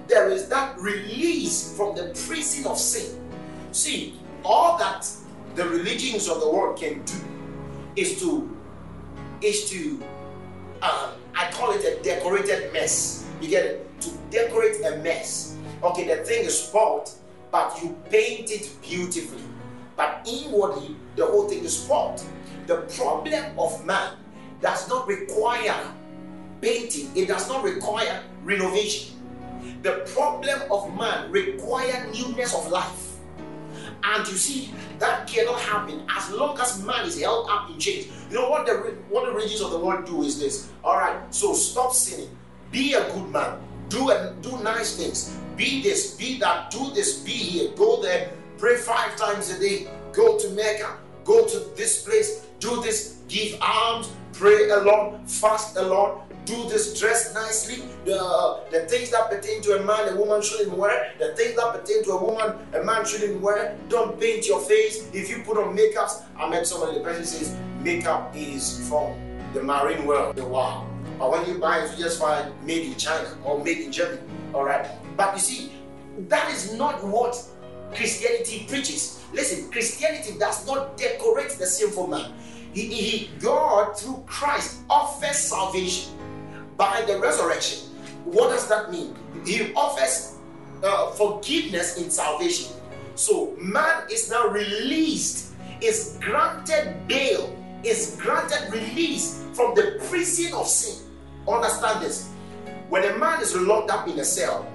there 0.08 0.32
is 0.32 0.50
that 0.50 0.80
release 0.80 1.78
from 1.78 1.96
the 1.96 2.06
prison 2.26 2.66
of 2.66 2.80
sin. 2.80 3.22
See, 3.72 4.20
all 4.44 4.80
that 4.80 5.08
the 5.54 5.70
religions 5.70 6.28
of 6.28 6.40
the 6.40 6.50
world 6.50 6.80
can 6.80 7.04
do 7.04 7.14
is 7.96 8.20
to 8.22 8.50
is 9.44 9.70
to 9.70 10.04
um, 10.82 11.12
I 11.36 11.52
call 11.52 11.72
it 11.72 11.84
a 11.86 12.02
decorated 12.04 12.74
mess. 12.74 13.28
You 13.42 13.50
get 13.50 13.66
it? 13.66 14.02
To 14.02 14.10
decorate 14.30 14.84
a 14.86 14.98
mess. 14.98 15.58
Okay, 15.84 16.08
the 16.08 16.24
thing 16.24 16.46
is 16.46 16.64
spoiled, 16.64 17.12
but 17.52 17.82
you 17.82 17.98
paint 18.10 18.52
it 18.52 18.70
beautifully. 18.82 19.44
But 19.96 20.28
inwardly, 20.30 20.96
the 21.16 21.26
whole 21.26 21.48
thing 21.48 21.64
is 21.64 21.78
spoiled. 21.78 22.24
The 22.68 22.82
problem 22.96 23.58
of 23.58 23.86
man 23.86 24.14
does 24.62 24.88
not 24.90 25.08
require 25.08 25.76
painting, 26.62 27.10
it 27.16 27.28
does 27.28 27.48
not 27.48 27.64
require 27.64 28.22
renovation. 28.44 29.16
The 29.82 30.04
problem 30.14 30.62
of 30.72 30.96
man 30.96 31.32
requires 31.32 32.14
newness 32.14 32.54
of 32.54 32.70
life. 32.70 33.16
And 34.04 34.28
you 34.28 34.36
see, 34.36 34.74
that 35.00 35.28
cannot 35.28 35.60
happen 35.60 36.04
as 36.10 36.32
long 36.32 36.60
as 36.60 36.84
man 36.84 37.06
is 37.06 37.20
held 37.20 37.50
up 37.50 37.70
in 37.70 37.80
chains. 37.80 38.08
You 38.30 38.38
know 38.38 38.50
what 38.50 38.66
the 38.66 38.74
what 39.10 39.26
the 39.26 39.32
religions 39.32 39.62
of 39.62 39.72
the 39.72 39.80
world 39.80 40.06
do 40.06 40.24
is 40.24 40.40
this. 40.40 40.70
All 40.84 40.98
right, 40.98 41.18
so 41.34 41.54
stop 41.54 41.94
sinning. 41.94 42.30
Be 42.72 42.94
a 42.94 43.12
good 43.12 43.30
man. 43.30 43.60
Do 43.90 44.12
and 44.12 44.42
do 44.44 44.58
nice 44.62 44.98
things. 44.98 45.36
Be 45.56 45.82
this, 45.82 46.16
be 46.16 46.40
that, 46.40 46.72
do 46.72 46.92
this, 46.94 47.20
be 47.20 47.32
here, 47.32 47.72
go 47.76 48.02
there, 48.02 48.32
pray 48.58 48.78
five 48.78 49.18
times 49.18 49.50
a 49.50 49.60
day, 49.60 49.88
go 50.14 50.38
to 50.38 50.50
Mecca, 50.52 50.98
go 51.26 51.46
to 51.46 51.60
this 51.76 52.04
place, 52.04 52.46
do 52.60 52.82
this, 52.82 53.18
give 53.28 53.60
alms, 53.62 54.10
pray 54.32 54.70
alone, 54.70 55.26
fast 55.26 55.76
alone, 55.76 56.22
do 56.50 56.68
this, 56.68 57.00
dress 57.00 57.34
nicely. 57.34 57.84
The, 58.06 58.62
the 58.72 58.82
things 58.88 59.12
that 59.12 59.30
pertain 59.30 59.62
to 59.62 59.80
a 59.80 59.84
man, 59.84 60.10
a 60.10 60.16
woman 60.16 60.42
shouldn't 60.42 60.76
wear. 60.76 61.14
The 61.20 61.36
things 61.36 61.56
that 61.56 61.74
pertain 61.74 62.04
to 62.06 62.12
a 62.12 62.24
woman, 62.24 62.58
a 62.74 62.84
man 62.84 63.06
shouldn't 63.06 63.40
wear. 63.40 63.78
Don't 63.88 64.20
paint 64.20 64.48
your 64.48 64.60
face. 64.60 65.08
If 65.14 65.30
you 65.30 65.44
put 65.44 65.58
on 65.58 65.78
makeups, 65.78 66.24
I 66.38 66.50
met 66.50 66.66
somebody, 66.66 66.98
the 66.98 67.04
person 67.04 67.26
says 67.26 67.56
makeup 67.82 68.34
is 68.36 68.88
from 68.90 69.14
the 69.54 69.62
marine 69.62 70.06
world. 70.06 70.36
The 70.36 70.46
wow. 70.46 70.88
But 71.20 71.32
when 71.32 71.48
you 71.48 71.60
buy 71.60 71.84
it, 71.84 71.92
you 71.98 72.04
just 72.04 72.20
find 72.20 72.52
made 72.66 72.88
in 72.88 72.96
China 72.96 73.30
or 73.44 73.64
made 73.64 73.78
in 73.78 73.92
Germany. 73.92 74.22
All 74.54 74.64
right. 74.64 74.88
But 75.16 75.36
you 75.36 75.40
see, 75.40 75.72
that 76.30 76.52
is 76.52 76.74
not 76.74 77.04
what 77.04 77.42
Christianity 77.94 78.66
preaches. 78.68 79.24
Listen, 79.34 79.70
Christianity 79.72 80.40
does 80.40 80.66
not 80.66 80.98
decorate 80.98 81.52
the 81.52 81.66
sinful 81.68 82.08
man. 82.08 82.34
He, 82.74 82.86
he, 82.86 83.30
God, 83.40 83.98
through 83.98 84.24
Christ, 84.26 84.80
offers 84.90 85.38
salvation 85.38 86.14
by 86.80 87.02
the 87.06 87.20
resurrection. 87.20 87.90
What 88.24 88.52
does 88.52 88.70
that 88.70 88.90
mean? 88.90 89.14
He 89.46 89.74
offers 89.74 90.38
uh, 90.82 91.12
forgiveness 91.12 91.98
in 91.98 92.10
salvation. 92.10 92.74
So 93.16 93.54
man 93.62 94.04
is 94.10 94.32
now 94.32 94.48
released, 94.48 95.52
is 95.82 96.18
granted 96.22 97.06
bail, 97.06 97.54
is 97.84 98.18
granted 98.20 98.72
release 98.72 99.44
from 99.54 99.76
the 99.76 100.02
prison 100.10 100.54
of 100.54 100.68
sin. 100.68 101.06
Understand 101.46 102.02
this. 102.02 102.30
When 102.88 103.04
a 103.04 103.18
man 103.18 103.42
is 103.42 103.54
locked 103.56 103.92
up 103.92 104.08
in 104.08 104.18
a 104.18 104.24
cell, 104.24 104.66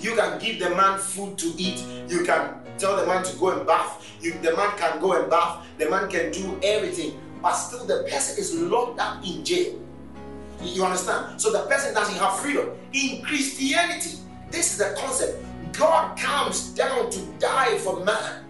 you 0.00 0.16
can 0.16 0.40
give 0.40 0.58
the 0.58 0.70
man 0.70 0.98
food 0.98 1.38
to 1.38 1.46
eat, 1.56 1.84
you 2.08 2.24
can 2.24 2.52
tell 2.78 2.96
the 2.96 3.06
man 3.06 3.22
to 3.24 3.36
go 3.36 3.56
and 3.56 3.64
bath, 3.64 4.04
you, 4.20 4.32
the 4.42 4.56
man 4.56 4.76
can 4.76 5.00
go 5.00 5.12
and 5.12 5.30
bath, 5.30 5.64
the 5.78 5.88
man 5.88 6.10
can 6.10 6.32
do 6.32 6.58
everything, 6.64 7.18
but 7.40 7.52
still 7.52 7.86
the 7.86 8.02
person 8.10 8.38
is 8.38 8.54
locked 8.60 8.98
up 8.98 9.24
in 9.24 9.44
jail. 9.44 9.85
You 10.62 10.84
understand? 10.84 11.40
So 11.40 11.52
the 11.52 11.60
person 11.66 11.94
doesn't 11.94 12.16
have 12.16 12.38
freedom. 12.38 12.70
In 12.92 13.22
Christianity, 13.22 14.18
this 14.50 14.72
is 14.72 14.78
the 14.78 14.94
concept. 14.98 15.44
God 15.72 16.18
comes 16.18 16.70
down 16.70 17.10
to 17.10 17.20
die 17.38 17.76
for 17.78 18.04
man. 18.04 18.44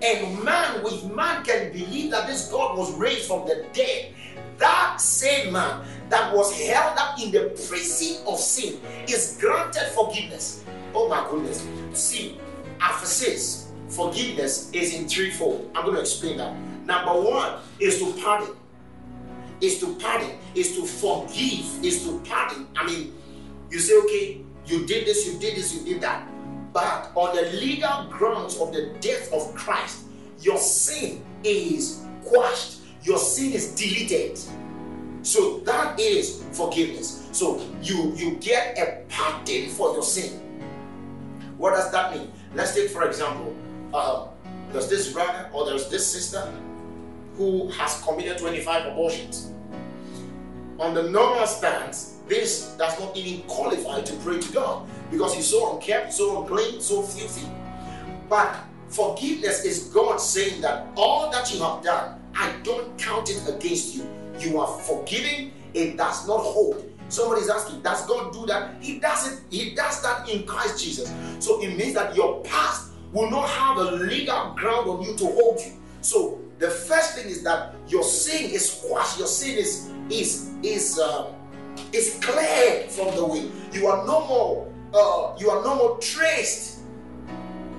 And 0.00 0.42
man 0.44 0.82
with 0.84 1.04
man 1.12 1.44
can 1.44 1.72
believe 1.72 2.12
that 2.12 2.26
this 2.26 2.50
God 2.50 2.78
was 2.78 2.92
raised 2.94 3.26
from 3.26 3.46
the 3.46 3.66
dead. 3.72 4.14
That 4.58 5.00
same 5.00 5.52
man 5.52 5.84
that 6.08 6.34
was 6.34 6.58
held 6.58 6.98
up 6.98 7.20
in 7.20 7.30
the 7.30 7.50
prison 7.68 8.24
of 8.26 8.38
sin 8.38 8.80
is 9.08 9.36
granted 9.40 9.88
forgiveness. 9.94 10.64
Oh 10.94 11.08
my 11.08 11.26
goodness. 11.30 11.66
See, 11.92 12.38
Aphesis 12.78 13.68
forgiveness 13.88 14.70
is 14.72 14.94
in 14.94 15.08
threefold. 15.08 15.70
I'm 15.74 15.84
going 15.84 15.96
to 15.96 16.00
explain 16.00 16.38
that. 16.38 16.54
Number 16.84 17.20
one 17.20 17.58
is 17.80 17.98
to 17.98 18.12
pardon. 18.22 18.54
Is 19.60 19.80
to 19.80 19.94
pardon. 19.96 20.30
Is 20.54 20.76
to 20.76 20.86
forgive. 20.86 21.84
Is 21.84 22.04
to 22.04 22.20
pardon. 22.20 22.68
I 22.76 22.86
mean, 22.86 23.14
you 23.70 23.78
say, 23.78 23.98
okay, 24.04 24.40
you 24.66 24.86
did 24.86 25.06
this, 25.06 25.26
you 25.26 25.38
did 25.38 25.56
this, 25.56 25.74
you 25.74 25.84
did 25.84 26.02
that. 26.02 26.28
But 26.72 27.10
on 27.14 27.34
the 27.34 27.42
legal 27.52 28.04
grounds 28.10 28.58
of 28.58 28.72
the 28.72 28.94
death 29.00 29.32
of 29.32 29.54
Christ, 29.54 30.04
your 30.40 30.58
sin 30.58 31.24
is 31.42 32.04
quashed, 32.24 32.80
your 33.02 33.18
sin 33.18 33.52
is 33.52 33.74
deleted. 33.74 34.38
So 35.22 35.58
that 35.60 35.98
is 35.98 36.44
forgiveness. 36.52 37.28
So 37.32 37.60
you 37.82 38.14
you 38.16 38.36
get 38.36 38.78
a 38.78 39.04
pardon 39.08 39.68
for 39.70 39.92
your 39.94 40.02
sin. 40.02 40.40
What 41.56 41.74
does 41.74 41.90
that 41.92 42.14
mean? 42.14 42.30
Let's 42.54 42.74
take 42.74 42.90
for 42.90 43.04
example, 43.04 43.54
uh, 43.92 44.28
there's 44.72 44.88
this 44.88 45.12
brother 45.12 45.50
or 45.52 45.66
there's 45.66 45.88
this 45.88 46.06
sister 46.06 46.52
who 47.38 47.68
has 47.68 48.02
committed 48.02 48.36
25 48.36 48.92
abortions. 48.92 49.52
On 50.80 50.92
the 50.92 51.08
normal 51.08 51.46
stance, 51.46 52.18
this 52.28 52.74
does 52.76 52.98
not 53.00 53.16
even 53.16 53.42
qualify 53.46 54.00
to 54.02 54.12
pray 54.16 54.38
to 54.40 54.52
God 54.52 54.88
because 55.10 55.34
he's 55.34 55.46
so 55.46 55.74
unkept, 55.76 56.12
so 56.12 56.42
unclean, 56.42 56.80
so 56.80 57.00
filthy. 57.00 57.48
But 58.28 58.56
forgiveness 58.88 59.64
is 59.64 59.84
God 59.84 60.20
saying 60.20 60.60
that 60.62 60.88
all 60.96 61.30
that 61.30 61.52
you 61.54 61.62
have 61.62 61.82
done, 61.82 62.20
I 62.34 62.52
don't 62.64 62.98
count 62.98 63.30
it 63.30 63.40
against 63.48 63.94
you. 63.94 64.08
You 64.38 64.60
are 64.60 64.78
forgiven, 64.80 65.52
it 65.74 65.96
does 65.96 66.26
not 66.26 66.38
hold. 66.40 66.84
Somebody's 67.08 67.48
asking, 67.48 67.82
does 67.82 68.04
God 68.06 68.32
do 68.32 68.46
that? 68.46 68.82
He 68.82 68.98
does 68.98 69.32
it, 69.32 69.42
He 69.48 69.74
does 69.74 70.02
that 70.02 70.28
in 70.28 70.44
Christ 70.44 70.84
Jesus. 70.84 71.12
So 71.38 71.62
it 71.62 71.76
means 71.76 71.94
that 71.94 72.16
your 72.16 72.42
past 72.42 72.90
will 73.12 73.30
not 73.30 73.48
have 73.48 73.78
a 73.78 73.92
legal 73.92 74.54
ground 74.56 74.88
on 74.88 75.02
you 75.02 75.16
to 75.16 75.26
hold 75.26 75.60
you. 75.60 75.72
So 76.02 76.40
the 76.58 76.70
first 76.70 77.14
thing 77.14 77.26
is 77.26 77.42
that 77.44 77.74
your 77.86 78.02
sin 78.02 78.50
is 78.50 78.72
squashed, 78.72 79.18
your 79.18 79.28
sin 79.28 79.56
is 79.58 79.90
is 80.10 80.54
is 80.62 80.98
uh, 80.98 81.32
is 81.92 82.18
cleared 82.20 82.90
from 82.90 83.14
the 83.14 83.24
way. 83.24 83.48
You 83.72 83.86
are 83.86 84.06
no 84.06 84.26
more 84.26 84.72
uh, 84.94 85.36
you 85.38 85.50
are 85.50 85.62
no 85.62 85.76
more 85.76 85.98
traced 85.98 86.80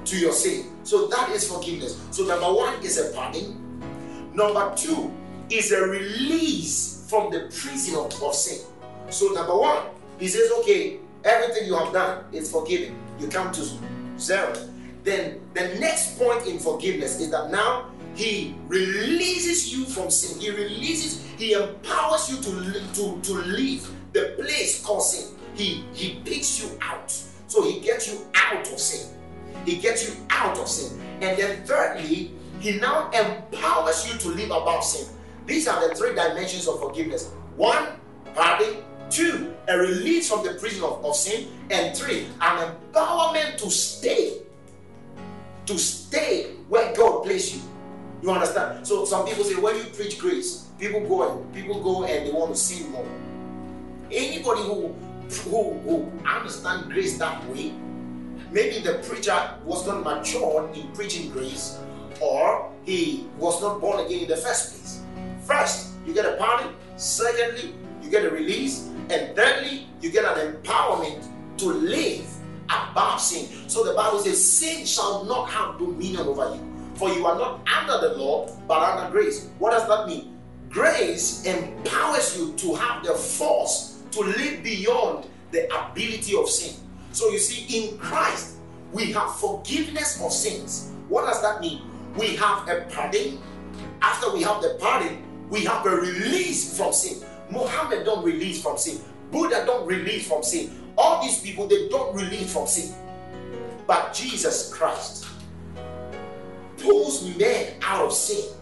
to 0.05 0.17
your 0.17 0.31
sin. 0.31 0.65
So 0.83 1.07
that 1.07 1.29
is 1.29 1.51
forgiveness. 1.51 2.01
So 2.11 2.23
number 2.25 2.51
one 2.51 2.81
is 2.83 2.97
a 2.97 3.13
pardon. 3.13 3.57
Number 4.33 4.73
two 4.75 5.11
is 5.49 5.71
a 5.71 5.81
release 5.81 7.05
from 7.09 7.31
the 7.31 7.51
prison 7.51 7.95
of, 7.95 8.21
of 8.21 8.33
sin. 8.33 8.65
So 9.09 9.27
number 9.29 9.57
one, 9.57 9.83
he 10.19 10.27
says, 10.27 10.51
okay, 10.59 10.99
everything 11.23 11.67
you 11.67 11.75
have 11.75 11.91
done 11.91 12.25
is 12.31 12.51
forgiven. 12.51 12.95
You 13.19 13.27
come 13.27 13.51
to 13.51 13.65
zero. 14.17 14.53
Then 15.03 15.41
the 15.53 15.75
next 15.79 16.19
point 16.19 16.45
in 16.45 16.59
forgiveness 16.59 17.19
is 17.19 17.31
that 17.31 17.51
now 17.51 17.89
he 18.19 18.53
releases 18.67 19.71
you 19.71 19.85
from 19.85 20.11
sin. 20.11 20.41
He 20.41 20.49
releases, 20.49 21.23
he 21.37 21.53
empowers 21.53 22.29
you 22.29 22.35
to, 22.41 22.73
to, 22.95 23.21
to 23.21 23.33
leave 23.47 23.89
the 24.11 24.35
place 24.37 24.83
called 24.83 25.03
sin. 25.03 25.37
He, 25.55 25.85
he 25.93 26.19
picks 26.25 26.61
you 26.61 26.77
out. 26.81 27.09
So 27.47 27.63
he 27.63 27.79
gets 27.79 28.11
you 28.11 28.27
out 28.35 28.69
of 28.69 28.77
sin. 28.77 29.15
He 29.63 29.77
gets 29.77 30.09
you 30.09 30.15
out 30.31 30.57
of 30.59 30.67
sin. 30.67 30.99
And 31.21 31.39
then 31.39 31.63
thirdly, 31.63 32.33
he 32.59 32.77
now 32.77 33.09
empowers 33.11 34.11
you 34.11 34.19
to 34.19 34.27
live 34.27 34.51
above 34.51 34.83
sin. 34.83 35.07
These 35.45 35.69
are 35.69 35.87
the 35.87 35.95
three 35.95 36.13
dimensions 36.13 36.67
of 36.67 36.81
forgiveness. 36.81 37.31
One, 37.55 37.87
pardon. 38.35 38.83
Two, 39.09 39.55
a 39.69 39.77
release 39.77 40.29
from 40.29 40.45
the 40.45 40.55
prison 40.55 40.83
of, 40.83 41.05
of 41.05 41.15
sin. 41.15 41.47
And 41.71 41.95
three, 41.95 42.27
an 42.41 42.75
empowerment 42.93 43.55
to 43.59 43.71
stay. 43.71 44.41
To 45.67 45.79
stay 45.79 46.51
where 46.67 46.93
God 46.93 47.23
placed 47.23 47.55
you. 47.55 47.61
You 48.21 48.31
understand? 48.31 48.85
So 48.85 49.05
some 49.05 49.25
people 49.25 49.43
say 49.43 49.55
when 49.55 49.77
you 49.77 49.83
preach 49.85 50.19
grace, 50.19 50.67
people 50.77 51.01
go 51.07 51.29
and 51.29 51.53
people 51.53 51.81
go 51.81 52.03
and 52.03 52.27
they 52.27 52.31
want 52.31 52.53
to 52.53 52.59
sin 52.59 52.91
more. 52.91 53.07
Anybody 54.11 54.61
who 54.63 54.95
who, 55.45 55.73
who 55.79 56.11
understand 56.27 56.91
grace 56.91 57.17
that 57.19 57.47
way, 57.49 57.71
maybe 58.51 58.79
the 58.79 58.95
preacher 59.07 59.53
was 59.63 59.85
not 59.85 60.03
mature 60.03 60.69
in 60.73 60.87
preaching 60.93 61.29
grace, 61.29 61.77
or 62.19 62.71
he 62.83 63.27
was 63.37 63.61
not 63.61 63.79
born 63.79 64.05
again 64.05 64.23
in 64.23 64.27
the 64.27 64.37
first 64.37 64.71
place. 64.71 65.01
First, 65.43 65.93
you 66.05 66.13
get 66.13 66.25
a 66.25 66.35
pardon. 66.37 66.73
Secondly, 66.97 67.73
you 68.01 68.09
get 68.09 68.25
a 68.25 68.29
release. 68.29 68.87
And 69.09 69.35
thirdly, 69.35 69.87
you 70.01 70.11
get 70.11 70.25
an 70.25 70.53
empowerment 70.53 71.27
to 71.57 71.65
live 71.65 72.25
above 72.69 73.19
sin. 73.19 73.47
So 73.67 73.83
the 73.83 73.93
Bible 73.93 74.19
says, 74.19 74.43
Sin 74.43 74.85
shall 74.85 75.23
not 75.25 75.49
have 75.49 75.79
dominion 75.79 76.27
over 76.27 76.55
you. 76.55 76.68
For 76.99 77.09
you 77.09 77.25
are 77.25 77.39
not 77.39 77.65
under 77.65 78.09
the 78.09 78.17
law, 78.17 78.51
but 78.67 78.81
under 78.81 79.09
grace. 79.09 79.47
What 79.57 79.71
does 79.71 79.87
that 79.87 80.05
mean? 80.05 80.37
Grace 80.69 81.45
empowers 81.45 82.37
you 82.37 82.51
to 82.57 82.75
have 82.75 83.05
the 83.05 83.13
force 83.13 84.03
to 84.11 84.19
live 84.19 84.61
beyond 84.61 85.25
the 85.51 85.63
ability 85.73 86.35
of 86.35 86.49
sin. 86.49 86.75
So 87.13 87.29
you 87.29 87.39
see, 87.39 87.87
in 87.87 87.97
Christ, 87.97 88.57
we 88.91 89.13
have 89.13 89.33
forgiveness 89.35 90.21
of 90.21 90.33
sins. 90.33 90.91
What 91.07 91.25
does 91.25 91.41
that 91.41 91.61
mean? 91.61 91.83
We 92.17 92.35
have 92.35 92.67
a 92.67 92.85
pardon. 92.93 93.39
After 94.01 94.33
we 94.33 94.41
have 94.41 94.61
the 94.61 94.77
pardon, 94.77 95.23
we 95.49 95.63
have 95.63 95.85
a 95.85 95.95
release 95.95 96.77
from 96.77 96.91
sin. 96.91 97.25
Muhammad 97.49 98.03
don't 98.03 98.25
release 98.25 98.61
from 98.61 98.77
sin. 98.77 98.99
Buddha 99.31 99.63
don't 99.65 99.87
release 99.87 100.27
from 100.27 100.43
sin. 100.43 100.91
All 100.97 101.23
these 101.23 101.39
people, 101.39 101.65
they 101.65 101.87
don't 101.87 102.13
release 102.13 102.51
from 102.51 102.67
sin. 102.67 102.93
But 103.87 104.13
Jesus 104.13 104.73
Christ 104.73 105.28
pulls 106.81 107.23
men 107.37 107.73
out 107.81 108.05
of 108.05 108.13
sin, 108.13 108.53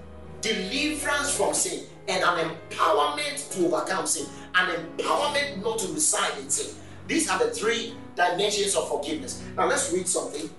deliverance 0.42 1.36
from 1.36 1.54
sin, 1.54 1.86
and 2.08 2.24
an 2.24 2.50
empowerment 2.70 3.52
to 3.54 3.68
overcome 3.68 4.06
sin, 4.06 4.28
an 4.56 4.76
empowerment 4.76 5.62
not 5.64 5.80
to 5.80 5.88
reside 5.94 6.38
in 6.40 6.50
sin. 6.50 6.76
These 7.08 7.30
are 7.30 7.40
the 7.40 7.52
three 7.52 7.96
dimensions 8.16 8.76
of 8.76 8.90
forgiveness. 8.90 9.44
Now 9.56 9.68
let's 9.68 9.92
read 9.94 10.08
something. 10.08 10.50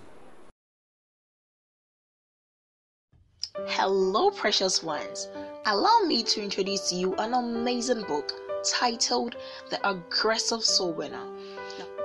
Hello, 3.66 4.30
precious 4.30 4.82
ones. 4.82 5.28
Allow 5.66 6.00
me 6.06 6.22
to 6.22 6.42
introduce 6.42 6.92
you 6.92 7.14
an 7.16 7.34
amazing 7.34 8.02
book 8.04 8.32
titled 8.64 9.36
The 9.70 9.88
Aggressive 9.88 10.64
Soul 10.64 10.92
Winner. 10.92 11.26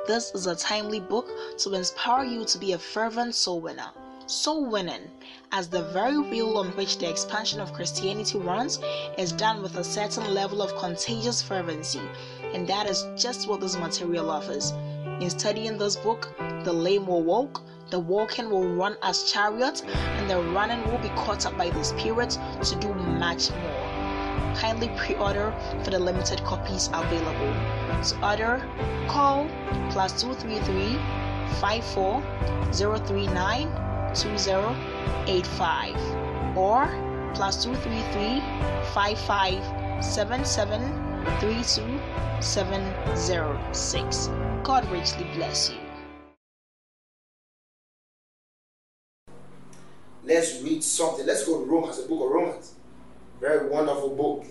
This 0.05 0.31
is 0.35 0.47
a 0.47 0.55
timely 0.55 0.99
book 0.99 1.29
to 1.59 1.73
inspire 1.73 2.25
you 2.25 2.43
to 2.43 2.57
be 2.57 2.73
a 2.73 2.77
fervent 2.77 3.35
soul 3.35 3.61
winner. 3.61 3.89
Soul 4.33 4.65
winning, 4.65 5.11
as 5.51 5.67
the 5.67 5.83
very 5.83 6.17
wheel 6.17 6.57
on 6.57 6.69
which 6.69 6.97
the 6.97 7.07
expansion 7.07 7.59
of 7.59 7.71
Christianity 7.71 8.39
runs, 8.39 8.79
is 9.15 9.31
done 9.31 9.61
with 9.61 9.77
a 9.77 9.83
certain 9.83 10.33
level 10.33 10.63
of 10.63 10.75
contagious 10.75 11.39
fervency, 11.39 12.01
and 12.51 12.67
that 12.67 12.89
is 12.89 13.05
just 13.15 13.47
what 13.47 13.61
this 13.61 13.77
material 13.77 14.31
offers. 14.31 14.71
In 15.21 15.29
studying 15.29 15.77
this 15.77 15.97
book, 15.97 16.33
the 16.63 16.73
lame 16.73 17.05
will 17.05 17.21
walk, 17.21 17.61
the 17.91 17.99
walking 17.99 18.49
will 18.49 18.67
run 18.69 18.97
as 19.03 19.31
chariots, 19.31 19.83
and 19.83 20.27
the 20.27 20.41
running 20.51 20.83
will 20.89 20.97
be 20.97 21.09
caught 21.09 21.45
up 21.45 21.55
by 21.55 21.69
the 21.69 21.83
Spirit 21.83 22.31
to 22.63 22.75
do 22.77 22.91
much 22.95 23.51
more. 23.51 24.55
Kindly 24.55 24.89
pre 24.97 25.13
order 25.15 25.53
for 25.83 25.91
the 25.91 25.99
limited 25.99 26.43
copies 26.43 26.87
available. 26.87 27.53
To 28.03 28.27
order, 28.27 28.67
call 29.07 29.47
plus 29.91 30.19
233 30.19 30.97
54 31.61 32.23
039 32.73 33.92
2085 34.15 36.57
or 36.57 36.87
plus 37.33 37.63
233 37.63 38.41
55 38.93 40.03
77 40.03 40.81
32706. 41.39 44.29
God 44.63 44.85
richly 44.91 45.23
bless 45.35 45.69
you. 45.69 45.77
Let's 50.25 50.61
read 50.61 50.83
something. 50.83 51.25
Let's 51.25 51.45
go 51.45 51.59
to 51.59 51.65
Romans, 51.69 52.01
the 52.01 52.07
book 52.07 52.25
of 52.25 52.31
Romans. 52.31 52.75
Very 53.41 53.67
wonderful 53.67 54.15
book. 54.15 54.45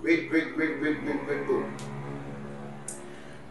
Great, 0.00 0.30
great, 0.30 0.54
great, 0.54 0.78
great, 0.78 1.04
great, 1.04 1.26
great 1.26 1.46
book. 1.46 1.66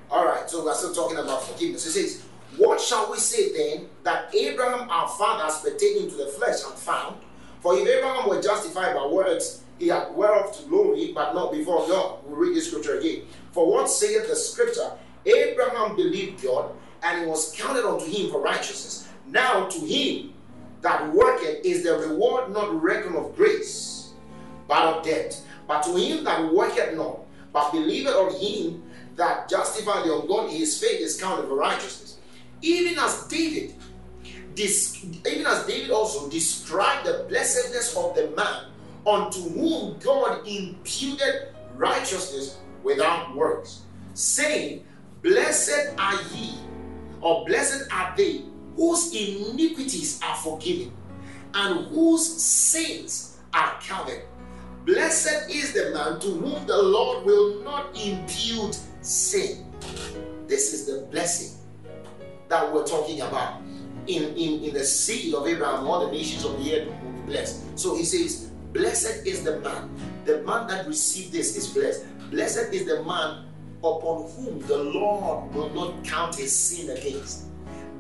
All 0.10 0.26
right, 0.26 0.50
so 0.50 0.66
we're 0.66 0.74
still 0.74 0.94
talking 0.94 1.18
about 1.18 1.44
forgiveness. 1.44 1.86
It 1.86 1.92
says, 1.92 2.26
What 2.58 2.82
shall 2.82 3.12
we 3.12 3.18
say 3.18 3.54
then 3.54 3.90
that 4.04 4.34
Abraham 4.36 4.90
our 4.90 5.08
father 5.08 5.54
pertaining 5.62 6.10
to 6.10 6.16
the 6.16 6.28
flesh 6.28 6.64
had 6.64 6.74
found? 6.74 7.18
For 7.62 7.78
if 7.78 7.88
Abraham 7.88 8.30
were 8.30 8.42
justified 8.42 8.96
by 8.96 9.06
works, 9.06 9.64
he 9.78 9.88
had 9.88 10.14
whereof 10.14 10.58
to 10.58 10.64
glory, 10.68 11.12
but 11.14 11.34
not 11.34 11.52
before 11.52 11.88
God. 11.88 12.20
We'll 12.26 12.38
read 12.38 12.56
this 12.56 12.68
scripture 12.68 13.00
again. 13.00 13.24
For 13.52 13.70
what 13.70 13.90
saith 13.90 14.28
the 14.28 14.36
scripture? 14.36 14.92
Abraham 15.26 15.96
believed 15.96 16.44
God, 16.44 16.72
and 17.04 17.24
it 17.24 17.28
was 17.28 17.54
counted 17.56 17.86
unto 17.86 18.06
him 18.06 18.30
for 18.32 18.42
righteousness. 18.42 19.08
Now 19.28 19.68
to 19.68 19.80
him 19.80 20.34
that 20.82 21.14
worketh 21.14 21.64
is 21.66 21.84
the 21.84 21.98
reward 21.98 22.52
not 22.52 22.82
reckoned 22.82 23.16
of 23.16 23.36
grace, 23.36 24.14
but 24.68 24.84
of 24.84 25.04
debt. 25.04 25.42
But 25.68 25.84
to 25.84 25.96
him 25.96 26.24
that 26.24 26.54
worketh 26.54 26.96
not, 26.96 27.20
but 27.54 27.72
believeth 27.72 28.16
on 28.16 28.34
him 28.36 28.84
that 29.16 29.50
justified 29.50 30.06
the 30.06 30.20
ungodly, 30.20 30.58
his 30.58 30.80
faith 30.80 31.00
is 31.00 31.20
counted 31.20 31.48
for 31.48 31.56
righteousness. 31.56 32.18
Even 32.62 33.00
as 33.00 33.28
David, 33.28 33.76
even 34.58 35.46
as 35.46 35.66
David 35.66 35.92
also 35.92 36.30
described 36.30 37.08
the 37.08 37.26
blessedness 37.30 37.96
of 37.96 38.16
the 38.16 38.30
man 38.36 38.66
unto 39.08 39.40
whom 39.50 39.98
God 40.00 40.46
imputed 40.46 41.54
righteousness 41.76 42.58
without 42.84 43.36
works, 43.36 43.84
saying, 44.14 44.84
Blessed 45.22 45.94
are 45.98 46.22
ye, 46.34 46.56
or 47.22 47.46
blessed 47.46 47.92
are 47.92 48.14
they 48.18 48.44
whose 48.76 49.14
iniquities 49.14 50.20
are 50.24 50.36
forgiven 50.36 50.92
and 51.54 51.88
whose 51.88 52.26
sins 52.42 53.38
are 53.54 53.80
covered. 53.86 54.24
Blessed 54.86 55.50
is 55.50 55.74
the 55.74 55.92
man 55.94 56.20
to 56.20 56.28
whom 56.28 56.66
the 56.66 56.82
Lord 56.82 57.26
will 57.26 57.62
not 57.64 57.88
impute 58.02 58.80
sin. 59.02 59.66
This 60.48 60.74
is 60.74 60.86
the 60.86 61.06
blessing 61.12 61.59
that 62.50 62.74
we're 62.74 62.86
talking 62.86 63.22
about. 63.22 63.62
In, 64.08 64.24
in, 64.36 64.64
in 64.64 64.74
the 64.74 64.84
seed 64.84 65.34
of 65.36 65.48
Abraham, 65.48 65.88
all 65.88 66.06
the 66.06 66.12
nations 66.12 66.44
of 66.44 66.64
the 66.64 66.76
earth 66.76 66.88
will 66.88 67.12
be 67.12 67.22
blessed. 67.32 67.80
So 67.80 67.96
he 67.96 68.04
says, 68.04 68.50
Blessed 68.74 69.26
is 69.26 69.44
the 69.44 69.60
man. 69.62 69.90
The 70.26 70.44
man 70.44 70.68
that 70.68 70.88
received 70.88 71.32
this 71.32 71.56
is 71.56 71.68
blessed. 71.68 72.06
Blessed 72.32 72.74
is 72.74 72.86
the 72.86 73.04
man 73.04 73.46
upon 73.80 74.30
whom 74.32 74.60
the 74.68 74.78
Lord 74.78 75.54
will 75.54 75.70
not 75.70 76.04
count 76.04 76.36
his 76.36 76.56
sin 76.56 76.96
against. 76.96 77.46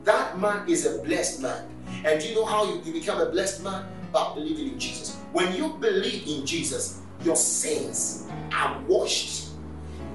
That 0.03 0.39
man 0.39 0.67
is 0.69 0.85
a 0.85 1.01
blessed 1.03 1.41
man. 1.41 1.67
And 2.05 2.21
do 2.21 2.27
you 2.27 2.35
know 2.35 2.45
how 2.45 2.65
you, 2.65 2.91
become 2.91 3.19
a 3.19 3.29
blessed 3.29 3.63
man? 3.63 3.85
By 4.11 4.33
believing 4.33 4.73
in 4.73 4.79
Jesus. 4.79 5.15
When 5.31 5.55
you 5.55 5.69
believe 5.79 6.27
in 6.27 6.45
Jesus, 6.45 7.01
your 7.23 7.35
sins 7.35 8.27
are 8.51 8.79
washed. 8.87 9.49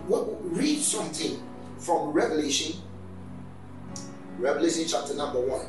What, 0.07 0.27
read 0.57 0.81
something 0.81 1.41
from 1.79 2.11
Revelation, 2.11 2.81
Revelation 4.39 4.85
chapter 4.89 5.15
number 5.15 5.41
1, 5.41 5.67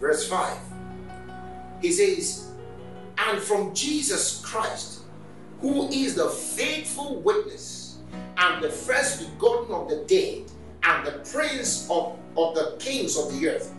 verse 0.00 0.28
5. 0.28 0.58
He 1.80 1.92
says, 1.92 2.50
And 3.16 3.40
from 3.40 3.74
Jesus 3.74 4.40
Christ, 4.44 5.02
who 5.60 5.88
is 5.88 6.16
the 6.16 6.28
faithful 6.28 7.20
witness 7.20 7.98
and 8.38 8.62
the 8.62 8.70
first 8.70 9.20
begotten 9.20 9.72
of 9.74 9.88
the 9.88 10.04
dead 10.06 10.50
and 10.82 11.06
the 11.06 11.30
prince 11.30 11.88
of, 11.90 12.18
of 12.36 12.54
the 12.54 12.76
kings 12.78 13.16
of 13.16 13.38
the 13.38 13.48
earth, 13.48 13.72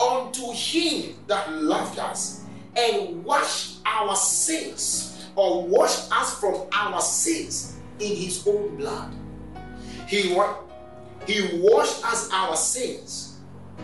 unto 0.00 0.52
him 0.52 1.14
that 1.26 1.52
loved 1.52 1.98
us 1.98 2.44
and 2.76 3.22
washed 3.24 3.80
our 3.84 4.16
sins 4.16 5.26
or 5.36 5.66
washed 5.66 6.10
us 6.10 6.38
from 6.38 6.66
our 6.72 7.00
sins 7.00 7.76
in 7.98 8.16
his 8.16 8.46
own 8.46 8.76
blood. 8.76 9.14
He, 10.10 10.22
he 11.26 11.58
washed 11.60 12.04
us 12.04 12.28
our 12.32 12.56
sins. 12.56 13.38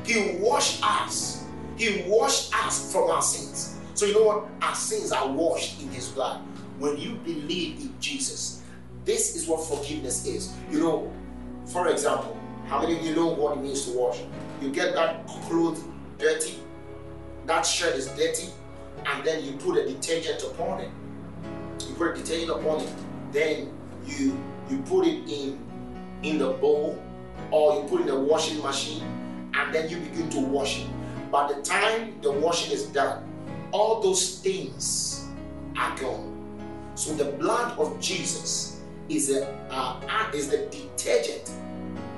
He 0.05 0.39
washed 0.41 0.83
us. 0.85 1.45
He 1.77 2.03
washed 2.09 2.53
us 2.65 2.93
from 2.93 3.09
our 3.11 3.23
sins. 3.23 3.79
So 3.95 4.07
you 4.07 4.15
know 4.15 4.25
what? 4.25 4.49
Our 4.61 4.75
sins 4.75 5.13
are 5.13 5.29
washed 5.29 5.81
in 5.81 5.89
his 5.91 6.09
blood. 6.09 6.41
When 6.81 6.97
you 6.97 7.15
believe 7.15 7.81
in 7.81 7.95
Jesus, 8.01 8.63
this 9.05 9.37
is 9.37 9.47
what 9.47 9.65
forgiveness 9.69 10.27
is. 10.27 10.53
You 10.69 10.81
know, 10.81 11.13
for 11.65 11.87
example, 11.87 12.37
how 12.67 12.81
many 12.81 12.99
of 12.99 13.05
you 13.05 13.15
know 13.15 13.29
what 13.29 13.59
it 13.59 13.61
means 13.61 13.85
to 13.85 13.97
wash? 13.97 14.19
You 14.61 14.71
get 14.71 14.97
that 14.97 15.29
clothes 15.29 15.85
dirty, 16.19 16.59
that 17.47 17.65
shirt 17.65 17.95
is 17.95 18.09
dirty, 18.09 18.49
and 19.07 19.25
then 19.25 19.45
you 19.45 19.53
put 19.53 19.79
a 19.79 19.87
detergent 19.87 20.43
upon 20.43 20.81
it. 20.81 20.91
You 21.89 21.95
put 21.95 22.19
a 22.19 22.21
detergent 22.21 22.51
upon 22.51 22.81
it, 22.81 22.93
then 23.31 23.73
you 24.05 24.37
you 24.69 24.79
put 24.79 25.07
it 25.07 25.31
in 25.31 25.66
in 26.23 26.39
the 26.39 26.51
bowl 26.51 27.03
or 27.51 27.77
you 27.77 27.89
put 27.89 28.01
in 28.01 28.07
the 28.07 28.19
washing 28.19 28.63
machine, 28.63 29.03
and 29.55 29.75
then 29.75 29.89
you 29.89 29.99
begin 29.99 30.29
to 30.31 30.41
wash 30.41 30.81
it. 30.81 30.87
By 31.31 31.53
the 31.53 31.61
time 31.63 32.21
the 32.23 32.33
washing 32.33 32.73
is 32.73 32.87
done, 32.87 33.25
all 33.73 34.01
those 34.01 34.39
stains 34.39 35.29
are 35.77 35.97
gone. 35.99 36.33
So 36.95 37.15
the 37.15 37.33
blood 37.33 37.79
of 37.79 38.01
Jesus 38.01 38.81
is 39.09 39.31
a 39.31 39.47
uh, 39.71 40.31
is 40.35 40.49
the 40.49 40.67
detergent 40.67 41.51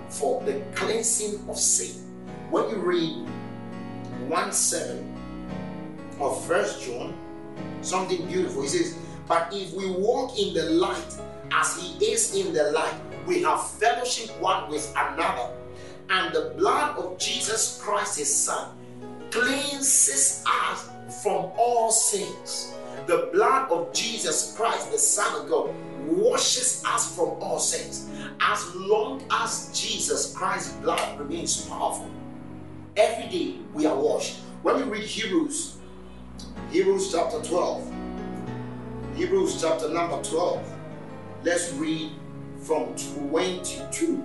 for 0.09 0.43
the 0.45 0.63
cleansing 0.75 1.49
of 1.49 1.59
sin. 1.59 2.03
When 2.51 2.71
you 2.71 2.77
read 2.77 3.29
1 4.29 4.53
7 4.53 5.15
of 6.21 6.45
First 6.47 6.83
John, 6.83 7.15
something 7.83 8.27
beautiful. 8.27 8.63
He 8.63 8.69
says, 8.69 8.97
But 9.27 9.49
if 9.53 9.73
we 9.75 9.91
walk 9.91 10.39
in 10.39 10.55
the 10.55 10.65
light 10.71 11.17
as 11.53 11.77
he 11.77 12.05
is 12.05 12.35
in 12.35 12.53
the 12.53 12.73
light, 12.73 12.95
we 13.29 13.43
have 13.43 13.71
fellowship 13.73 14.31
one 14.41 14.71
with 14.71 14.91
another. 14.97 15.51
And 16.09 16.35
the 16.35 16.55
blood 16.57 16.97
of 16.97 17.19
Jesus 17.19 17.79
Christ, 17.81 18.19
his 18.19 18.35
Son, 18.35 18.71
cleanses 19.31 20.43
us 20.47 20.89
from 21.23 21.53
all 21.59 21.93
sins. 21.93 22.73
The 23.07 23.29
blood 23.33 23.71
of 23.71 23.93
Jesus 23.93 24.55
Christ, 24.57 24.91
the 24.91 24.99
Son 24.99 25.43
of 25.43 25.49
God, 25.51 25.75
washes 26.07 26.83
us 26.87 27.15
from 27.15 27.29
all 27.43 27.59
sins. 27.59 28.09
As 28.41 28.75
long 28.75 29.23
as 29.31 29.79
Jesus 29.79 30.35
Christ's 30.35 30.73
blood 30.77 31.21
remains 31.21 31.67
powerful, 31.67 32.11
every 32.97 33.29
day 33.29 33.57
we 33.75 33.85
are 33.85 33.97
washed. 33.97 34.39
When 34.63 34.77
we 34.77 34.83
read 34.85 35.05
Hebrews, 35.05 35.77
Hebrews 36.71 37.13
chapter 37.13 37.43
12, 37.43 37.93
Hebrews 39.17 39.61
chapter 39.61 39.91
number 39.91 40.23
12, 40.23 40.73
let's 41.45 41.75
read 41.75 42.13
from 42.69 42.95
22. 43.31 44.23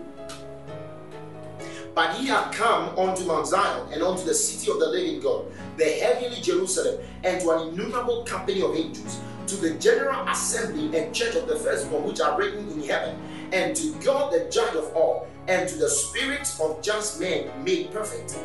But 1.96 2.16
he 2.18 2.28
had 2.28 2.52
come 2.52 2.90
unto 3.00 3.24
Mount 3.24 3.48
Zion 3.48 3.88
and 3.94 4.04
unto 4.04 4.26
the 4.26 4.34
city 4.34 4.70
of 4.70 4.80
the 4.80 4.88
living 4.88 5.22
God, 5.22 5.46
the 5.78 5.86
heavenly 5.86 6.42
Jerusalem, 6.42 7.00
and 7.24 7.40
to 7.40 7.52
an 7.52 7.70
innumerable 7.70 8.26
company 8.26 8.62
of 8.62 8.76
angels, 8.76 9.22
to 9.48 9.56
the 9.56 9.76
general 9.76 10.28
assembly 10.28 10.98
and 10.98 11.16
church 11.16 11.36
of 11.36 11.48
the 11.48 11.56
firstborn 11.56 12.04
which 12.04 12.20
are 12.20 12.38
written 12.38 12.70
in 12.70 12.84
heaven, 12.84 13.18
and 13.54 13.78
to 13.78 13.94
God 14.04 14.34
the 14.34 14.50
judge 14.52 14.76
of 14.76 14.94
all, 14.94 15.26
and 15.48 15.70
to 15.70 15.78
the 15.78 15.90
spirits 15.90 16.60
of 16.60 16.82
just 16.82 17.22
men 17.22 17.50
made 17.64 17.94
perfect, 17.94 18.38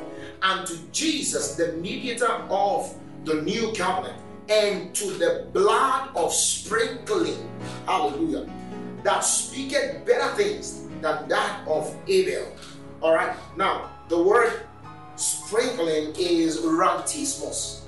and 0.42 0.64
to 0.64 0.78
Jesus 0.92 1.56
the 1.56 1.72
mediator 1.72 2.30
of 2.50 2.94
the 3.24 3.42
new 3.42 3.72
covenant, 3.72 4.22
and 4.48 4.94
to 4.94 5.10
the 5.14 5.48
blood 5.52 6.10
of 6.14 6.32
that 9.08 9.20
speaketh 9.20 10.04
better 10.04 10.28
things 10.36 10.86
than 11.00 11.28
that 11.28 11.66
of 11.66 11.96
Abel 12.06 12.46
all 13.00 13.14
right. 13.14 13.36
Now, 13.56 13.90
the 14.08 14.20
word 14.20 14.52
sprinkling 15.14 16.14
is 16.18 16.60
rantismos. 16.60 17.82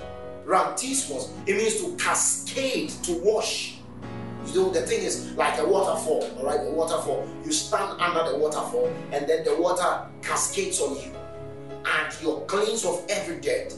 Rantismos. 0.45 1.29
It 1.47 1.57
means 1.57 1.81
to 1.81 1.95
cascade, 2.01 2.89
to 3.03 3.21
wash. 3.23 3.79
You 4.47 4.55
know, 4.55 4.69
the 4.69 4.81
thing 4.81 5.03
is 5.03 5.33
like 5.33 5.59
a 5.59 5.65
waterfall. 5.65 6.29
All 6.37 6.45
right, 6.45 6.59
a 6.61 6.71
waterfall. 6.71 7.27
You 7.45 7.51
stand 7.51 7.99
under 7.99 8.31
the 8.31 8.37
waterfall, 8.37 8.91
and 9.11 9.27
then 9.27 9.43
the 9.43 9.55
water 9.61 10.07
cascades 10.21 10.79
on 10.79 10.95
you, 10.95 11.11
and 11.85 12.17
you're 12.21 12.41
cleansed 12.41 12.85
of 12.85 13.05
every 13.09 13.39
dirt. 13.39 13.73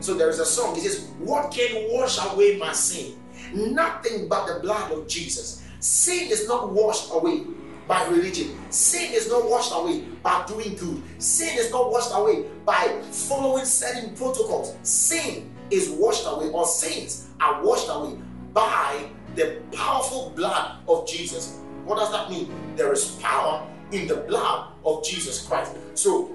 So 0.00 0.14
there 0.14 0.30
is 0.30 0.38
a 0.38 0.46
song. 0.46 0.76
It 0.76 0.82
says, 0.82 1.08
"What 1.18 1.50
can 1.50 1.90
wash 1.90 2.18
away 2.32 2.56
my 2.58 2.72
sin? 2.72 3.18
Nothing 3.52 4.28
but 4.28 4.46
the 4.46 4.60
blood 4.60 4.92
of 4.92 5.08
Jesus." 5.08 5.62
Sin 5.80 6.30
is 6.30 6.48
not 6.48 6.70
washed 6.70 7.10
away 7.12 7.44
by 7.86 8.06
religion. 8.08 8.56
Sin 8.70 9.12
is 9.12 9.28
not 9.28 9.48
washed 9.48 9.72
away 9.74 10.00
by 10.22 10.44
doing 10.46 10.74
good. 10.74 11.02
Sin 11.18 11.56
is 11.58 11.70
not 11.70 11.90
washed 11.90 12.10
away 12.12 12.46
by 12.64 13.00
following 13.10 13.64
certain 13.64 14.14
protocols. 14.16 14.76
Sin 14.82 15.50
is 15.70 15.90
washed 15.90 16.24
away, 16.26 16.48
or 16.50 16.66
sins 16.66 17.28
are 17.40 17.62
washed 17.64 17.88
away 17.88 18.16
by 18.52 19.08
the 19.34 19.60
powerful 19.72 20.32
blood 20.34 20.78
of 20.88 21.06
Jesus. 21.06 21.60
What 21.84 21.98
does 21.98 22.10
that 22.10 22.30
mean? 22.30 22.50
There 22.74 22.92
is 22.92 23.12
power 23.22 23.66
in 23.92 24.08
the 24.08 24.16
blood 24.16 24.72
of 24.84 25.04
Jesus 25.04 25.46
Christ. 25.46 25.76
So, 25.94 26.32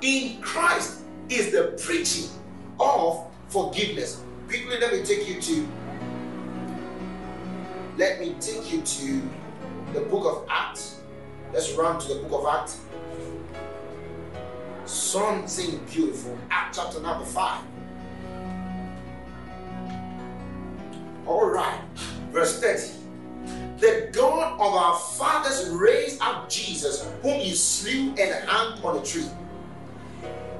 in 0.00 0.40
Christ 0.40 1.02
is 1.28 1.52
the 1.52 1.76
preaching 1.84 2.30
of 2.80 3.26
forgiveness. 3.48 4.22
Quickly, 4.48 4.78
let 4.78 4.92
me 4.92 5.02
take 5.02 5.28
you 5.28 5.40
to. 5.40 5.68
Let 7.96 8.20
me 8.20 8.36
take 8.40 8.70
you 8.70 8.82
to 8.82 9.22
the 9.94 10.00
book 10.00 10.26
of 10.26 10.46
Acts. 10.50 11.00
Let's 11.54 11.72
run 11.72 11.98
to 12.00 12.08
the 12.14 12.22
book 12.24 12.42
of 12.42 12.54
Acts. 12.54 12.80
Something 14.84 15.80
beautiful. 15.90 16.36
Acts 16.50 16.76
chapter 16.76 17.00
number 17.00 17.24
5. 17.24 17.62
All 21.26 21.48
right, 21.48 21.80
verse 22.30 22.60
30. 22.60 22.92
The 23.78 24.10
God 24.12 24.60
of 24.60 24.74
our 24.74 24.98
fathers 24.98 25.70
raised 25.70 26.20
up 26.20 26.50
Jesus, 26.50 27.10
whom 27.22 27.40
you 27.40 27.54
slew 27.54 28.14
and 28.18 28.46
hung 28.46 28.82
on 28.84 28.98
a 28.98 29.04
tree. 29.04 29.28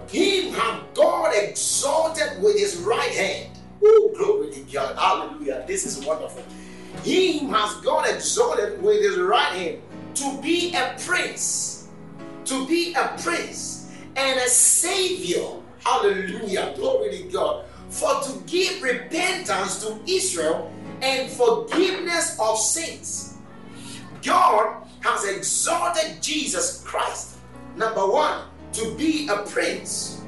Him 0.08 0.54
have 0.54 0.82
God 0.94 1.34
exalted 1.36 2.42
with 2.42 2.58
his 2.58 2.78
right 2.78 3.10
hand. 3.10 3.58
Oh, 3.84 4.12
glory 4.16 4.52
to 4.52 4.60
God. 4.72 4.96
Hallelujah. 4.96 5.64
This 5.66 5.84
is 5.84 6.04
wonderful. 6.04 6.42
Him 7.04 7.48
has 7.50 7.74
God 7.82 8.08
exalted 8.08 8.82
with 8.82 9.00
his 9.00 9.18
right 9.18 9.52
hand 9.52 9.82
to 10.14 10.40
be 10.42 10.74
a 10.74 10.96
prince, 11.04 11.88
to 12.44 12.66
be 12.66 12.94
a 12.94 13.16
prince 13.22 13.92
and 14.16 14.38
a 14.40 14.48
savior. 14.48 15.46
Hallelujah. 15.84 16.72
Glory 16.76 17.18
to 17.18 17.22
God. 17.24 17.64
For 17.90 18.20
to 18.22 18.42
give 18.46 18.82
repentance 18.82 19.84
to 19.84 20.00
Israel 20.06 20.72
and 21.02 21.30
forgiveness 21.30 22.36
of 22.40 22.58
sins. 22.58 23.38
God 24.22 24.86
has 25.00 25.24
exalted 25.24 26.20
Jesus 26.20 26.82
Christ, 26.84 27.36
number 27.76 28.06
one, 28.06 28.42
to 28.72 28.94
be 28.96 29.28
a 29.28 29.38
prince. 29.42 30.22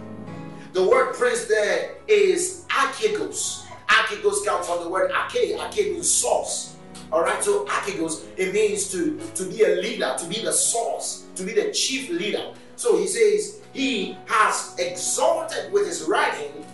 The 0.72 0.86
word 0.86 1.14
prince 1.14 1.46
there 1.46 1.96
is 2.06 2.64
archegos. 2.68 3.67
Archegos 3.98 4.44
comes 4.44 4.66
from 4.66 4.84
the 4.84 4.88
word 4.88 5.10
arche. 5.10 5.56
Arche 5.58 5.92
means 5.92 6.10
source. 6.10 6.76
All 7.10 7.22
right, 7.22 7.42
so 7.42 7.64
archegos, 7.66 8.26
it 8.36 8.52
means 8.54 8.90
to, 8.92 9.18
to 9.34 9.44
be 9.44 9.64
a 9.64 9.76
leader, 9.76 10.14
to 10.18 10.26
be 10.26 10.42
the 10.42 10.52
source, 10.52 11.26
to 11.36 11.42
be 11.42 11.54
the 11.54 11.72
chief 11.72 12.10
leader. 12.10 12.52
So 12.76 12.96
he 12.96 13.06
says, 13.06 13.60
He 13.72 14.16
has 14.26 14.76
exalted 14.78 15.72
with 15.72 15.86
his 15.86 16.02
right 16.04 16.32
hand 16.32 16.64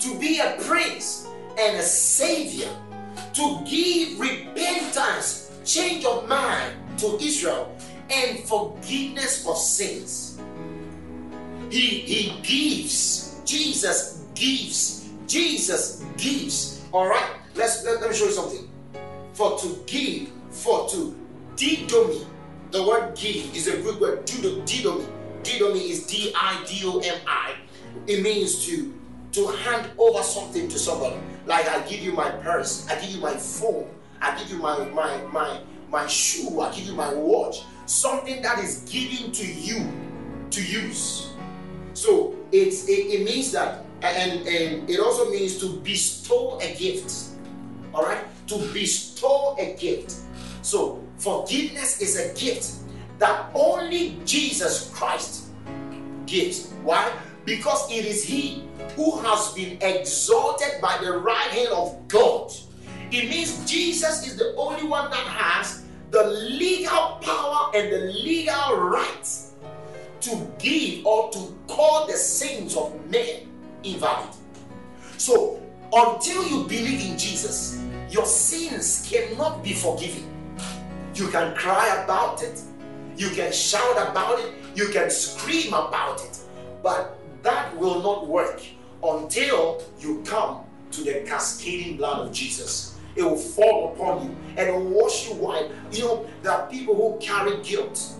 to 0.00 0.18
be 0.18 0.40
a 0.40 0.56
prince 0.62 1.28
and 1.58 1.76
a 1.76 1.82
savior. 1.82 2.70
to 3.34 3.60
give 3.66 4.18
repentance, 4.20 5.50
change 5.64 6.04
of 6.04 6.28
mind 6.28 6.74
to 6.98 7.18
Israel, 7.20 7.74
and 8.10 8.38
forgiveness 8.40 9.46
of 9.46 9.56
sins. 9.56 10.38
He, 11.70 12.00
he 12.00 12.40
gives. 12.42 13.40
Jesus 13.44 14.24
gives. 14.34 15.03
Jesus 15.26 16.04
gives. 16.16 16.84
All 16.92 17.08
right? 17.08 17.30
Let's 17.54 17.84
let, 17.84 18.00
let 18.00 18.10
me 18.10 18.16
show 18.16 18.26
you 18.26 18.32
something. 18.32 18.68
For 19.32 19.58
to 19.58 19.82
give, 19.86 20.30
for 20.50 20.88
to 20.90 21.16
didomi. 21.56 22.26
The 22.70 22.82
word 22.82 23.14
give 23.16 23.54
is 23.54 23.68
a 23.68 23.80
Greek 23.82 24.00
word. 24.00 24.26
Didomi. 24.26 25.06
Didomi 25.42 25.90
is 25.90 26.06
D-I-D-O-M-I. 26.06 27.54
It 28.06 28.22
means 28.22 28.66
to 28.66 28.94
to 29.32 29.48
hand 29.48 29.90
over 29.98 30.22
something 30.22 30.68
to 30.68 30.78
somebody. 30.78 31.16
Like 31.46 31.68
I 31.68 31.80
give 31.88 32.00
you 32.00 32.12
my 32.12 32.30
purse, 32.30 32.88
I 32.88 33.00
give 33.00 33.10
you 33.10 33.20
my 33.20 33.34
phone, 33.34 33.88
I 34.20 34.38
give 34.38 34.50
you 34.50 34.58
my 34.58 34.84
my 34.90 35.16
my 35.32 35.60
my 35.90 36.06
shoe, 36.06 36.60
I 36.60 36.72
give 36.72 36.86
you 36.86 36.94
my 36.94 37.12
watch. 37.12 37.64
Something 37.86 38.40
that 38.42 38.58
is 38.60 38.88
given 38.90 39.32
to 39.32 39.46
you 39.46 39.86
to 40.50 40.64
use. 40.64 41.32
So 41.94 42.34
it's 42.52 42.88
it, 42.88 42.92
it 42.92 43.24
means 43.24 43.52
that 43.52 43.84
and 44.04 44.46
and 44.46 44.90
it 44.90 45.00
also 45.00 45.30
means 45.30 45.58
to 45.58 45.80
bestow 45.80 46.58
a 46.60 46.74
gift. 46.74 47.36
All 47.92 48.02
right? 48.02 48.24
To 48.48 48.58
bestow 48.72 49.56
a 49.58 49.74
gift. 49.74 50.14
So 50.62 51.02
forgiveness 51.18 52.00
is 52.00 52.18
a 52.18 52.34
gift 52.34 52.84
that 53.18 53.50
only 53.54 54.18
Jesus 54.24 54.90
Christ 54.92 55.48
gives. 56.26 56.72
Why? 56.82 57.12
Because 57.44 57.90
it 57.90 58.04
is 58.04 58.24
He 58.24 58.64
who 58.96 59.20
has 59.20 59.52
been 59.52 59.78
exalted 59.80 60.80
by 60.80 60.98
the 61.02 61.18
right 61.18 61.48
hand 61.48 61.68
of 61.68 62.08
God. 62.08 62.52
It 63.10 63.28
means 63.28 63.64
Jesus 63.70 64.26
is 64.26 64.36
the 64.36 64.54
only 64.56 64.86
one 64.86 65.10
that 65.10 65.26
has 65.26 65.84
the 66.10 66.24
legal 66.24 67.18
power 67.22 67.70
and 67.74 67.92
the 67.92 68.12
legal 68.22 68.76
right 68.76 69.28
to 70.20 70.52
give 70.58 71.04
or 71.04 71.30
to 71.32 71.58
call 71.68 72.06
the 72.06 72.14
sins 72.14 72.76
of 72.76 72.94
men 73.10 73.53
invalid. 73.84 74.34
So, 75.18 75.60
until 75.92 76.46
you 76.48 76.64
believe 76.64 77.10
in 77.10 77.16
Jesus, 77.18 77.80
your 78.10 78.26
sins 78.26 79.08
cannot 79.08 79.62
be 79.62 79.72
forgiven. 79.72 80.30
You 81.14 81.28
can 81.28 81.54
cry 81.54 82.02
about 82.02 82.42
it, 82.42 82.60
you 83.16 83.30
can 83.30 83.52
shout 83.52 83.96
about 84.10 84.40
it, 84.40 84.52
you 84.74 84.88
can 84.88 85.10
scream 85.10 85.72
about 85.72 86.20
it, 86.24 86.38
but 86.82 87.16
that 87.42 87.76
will 87.76 88.02
not 88.02 88.26
work 88.26 88.60
until 89.02 89.82
you 90.00 90.22
come 90.26 90.64
to 90.90 91.02
the 91.02 91.24
cascading 91.26 91.96
blood 91.96 92.26
of 92.26 92.32
Jesus. 92.32 92.98
It 93.16 93.22
will 93.22 93.36
fall 93.36 93.92
upon 93.94 94.24
you 94.24 94.36
and 94.56 94.68
it 94.68 94.74
will 94.74 95.02
wash 95.02 95.28
you 95.28 95.34
white. 95.34 95.70
You 95.92 96.04
know, 96.04 96.26
there 96.42 96.52
are 96.52 96.68
people 96.68 96.94
who 96.94 97.18
carry 97.24 97.56
guilt. 97.62 98.14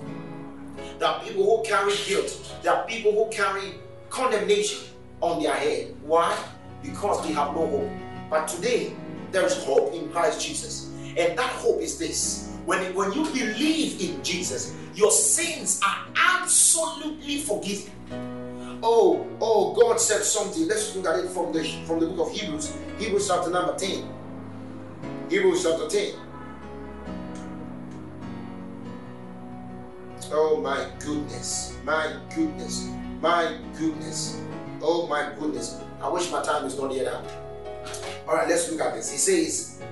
There 0.99 1.09
are 1.09 1.21
people 1.21 1.45
who 1.45 1.65
carry 1.69 1.95
guilt. 2.07 2.59
There 2.63 2.73
are 2.73 2.87
people 2.87 3.13
who 3.13 3.29
carry 3.31 3.75
condemnation 4.11 4.89
on 5.25 5.43
their 5.43 5.55
head. 5.55 5.95
Why? 6.03 6.37
Because 6.83 7.27
they 7.27 7.33
have 7.33 7.55
no 7.55 7.67
hope. 7.67 7.91
But 8.29 8.47
today, 8.47 8.95
there 9.33 9.45
is 9.45 9.57
hope 9.65 9.95
in 9.95 10.11
Christ 10.11 10.45
Jesus. 10.47 10.91
And 11.17 11.39
that 11.39 11.51
hope 11.51 11.81
is 11.81 11.99
this 11.99 12.51
when, 12.67 12.95
when 12.95 13.13
you 13.13 13.25
believe 13.25 14.01
in 14.01 14.23
Jesus, 14.23 14.75
your 14.95 15.11
sins 15.11 15.81
are 15.85 16.07
absolutely 16.17 17.39
forgiven. 17.39 17.93
Oh, 18.83 19.27
oh, 19.41 19.73
God 19.75 20.01
said 20.01 20.23
something. 20.23 20.69
Let's 20.69 20.95
look 20.95 21.07
at 21.07 21.25
it 21.25 21.31
from 21.31 21.53
the 21.53 21.65
from 21.87 22.01
the 22.01 22.07
book 22.07 22.29
of 22.29 22.33
Hebrews. 22.33 22.77
Hebrews 22.99 23.29
chapter 23.29 23.51
number 23.51 23.75
10. 23.77 24.09
Hebrews 25.31 25.63
chapter 25.63 25.89
10. 25.89 26.15
Oh 30.33 30.61
my 30.61 30.89
goodness, 30.99 31.77
my 31.85 32.17
goodness, 32.35 32.89
my 33.21 33.57
goodness, 33.79 34.41
oh 34.85 35.07
my 35.07 35.33
goodness. 35.39 35.81
I 36.01 36.09
wish 36.09 36.31
my 36.31 36.43
time 36.43 36.65
is 36.67 36.79
not 36.79 36.93
yet 36.93 37.07
up. 37.07 37.27
All 38.29 38.35
right, 38.35 38.49
let's 38.49 38.71
look 38.71 38.81
at 38.81 38.95
this. 38.95 39.11
He 39.11 39.19
says, 39.19 39.83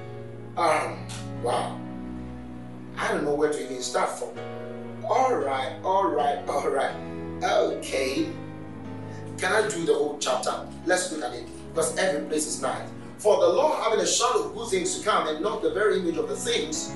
um, 0.57 1.07
wow, 1.43 1.79
I 2.97 3.09
don't 3.09 3.25
know 3.25 3.35
where 3.35 3.53
to 3.53 3.65
even 3.65 3.83
start 3.83 4.11
from. 4.19 4.31
All 5.05 5.35
right, 5.35 5.77
all 5.83 6.09
right, 6.09 6.47
all 6.49 6.69
right. 6.69 6.95
Okay. 7.43 8.29
Can 9.39 9.53
I 9.53 9.69
do 9.69 9.85
the 9.85 9.95
whole 9.95 10.19
chapter? 10.21 10.67
Let's 10.87 11.11
look 11.13 11.25
at 11.25 11.35
it 11.35 11.47
because 11.69 11.97
every 11.99 12.27
place 12.29 12.47
is 12.47 12.63
nice. 12.63 12.89
For 13.19 13.41
the 13.41 13.49
Lord 13.49 13.83
having 13.83 14.01
a 14.01 14.07
shadow 14.07 14.45
of 14.45 14.55
good 14.55 14.69
things 14.69 14.99
to 14.99 15.05
come 15.05 15.29
and 15.29 15.41
not 15.41 15.63
the 15.63 15.71
very 15.71 15.99
image 15.99 16.17
of 16.17 16.29
the 16.29 16.37
things, 16.37 16.95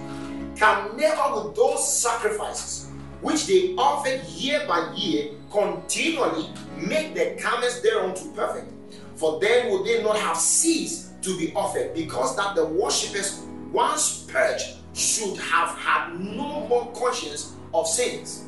can 0.57 0.97
never 0.97 1.44
with 1.44 1.57
those 1.57 2.01
sacrifices 2.01 2.86
which 3.21 3.47
they 3.47 3.75
offered 3.77 4.23
year 4.25 4.64
by 4.67 4.93
year 4.95 5.31
continually 5.51 6.51
make 6.77 7.14
the 7.14 7.41
comers 7.41 7.81
thereunto 7.83 8.29
perfect. 8.33 8.73
For 9.17 9.41
then 9.41 9.71
would 9.71 9.87
they 9.87 10.03
not 10.03 10.19
have 10.19 10.37
ceased 10.37 11.23
to 11.23 11.37
be 11.39 11.53
offered, 11.55 11.95
because 11.95 12.37
that 12.37 12.55
the 12.55 12.67
worshippers 12.67 13.43
once 13.73 14.25
purged 14.29 14.77
should 14.95 15.37
have 15.39 15.71
had 15.71 16.21
no 16.21 16.67
more 16.69 16.93
conscience 16.93 17.55
of 17.75 17.87
sins. 17.87 18.45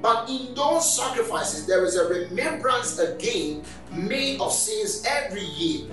But 0.00 0.28
in 0.28 0.54
those 0.54 0.96
sacrifices, 0.96 1.66
there 1.66 1.84
is 1.84 1.96
a 1.96 2.08
remembrance 2.08 2.98
again 2.98 3.62
made 3.92 4.40
of 4.40 4.52
sins 4.52 5.04
every 5.08 5.44
year. 5.44 5.86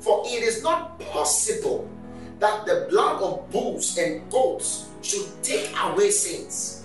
For 0.00 0.22
it 0.26 0.42
is 0.42 0.62
not 0.62 0.98
possible 0.98 1.88
that 2.38 2.66
the 2.66 2.86
blood 2.90 3.22
of 3.22 3.50
bulls 3.50 3.96
and 3.98 4.28
goats 4.30 4.88
should 5.02 5.26
take 5.42 5.70
away 5.80 6.10
sins. 6.10 6.81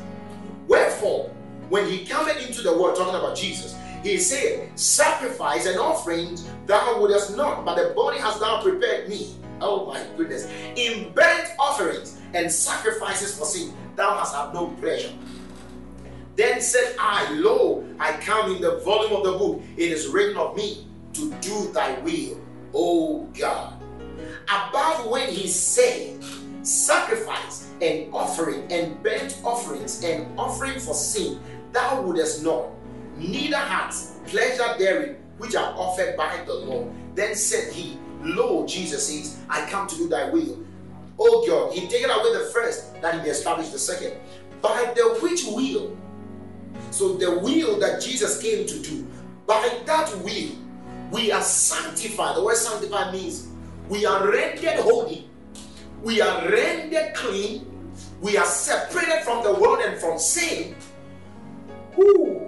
Wherefore, 0.97 1.29
when 1.69 1.87
he 1.87 2.05
came 2.05 2.27
into 2.27 2.63
the 2.63 2.75
world, 2.75 2.95
talking 2.95 3.13
about 3.13 3.37
Jesus, 3.37 3.75
he 4.01 4.17
said, 4.17 4.67
Sacrifice 4.79 5.67
and 5.67 5.77
offerings 5.77 6.49
thou 6.65 6.99
wouldest 6.99 7.37
not, 7.37 7.65
but 7.65 7.75
the 7.75 7.93
body 7.93 8.17
hast 8.17 8.39
thou 8.39 8.63
prepared 8.63 9.07
me. 9.07 9.35
Oh 9.61 9.85
my 9.85 10.03
goodness. 10.15 10.49
In 10.75 11.13
burnt 11.13 11.49
offerings 11.59 12.19
and 12.33 12.51
sacrifices 12.51 13.37
for 13.37 13.45
sin, 13.45 13.73
thou 13.95 14.17
hast 14.17 14.35
had 14.35 14.55
no 14.55 14.69
pleasure. 14.81 15.11
Then 16.35 16.61
said 16.61 16.95
I, 16.99 17.31
Lo, 17.33 17.85
I 17.99 18.13
come 18.13 18.55
in 18.55 18.61
the 18.61 18.77
volume 18.79 19.13
of 19.13 19.23
the 19.23 19.33
book. 19.33 19.61
It 19.75 19.91
is 19.91 20.07
written 20.07 20.37
of 20.37 20.55
me 20.55 20.87
to 21.13 21.31
do 21.41 21.71
thy 21.73 21.99
will, 21.99 22.41
O 22.73 23.27
God. 23.37 23.73
Above 24.49 25.07
when 25.11 25.29
he 25.29 25.47
said, 25.47 26.23
Sacrifice 26.68 27.70
and 27.82 28.13
offering 28.13 28.70
and 28.72 29.01
burnt 29.01 29.39
offerings 29.43 30.03
and 30.03 30.28
offering 30.38 30.80
for 30.80 30.93
sin, 30.93 31.39
thou 31.72 32.01
wouldest 32.01 32.43
not, 32.43 32.70
neither 33.18 33.57
hadst 33.57 34.24
pleasure 34.26 34.76
therein, 34.78 35.15
which 35.38 35.55
are 35.55 35.74
offered 35.78 36.18
by 36.18 36.43
the 36.45 36.53
Lord. 36.53 36.91
Then 37.15 37.36
said 37.36 37.72
he, 37.72 37.97
Lo, 38.22 38.68
Jesus 38.68 39.07
says, 39.07 39.39
I 39.49 39.70
come 39.70 39.88
to 39.88 39.95
do 39.95 40.09
thy 40.09 40.30
will. 40.30 40.59
O 41.18 41.47
God, 41.47 41.74
he 41.74 41.88
taken 41.88 42.09
away 42.09 42.34
the 42.34 42.51
first, 42.53 43.01
that 43.01 43.13
he 43.15 43.22
may 43.22 43.30
establish 43.30 43.70
the 43.70 43.80
second. 43.80 44.13
By 44.61 44.91
the 44.95 45.18
which 45.22 45.45
will 45.45 45.95
so, 46.91 47.13
the 47.13 47.39
will 47.39 47.80
that 47.80 48.01
Jesus 48.01 48.41
came 48.41 48.65
to 48.65 48.80
do, 48.80 49.07
by 49.45 49.82
that 49.86 50.15
will, 50.18 50.51
we 51.11 51.32
are 51.32 51.41
sanctified. 51.41 52.36
The 52.36 52.43
word 52.43 52.57
sanctified 52.57 53.13
means 53.13 53.47
we 53.88 54.05
are 54.05 54.30
rendered 54.30 54.80
holy, 54.80 55.26
we 56.03 56.21
are 56.21 56.49
rendered 56.49 57.13
clean, 57.13 57.65
we 58.21 58.37
are 58.37 58.45
separated 58.45 59.23
from 59.23 59.43
the 59.43 59.53
world 59.53 59.79
and 59.79 59.99
from 59.99 60.17
sin. 60.19 60.75
Who, 61.93 62.47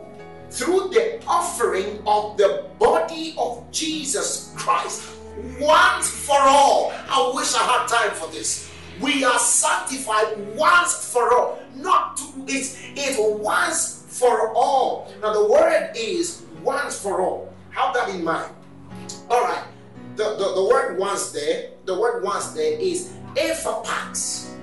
through 0.49 0.89
the 0.89 1.23
offering 1.27 2.01
of 2.05 2.37
the 2.37 2.67
body 2.79 3.35
of 3.37 3.69
Jesus 3.71 4.53
Christ, 4.55 5.15
once 5.59 6.09
for 6.09 6.39
all. 6.39 6.91
I 7.09 7.31
wish 7.33 7.53
I 7.55 7.63
had 7.63 7.87
time 7.87 8.11
for 8.11 8.27
this. 8.31 8.71
We 8.99 9.23
are 9.23 9.39
sanctified 9.39 10.55
once 10.55 11.11
for 11.11 11.33
all. 11.33 11.59
Not 11.75 12.17
to, 12.17 12.23
it's, 12.47 12.77
it's 12.95 13.17
once 13.19 14.05
for 14.07 14.53
all. 14.53 15.13
Now, 15.21 15.33
the 15.33 15.49
word 15.49 15.91
is 15.95 16.43
once 16.61 17.01
for 17.01 17.21
all. 17.21 17.53
Have 17.71 17.93
that 17.93 18.09
in 18.09 18.23
mind. 18.23 18.53
All 19.29 19.41
right. 19.41 19.63
The, 20.15 20.35
the, 20.35 20.55
the 20.55 20.67
word 20.69 20.97
once 20.97 21.31
there, 21.31 21.69
the 21.85 21.97
word 21.97 22.23
once 22.23 22.51
there 22.51 22.77
is 22.77 23.13
ephapax. 23.35 24.53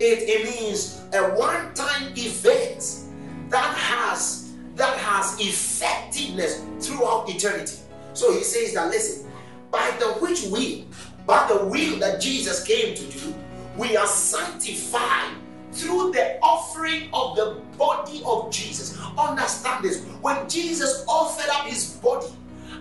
It, 0.00 0.28
it 0.28 0.44
means 0.44 1.02
a 1.12 1.34
one-time 1.34 2.12
event 2.16 3.04
that 3.50 3.74
has 3.76 4.52
that 4.74 4.96
has 4.98 5.38
effectiveness 5.38 6.64
throughout 6.80 7.28
eternity. 7.28 7.76
So 8.12 8.32
he 8.32 8.42
says 8.42 8.74
that 8.74 8.90
listen, 8.90 9.30
by 9.70 9.96
the 10.00 10.06
which 10.14 10.42
will, 10.46 10.84
by 11.26 11.46
the 11.48 11.64
will 11.66 11.98
that 12.00 12.20
Jesus 12.20 12.64
came 12.64 12.94
to 12.94 13.04
do, 13.04 13.34
we 13.76 13.96
are 13.96 14.06
sanctified 14.06 15.30
through 15.72 16.12
the 16.12 16.38
offering 16.40 17.08
of 17.12 17.36
the 17.36 17.60
body 17.76 18.22
of 18.24 18.50
Jesus. 18.52 18.98
Understand 19.18 19.84
this. 19.84 20.04
When 20.20 20.48
Jesus 20.48 21.04
offered 21.08 21.50
up 21.50 21.66
his 21.66 21.94
body, 21.96 22.28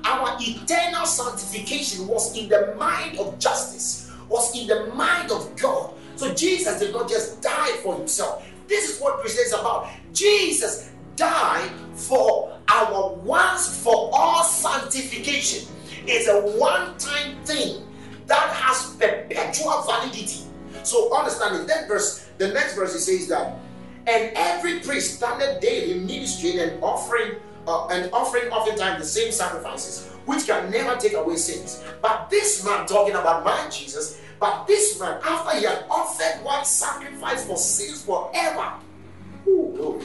our 0.04 0.38
eternal 0.40 1.06
sanctification 1.06 2.08
was 2.08 2.38
in 2.38 2.50
the 2.50 2.76
mind 2.78 3.18
of 3.18 3.40
justice. 3.40 4.03
Was 4.30 4.58
in 4.58 4.68
the 4.68 4.88
mind 4.94 5.32
of 5.32 5.56
God. 5.56 5.94
So 6.16 6.34
Jesus 6.34 6.80
did 6.80 6.94
not 6.94 7.10
just 7.10 7.42
die 7.42 7.78
for 7.84 7.96
himself. 7.96 8.46
This 8.68 8.90
is 8.90 9.02
what 9.02 9.20
Christianity 9.20 9.56
is 9.56 9.60
about. 9.60 9.90
Jesus 10.14 10.92
died 11.16 11.70
for 11.94 12.58
our 12.68 13.14
once 13.16 13.84
for 13.84 14.10
all 14.14 14.44
sanctification. 14.44 15.68
It's 16.06 16.28
a 16.28 16.58
one 16.58 16.98
time 16.98 17.44
thing 17.44 17.86
that 18.28 18.50
has 18.50 18.96
perpetual 18.96 19.82
validity. 19.84 20.44
So 20.84 21.16
understand 21.16 21.70
it. 21.70 21.88
Verse, 21.88 22.30
the 22.38 22.50
next 22.50 22.76
verse 22.76 22.96
it 22.96 23.00
says 23.00 23.28
that, 23.30 23.60
and 24.08 24.32
every 24.36 24.80
priest 24.80 25.18
standeth 25.18 25.62
daily 25.62 26.00
ministering 26.00 26.60
and 26.60 26.84
offering 26.84 27.36
uh, 27.68 27.88
and 27.88 28.12
offering 28.12 28.52
oftentimes 28.52 29.02
the 29.02 29.08
same 29.08 29.32
sacrifices, 29.32 30.13
which 30.26 30.48
can 30.48 30.72
never 30.72 31.00
take 31.00 31.14
away 31.14 31.36
sins. 31.36 31.84
But 32.02 32.30
this 32.30 32.64
man, 32.66 32.86
talking 32.86 33.16
about 33.16 33.44
my 33.44 33.70
Jesus, 33.70 34.22
but 34.40 34.66
this 34.68 35.00
man, 35.00 35.20
after 35.24 35.58
he 35.58 35.66
had 35.66 35.86
offered 35.90 36.44
one 36.44 36.66
sacrifice 36.66 37.46
for 37.46 37.58
sins 37.58 38.04
forever, 38.04 38.74
ooh, 39.48 40.02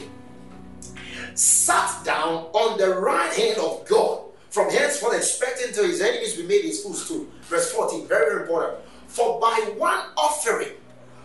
sat 1.33 2.03
down 2.03 2.45
on 2.53 2.77
the 2.77 2.95
right 2.99 3.33
hand 3.33 3.57
of 3.59 3.87
God. 3.87 4.23
From 4.49 4.71
henceforth, 4.71 5.15
expecting 5.15 5.73
till 5.73 5.85
his 5.85 6.01
enemies 6.01 6.35
be 6.35 6.43
made 6.43 6.63
his 6.63 6.81
footstool. 6.83 7.27
Verse 7.43 7.71
14, 7.71 8.07
very, 8.07 8.25
very 8.25 8.41
important. 8.41 8.79
For 9.05 9.39
by 9.39 9.73
one 9.77 9.99
offering, 10.17 10.69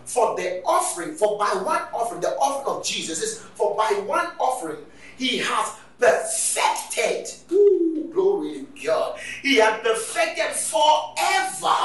for 0.05 0.35
the 0.35 0.61
offering, 0.63 1.15
for 1.15 1.37
by 1.39 1.49
one 1.63 1.81
offering, 1.91 2.21
the 2.21 2.35
offering 2.35 2.77
of 2.77 2.85
Jesus 2.85 3.21
is 3.23 3.39
for 3.39 3.75
by 3.75 4.03
one 4.05 4.27
offering, 4.39 4.77
he 5.17 5.39
has 5.39 5.73
perfected. 5.99 7.27
Ooh, 7.51 8.09
glory 8.13 8.65
to 8.65 8.85
God. 8.85 9.19
He 9.41 9.57
had 9.57 9.83
perfected 9.83 10.51
forever. 10.55 11.75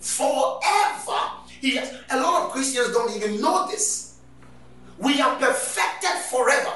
Forever. 0.00 1.20
He 1.60 1.76
has, 1.76 1.94
a 2.10 2.20
lot 2.20 2.46
of 2.46 2.50
Christians 2.50 2.92
don't 2.92 3.14
even 3.16 3.40
know 3.40 3.68
this. 3.68 4.18
We 4.98 5.20
are 5.20 5.36
perfected 5.36 6.10
forever. 6.30 6.72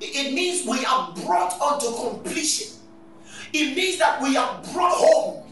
It 0.00 0.34
means 0.34 0.66
we 0.66 0.84
are 0.84 1.14
brought 1.24 1.60
unto 1.60 1.94
completion. 1.96 2.76
It 3.52 3.76
means 3.76 3.98
that 3.98 4.20
we 4.20 4.36
are 4.36 4.62
brought 4.72 4.92
home. 4.92 5.42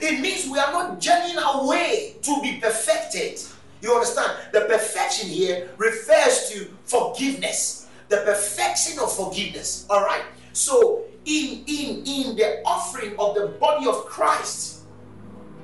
It 0.00 0.20
means 0.20 0.48
we 0.48 0.58
are 0.58 0.70
not 0.70 1.00
journeying 1.00 1.38
our 1.38 1.66
way 1.66 2.14
to 2.22 2.40
be 2.40 2.60
perfected. 2.60 3.40
You 3.80 3.94
understand? 3.94 4.32
The 4.52 4.62
perfection 4.62 5.28
here 5.28 5.70
refers 5.76 6.50
to 6.50 6.68
forgiveness. 6.84 7.87
The 8.08 8.18
perfection 8.18 8.98
of 8.98 9.14
forgiveness. 9.14 9.86
All 9.90 10.02
right. 10.02 10.22
So 10.52 11.04
in 11.24 11.64
in 11.66 12.04
in 12.06 12.36
the 12.36 12.62
offering 12.64 13.18
of 13.18 13.34
the 13.34 13.48
body 13.60 13.86
of 13.86 14.06
Christ, 14.06 14.82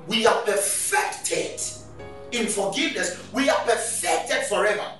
we 0.07 0.25
are 0.25 0.41
perfected 0.41 1.61
in 2.31 2.47
forgiveness. 2.47 3.21
We 3.33 3.49
are 3.49 3.59
perfected 3.65 4.45
forever. 4.45 4.91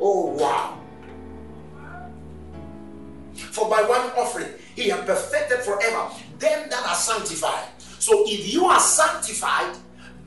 Oh 0.00 0.26
wow. 0.38 0.78
For 3.34 3.68
by 3.68 3.82
one 3.82 4.10
offering 4.16 4.52
he 4.74 4.88
has 4.88 5.00
perfected 5.04 5.60
forever 5.60 6.10
them 6.38 6.68
that 6.68 6.86
are 6.86 6.94
sanctified. 6.94 7.68
So 7.78 8.24
if 8.26 8.52
you 8.52 8.66
are 8.66 8.80
sanctified, 8.80 9.76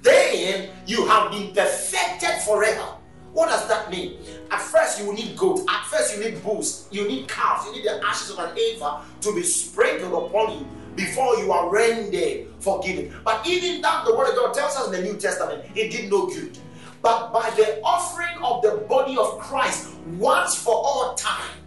then 0.01 0.69
you 0.87 1.05
have 1.07 1.31
been 1.31 1.53
perfected 1.53 2.41
forever. 2.45 2.95
What 3.35 3.49
does 3.49 3.67
that 3.67 3.91
mean? 3.91 4.17
At 4.49 4.61
first, 4.61 4.97
you 4.97 5.11
need 5.11 5.35
goat. 5.35 5.59
At 5.69 5.83
first, 5.87 6.15
you 6.15 6.23
need 6.23 6.41
bulls. 6.41 6.87
You 6.89 7.05
need 7.05 7.27
calves. 7.27 7.67
You 7.67 7.73
need 7.73 7.83
the 7.83 8.01
ashes 8.01 8.29
of 8.29 8.39
an 8.39 8.55
heifer 8.55 9.01
to 9.19 9.35
be 9.35 9.43
sprinkled 9.43 10.29
upon 10.29 10.57
you 10.57 10.67
before 10.95 11.35
you 11.35 11.51
are 11.51 11.69
rendered 11.69 12.47
forgiven. 12.61 13.13
But 13.25 13.45
even 13.45 13.81
that, 13.81 14.05
the 14.05 14.15
Word 14.15 14.29
of 14.29 14.35
God 14.35 14.53
tells 14.53 14.77
us 14.77 14.85
in 14.85 14.93
the 14.93 15.01
New 15.01 15.17
Testament, 15.19 15.65
it 15.75 15.91
did 15.91 16.09
no 16.09 16.27
good. 16.27 16.57
But 17.01 17.33
by 17.33 17.49
the 17.57 17.81
offering 17.81 18.41
of 18.41 18.61
the 18.61 18.85
body 18.87 19.17
of 19.17 19.37
Christ 19.37 19.93
once 20.17 20.55
for 20.55 20.73
all 20.73 21.13
time, 21.15 21.57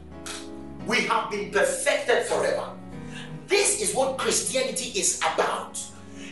we 0.86 1.02
have 1.02 1.30
been 1.30 1.50
perfected 1.50 2.24
forever. 2.24 2.70
This 3.46 3.82
is 3.82 3.94
what 3.94 4.16
Christianity 4.16 4.98
is 4.98 5.20
about. 5.34 5.78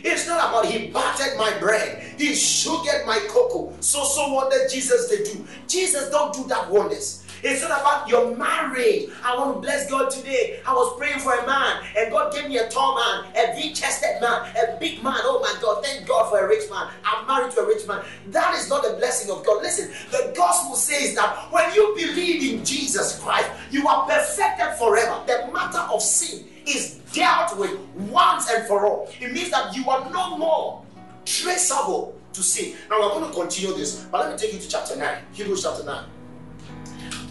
It's 0.03 0.27
not 0.27 0.49
about 0.49 0.71
he 0.71 0.87
battered 0.87 1.37
my 1.37 1.57
bread, 1.59 2.03
he 2.17 2.33
sugared 2.33 3.05
my 3.05 3.19
cocoa. 3.29 3.73
So 3.79 4.03
so 4.03 4.33
what 4.33 4.51
did 4.51 4.69
Jesus 4.69 5.09
they 5.09 5.23
do? 5.23 5.45
Jesus 5.67 6.09
don't 6.09 6.33
do 6.33 6.47
that 6.47 6.69
wonders. 6.69 7.23
It's 7.43 7.61
not 7.61 7.81
about 7.81 8.09
your 8.09 8.35
marriage. 8.35 9.09
I 9.23 9.37
want 9.37 9.55
to 9.55 9.61
bless 9.61 9.89
God 9.89 10.09
today. 10.09 10.59
I 10.65 10.73
was 10.73 10.97
praying 10.97 11.19
for 11.19 11.33
a 11.33 11.45
man, 11.45 11.83
and 11.97 12.11
God 12.11 12.33
gave 12.33 12.49
me 12.49 12.57
a 12.57 12.67
tall 12.69 12.95
man, 12.95 13.31
a 13.35 13.55
big 13.55 13.75
chested 13.75 14.19
man, 14.21 14.49
a 14.55 14.79
big 14.79 15.03
man. 15.03 15.17
Oh 15.19 15.39
my 15.39 15.53
God, 15.61 15.85
thank 15.85 16.07
God 16.07 16.29
for 16.29 16.39
a 16.39 16.47
rich 16.47 16.69
man. 16.69 16.89
I'm 17.05 17.27
married 17.27 17.53
to 17.53 17.61
a 17.61 17.67
rich 17.67 17.87
man. 17.87 18.03
That 18.31 18.55
is 18.55 18.69
not 18.69 18.83
the 18.83 18.95
blessing 18.97 19.29
of 19.31 19.45
God. 19.45 19.61
Listen, 19.61 19.91
the 20.11 20.33
gospel 20.35 20.75
says 20.75 21.15
that 21.15 21.51
when 21.51 21.71
you 21.75 21.93
believe 21.95 22.53
in 22.53 22.65
Jesus 22.65 23.19
Christ, 23.19 23.49
you 23.71 23.87
are 23.87 24.07
perfected 24.07 24.75
forever. 24.77 25.21
The 25.27 25.51
matter 25.53 25.85
of 25.93 26.01
sin 26.01 26.45
is 26.67 26.95
dealt 27.13 27.57
with 27.57 27.77
once 28.09 28.49
and 28.49 28.67
for 28.67 28.85
all. 28.85 29.09
It 29.19 29.31
means 29.31 29.49
that 29.51 29.75
you 29.75 29.89
are 29.89 30.09
no 30.11 30.37
more 30.37 30.83
traceable 31.25 32.19
to 32.33 32.43
sin. 32.43 32.75
Now 32.89 33.01
we're 33.01 33.19
going 33.19 33.31
to 33.31 33.39
continue 33.39 33.75
this, 33.75 34.05
but 34.11 34.21
let 34.21 34.31
me 34.31 34.37
take 34.37 34.53
you 34.53 34.59
to 34.59 34.67
chapter 34.67 34.95
9, 34.95 35.17
Hebrews 35.33 35.63
chapter 35.63 35.83
9. 35.83 36.05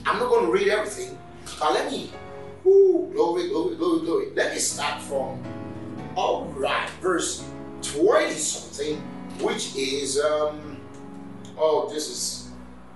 I'm 0.05 0.19
not 0.19 0.29
going 0.29 0.47
to 0.47 0.53
read 0.53 0.69
everything, 0.69 1.19
but 1.59 1.73
let 1.73 1.91
me, 1.91 2.11
whoo, 2.65 3.11
glory, 3.13 3.49
glory, 3.49 3.77
glory, 3.77 4.01
glory. 4.05 4.27
Let 4.35 4.53
me 4.53 4.59
start 4.59 5.03
from, 5.03 5.43
all 6.17 6.47
right, 6.57 6.89
verse 7.01 7.45
20 7.83 8.33
something, 8.33 8.97
which 9.41 9.77
is, 9.77 10.21
um, 10.21 10.81
oh, 11.59 11.89
this 11.93 12.09
is, 12.09 12.51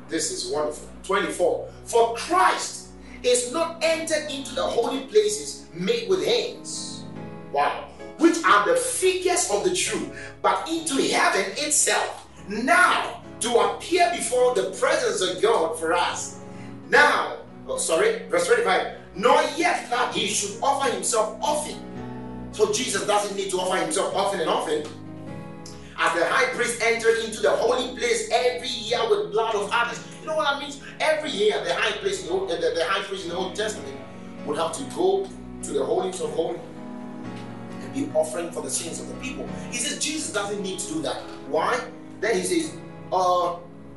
this 0.09 0.31
is 0.31 0.53
wonderful. 0.53 0.89
24. 1.03 1.69
For 1.85 2.15
Christ 2.17 2.90
is 3.23 3.53
not 3.53 3.79
entered 3.83 4.31
into 4.31 4.55
the 4.55 4.63
holy 4.63 5.07
places 5.07 5.67
made 5.75 6.09
with 6.09 6.25
hands. 6.25 7.05
Wow. 7.53 7.89
Which 8.19 8.43
are 8.45 8.69
the 8.69 8.77
figures 8.77 9.51
of 9.51 9.65
the 9.65 9.75
true, 9.75 10.13
but 10.43 10.69
into 10.69 11.03
heaven 11.03 11.53
itself. 11.57 12.29
Now 12.49 13.23
to 13.41 13.59
appear 13.59 14.11
before 14.15 14.55
the 14.55 14.71
presence 14.79 15.23
of 15.23 15.41
God 15.41 15.79
for 15.79 15.95
us 15.95 16.41
now, 16.91 17.37
oh, 17.69 17.79
sorry, 17.79 18.27
verse 18.29 18.47
25. 18.47 18.97
Nor 19.15 19.41
yet 19.57 19.89
that 19.91 20.13
he 20.13 20.27
should 20.27 20.61
offer 20.61 20.93
himself 20.93 21.39
often. 21.41 21.77
So 22.53 22.73
Jesus 22.73 23.07
doesn't 23.07 23.37
need 23.37 23.51
to 23.51 23.59
offer 23.59 23.77
himself 23.81 24.15
often 24.15 24.41
and 24.41 24.51
often. 24.51 24.81
As 25.97 26.19
the 26.19 26.25
high 26.27 26.53
priest 26.55 26.83
entered 26.83 27.19
into 27.25 27.41
the 27.41 27.51
holy 27.51 27.97
place 27.97 28.29
every 28.33 28.69
year 28.69 29.01
with 29.09 29.31
blood 29.31 29.55
of 29.55 29.71
others. 29.73 30.05
You 30.21 30.27
know 30.27 30.37
what 30.37 30.53
that 30.53 30.61
means? 30.61 30.81
Every 31.01 31.31
year, 31.31 31.63
the 31.65 31.75
high 31.75 31.93
priest, 31.93 32.29
the, 32.29 32.35
the, 32.35 32.73
the 32.75 32.85
high 32.85 33.03
priest 33.03 33.25
in 33.25 33.31
the 33.31 33.37
Old 33.37 33.55
Testament 33.55 33.97
would 34.47 34.59
have 34.59 34.73
to 34.73 34.83
go 34.95 35.29
to 35.63 35.73
the 35.73 35.85
holies 35.85 36.21
of 36.21 36.31
holy 36.31 36.59
and 37.81 37.95
be 37.95 38.11
offering 38.15 38.51
for 38.51 38.63
the 38.63 38.71
sins 38.71 39.01
of 39.01 39.09
the 39.09 39.15
people. 39.15 39.49
He 39.71 39.79
says 39.79 39.99
Jesus 39.99 40.33
doesn't 40.33 40.63
need 40.63 40.79
to 40.79 40.95
do 40.95 41.03
that. 41.03 41.17
Why? 41.49 41.81
Then 42.21 42.37
he 42.37 42.43
says, 42.43 42.77
uh, 43.13 43.57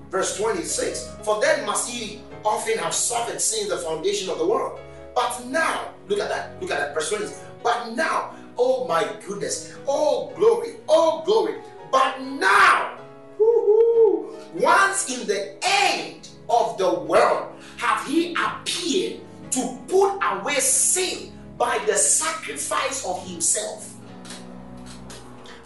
verse 0.09 0.37
26, 0.37 1.17
for 1.23 1.41
then 1.41 1.65
must 1.65 1.89
he 1.89 2.21
often 2.45 2.77
have 2.77 2.93
suffered 2.93 3.41
since 3.41 3.69
the 3.69 3.77
foundation 3.77 4.29
of 4.29 4.37
the 4.37 4.47
world. 4.47 4.79
But 5.15 5.45
now, 5.45 5.89
look 6.07 6.19
at 6.19 6.29
that, 6.29 6.61
look 6.61 6.71
at 6.71 6.79
that, 6.79 6.93
verse 6.93 7.09
20. 7.09 7.27
But 7.63 7.91
now, 7.93 8.33
oh 8.57 8.87
my 8.87 9.09
goodness, 9.25 9.75
oh 9.87 10.31
glory, 10.35 10.75
oh 10.87 11.21
glory. 11.25 11.55
But 11.91 12.21
now, 12.21 12.97
once 14.53 15.09
in 15.09 15.27
the 15.27 15.55
end 15.63 16.29
of 16.49 16.77
the 16.77 16.93
world, 16.93 17.53
have 17.77 18.05
he 18.07 18.35
appeared 18.35 19.21
to 19.51 19.77
put 19.87 20.19
away 20.21 20.55
sin 20.55 21.31
by 21.57 21.79
the 21.85 21.95
sacrifice 21.95 23.05
of 23.05 23.25
himself. 23.27 23.93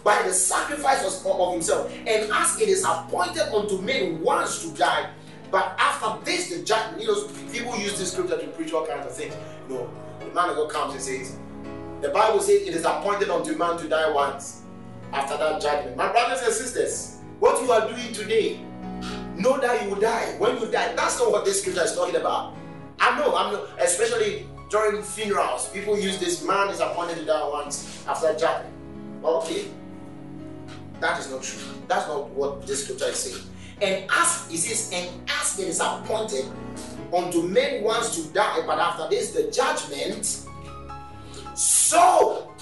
By 0.04 0.22
the 0.22 0.32
sacrifice 0.32 1.24
of, 1.24 1.52
himself. 1.52 1.92
And 2.06 2.30
as 2.32 2.60
it 2.60 2.68
is 2.68 2.84
appointed 2.84 3.52
unto 3.54 3.80
men 3.80 4.20
once 4.20 4.62
to 4.62 4.76
die, 4.76 5.10
but 5.50 5.74
after 5.78 6.24
this, 6.24 6.50
the 6.50 6.62
judgment, 6.62 7.02
you 7.02 7.08
know, 7.08 7.28
people 7.52 7.76
use 7.78 7.98
this 7.98 8.12
scripture 8.12 8.38
to 8.38 8.46
preach 8.48 8.72
all 8.72 8.86
kinds 8.86 9.06
of 9.06 9.14
things. 9.14 9.34
You 9.68 9.74
know, 9.74 9.90
the 10.20 10.26
man 10.26 10.50
of 10.50 10.56
God 10.56 10.70
comes 10.70 10.94
and 10.94 11.02
says, 11.02 11.38
the 12.00 12.10
Bible 12.10 12.40
says 12.40 12.62
it 12.62 12.74
is 12.74 12.84
appointed 12.84 13.28
unto 13.28 13.56
man 13.56 13.76
to 13.78 13.88
die 13.88 14.10
once. 14.10 14.62
After 15.12 15.38
that 15.38 15.62
judgment. 15.62 15.96
My 15.96 16.12
brothers 16.12 16.42
and 16.42 16.52
sisters, 16.52 17.18
what 17.38 17.62
you 17.62 17.72
are 17.72 17.88
doing 17.88 18.12
today, 18.12 18.60
know 19.38 19.58
that 19.60 19.82
you 19.82 19.90
will 19.90 20.00
die. 20.00 20.34
When 20.38 20.60
you 20.60 20.70
die, 20.70 20.94
that's 20.94 21.18
not 21.18 21.30
what 21.30 21.44
this 21.44 21.60
scripture 21.60 21.84
is 21.84 21.94
talking 21.94 22.16
about. 22.16 22.54
I 23.00 23.18
know, 23.18 23.34
I'm 23.36 23.52
not, 23.52 23.68
especially 23.80 24.46
during 24.70 25.02
funerals, 25.02 25.68
people 25.70 25.98
use 25.98 26.18
this 26.18 26.44
man 26.44 26.68
is 26.68 26.80
appointed 26.80 27.16
to 27.18 27.24
die 27.24 27.48
once 27.48 28.04
after 28.06 28.34
judgment. 28.34 28.74
Okay. 29.24 29.68
That 31.00 31.18
is 31.20 31.30
not 31.30 31.42
true. 31.42 31.62
That's 31.86 32.08
not 32.08 32.30
what 32.30 32.66
this 32.66 32.84
scripture 32.84 33.06
is 33.06 33.16
saying. 33.16 33.44
And 33.80 34.10
as 34.10 34.48
it 34.50 34.58
says, 34.58 34.90
and 34.92 35.30
as 35.30 35.58
it 35.58 35.68
is 35.68 35.80
appointed 35.80 36.44
unto 37.14 37.42
men 37.42 37.84
once 37.84 38.16
to 38.16 38.32
die, 38.32 38.62
but 38.66 38.78
after 38.78 39.08
this 39.08 39.32
the 39.32 39.50
judgment. 39.50 40.44
So, 41.54 42.52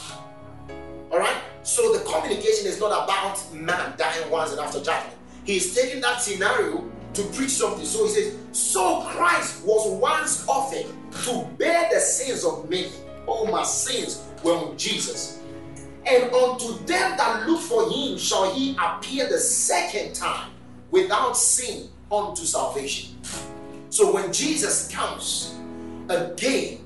all 1.11 1.19
right. 1.19 1.37
So 1.63 1.93
the 1.93 2.05
communication 2.05 2.67
is 2.67 2.79
not 2.79 3.05
about 3.05 3.53
man 3.53 3.95
dying 3.97 4.31
once 4.31 4.53
and 4.53 4.61
after 4.61 4.79
judgment. 4.83 5.16
He's 5.47 5.75
taking 5.75 6.01
that 6.01 6.21
scenario 6.21 6.85
to 7.15 7.23
preach 7.33 7.51
something. 7.51 7.85
So 7.85 8.05
he 8.05 8.11
says, 8.11 8.37
So 8.53 9.03
Christ 9.03 9.65
was 9.65 9.89
once 10.01 10.47
offered 10.49 10.87
to 11.25 11.49
bear 11.57 11.89
the 11.93 12.01
sins 12.01 12.45
of 12.45 12.69
many. 12.69 12.91
All 13.27 13.47
my 13.47 13.63
sins 13.63 14.27
were 14.43 14.53
on 14.53 14.77
Jesus. 14.77 15.41
And 16.05 16.33
unto 16.33 16.75
them 16.85 17.17
that 17.17 17.47
look 17.49 17.61
for 17.61 17.89
him 17.91 18.19
shall 18.19 18.53
he 18.53 18.77
appear 18.77 19.29
the 19.29 19.39
second 19.39 20.15
time 20.15 20.51
without 20.91 21.37
sin 21.37 21.89
unto 22.11 22.45
salvation. 22.45 23.17
So 23.89 24.13
when 24.13 24.33
Jesus 24.33 24.89
comes 24.93 25.55
again, 26.09 26.79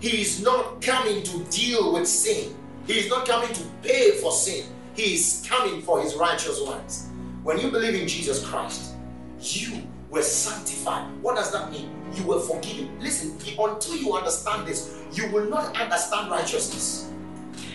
he 0.00 0.20
is 0.20 0.42
not 0.42 0.82
coming 0.82 1.22
to 1.22 1.44
deal 1.44 1.92
with 1.94 2.06
sin. 2.06 2.54
He 2.86 2.98
is 2.98 3.08
not 3.08 3.26
coming 3.26 3.52
to 3.54 3.62
pay 3.82 4.12
for 4.12 4.30
sin. 4.32 4.66
He 4.94 5.14
is 5.14 5.44
coming 5.48 5.80
for 5.80 6.02
his 6.02 6.14
righteous 6.14 6.60
ones. 6.60 7.08
When 7.44 7.60
you 7.60 7.70
believe 7.70 7.94
in 7.94 8.08
Jesus 8.08 8.42
Christ, 8.42 8.94
you 9.38 9.82
were 10.08 10.22
sanctified. 10.22 11.06
What 11.20 11.36
does 11.36 11.52
that 11.52 11.70
mean? 11.70 11.90
You 12.14 12.24
were 12.24 12.40
forgiven. 12.40 12.98
Listen, 13.00 13.36
until 13.58 13.96
you 13.96 14.14
understand 14.14 14.66
this, 14.66 15.04
you 15.12 15.30
will 15.30 15.50
not 15.50 15.78
understand 15.78 16.30
righteousness. 16.30 17.10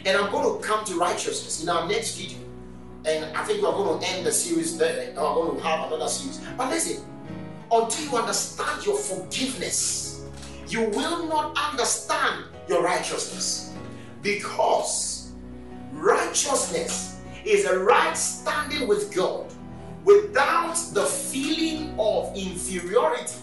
And 0.08 0.18
I'm 0.18 0.32
going 0.32 0.60
to 0.60 0.68
come 0.68 0.84
to 0.86 0.96
righteousness 0.96 1.62
in 1.62 1.70
our 1.70 1.88
next 1.88 2.18
video. 2.18 2.40
And 3.06 3.26
I 3.38 3.44
think 3.44 3.62
we're 3.62 3.72
going 3.72 4.00
to 4.00 4.08
end 4.08 4.26
the 4.26 4.32
series 4.32 4.76
there. 4.76 5.14
We're 5.16 5.22
going 5.22 5.58
to 5.58 5.64
have 5.64 5.86
another 5.86 6.08
series. 6.08 6.42
But 6.58 6.72
listen, 6.72 7.06
until 7.72 8.06
you 8.06 8.18
understand 8.18 8.84
your 8.88 8.98
forgiveness, 8.98 10.26
you 10.68 10.90
will 10.90 11.28
not 11.28 11.56
understand 11.72 12.46
your 12.68 12.82
righteousness. 12.82 13.72
Because 14.24 15.32
righteousness 15.92 17.20
is 17.46 17.66
a 17.66 17.78
right 17.78 18.18
standing 18.18 18.88
with 18.88 19.14
God 19.16 19.54
without 20.10 20.76
the 20.94 21.06
feeling 21.06 21.94
of 22.00 22.36
inferiority 22.36 23.36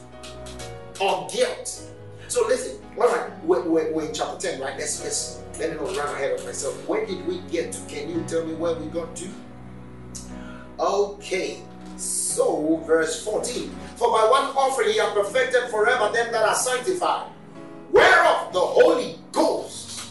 or 1.00 1.28
guilt. 1.32 1.82
So 2.28 2.46
listen, 2.48 2.80
all 2.98 3.06
right, 3.06 3.44
we're, 3.44 3.62
we're, 3.62 3.92
we're 3.92 4.06
in 4.06 4.14
chapter 4.14 4.50
10, 4.50 4.60
right? 4.60 4.76
Let's, 4.76 5.02
let's 5.04 5.42
let 5.60 5.70
me 5.70 5.76
not 5.76 5.96
run 5.96 6.14
ahead 6.14 6.32
of 6.32 6.44
myself. 6.44 6.74
Where 6.88 7.06
did 7.06 7.24
we 7.26 7.38
get 7.50 7.72
to? 7.72 7.80
Can 7.86 8.10
you 8.10 8.24
tell 8.26 8.44
me 8.44 8.54
where 8.54 8.74
we 8.74 8.86
got 8.86 9.14
to? 9.16 9.28
Okay, 10.80 11.62
so 11.96 12.82
verse 12.86 13.24
14. 13.24 13.70
For 13.96 14.08
by 14.10 14.28
one 14.28 14.44
offering 14.56 14.90
he 14.90 14.98
hath 14.98 15.14
perfected 15.14 15.70
forever 15.70 16.12
them 16.12 16.32
that 16.32 16.42
are 16.42 16.54
sanctified, 16.54 17.30
whereof 17.92 18.52
the 18.52 18.60
Holy 18.60 19.18
Ghost 19.32 20.10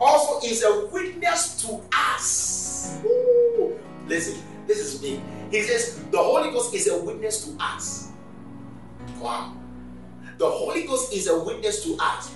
also 0.00 0.44
is 0.46 0.64
a 0.64 0.86
witness 0.86 1.62
to 1.62 1.80
us. 1.92 3.00
Ooh. 3.04 3.78
Listen, 4.10 4.42
this 4.66 4.78
is 4.80 5.00
me. 5.00 5.22
He 5.52 5.62
says, 5.62 6.04
The 6.10 6.18
Holy 6.18 6.50
Ghost 6.50 6.74
is 6.74 6.88
a 6.88 7.00
witness 7.00 7.46
to 7.46 7.56
us. 7.62 8.10
Wow. 9.20 9.54
The 10.36 10.50
Holy 10.50 10.82
Ghost 10.82 11.14
is 11.14 11.28
a 11.28 11.38
witness 11.44 11.84
to 11.84 11.96
us. 12.00 12.30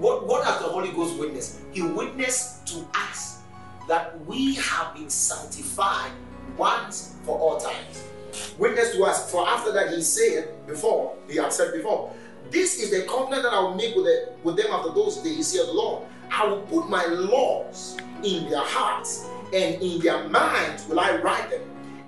what, 0.00 0.26
what 0.26 0.44
has 0.44 0.58
the 0.58 0.64
Holy 0.64 0.90
Ghost 0.90 1.16
witnessed? 1.20 1.60
He 1.70 1.82
witnessed 1.82 2.66
to 2.74 2.84
us 2.96 3.42
that 3.86 4.18
we 4.26 4.56
have 4.56 4.92
been 4.92 5.08
sanctified 5.08 6.10
once 6.56 7.14
for 7.22 7.38
all 7.38 7.58
times. 7.58 8.02
Witness 8.58 8.90
to 8.96 9.04
us, 9.04 9.30
for 9.30 9.46
after 9.46 9.70
that 9.72 9.90
he 9.94 10.02
said 10.02 10.66
before, 10.66 11.14
he 11.28 11.36
had 11.36 11.52
said 11.52 11.72
before, 11.72 12.12
this 12.50 12.82
is 12.82 12.90
the 12.90 13.06
covenant 13.06 13.44
that 13.44 13.52
I 13.52 13.60
will 13.60 13.76
make 13.76 13.94
with, 13.94 14.06
the, 14.06 14.32
with 14.42 14.56
them 14.56 14.72
after 14.72 14.90
those 14.90 15.18
days, 15.18 15.46
said 15.46 15.68
the 15.68 15.72
Lord. 15.72 16.02
I 16.34 16.46
will 16.46 16.62
put 16.62 16.88
my 16.88 17.04
laws 17.04 17.98
in 18.24 18.48
their 18.48 18.64
hearts, 18.64 19.26
and 19.52 19.82
in 19.82 19.98
their 20.00 20.28
minds 20.30 20.88
will 20.88 20.98
I 20.98 21.16
write 21.16 21.50
them. 21.50 21.60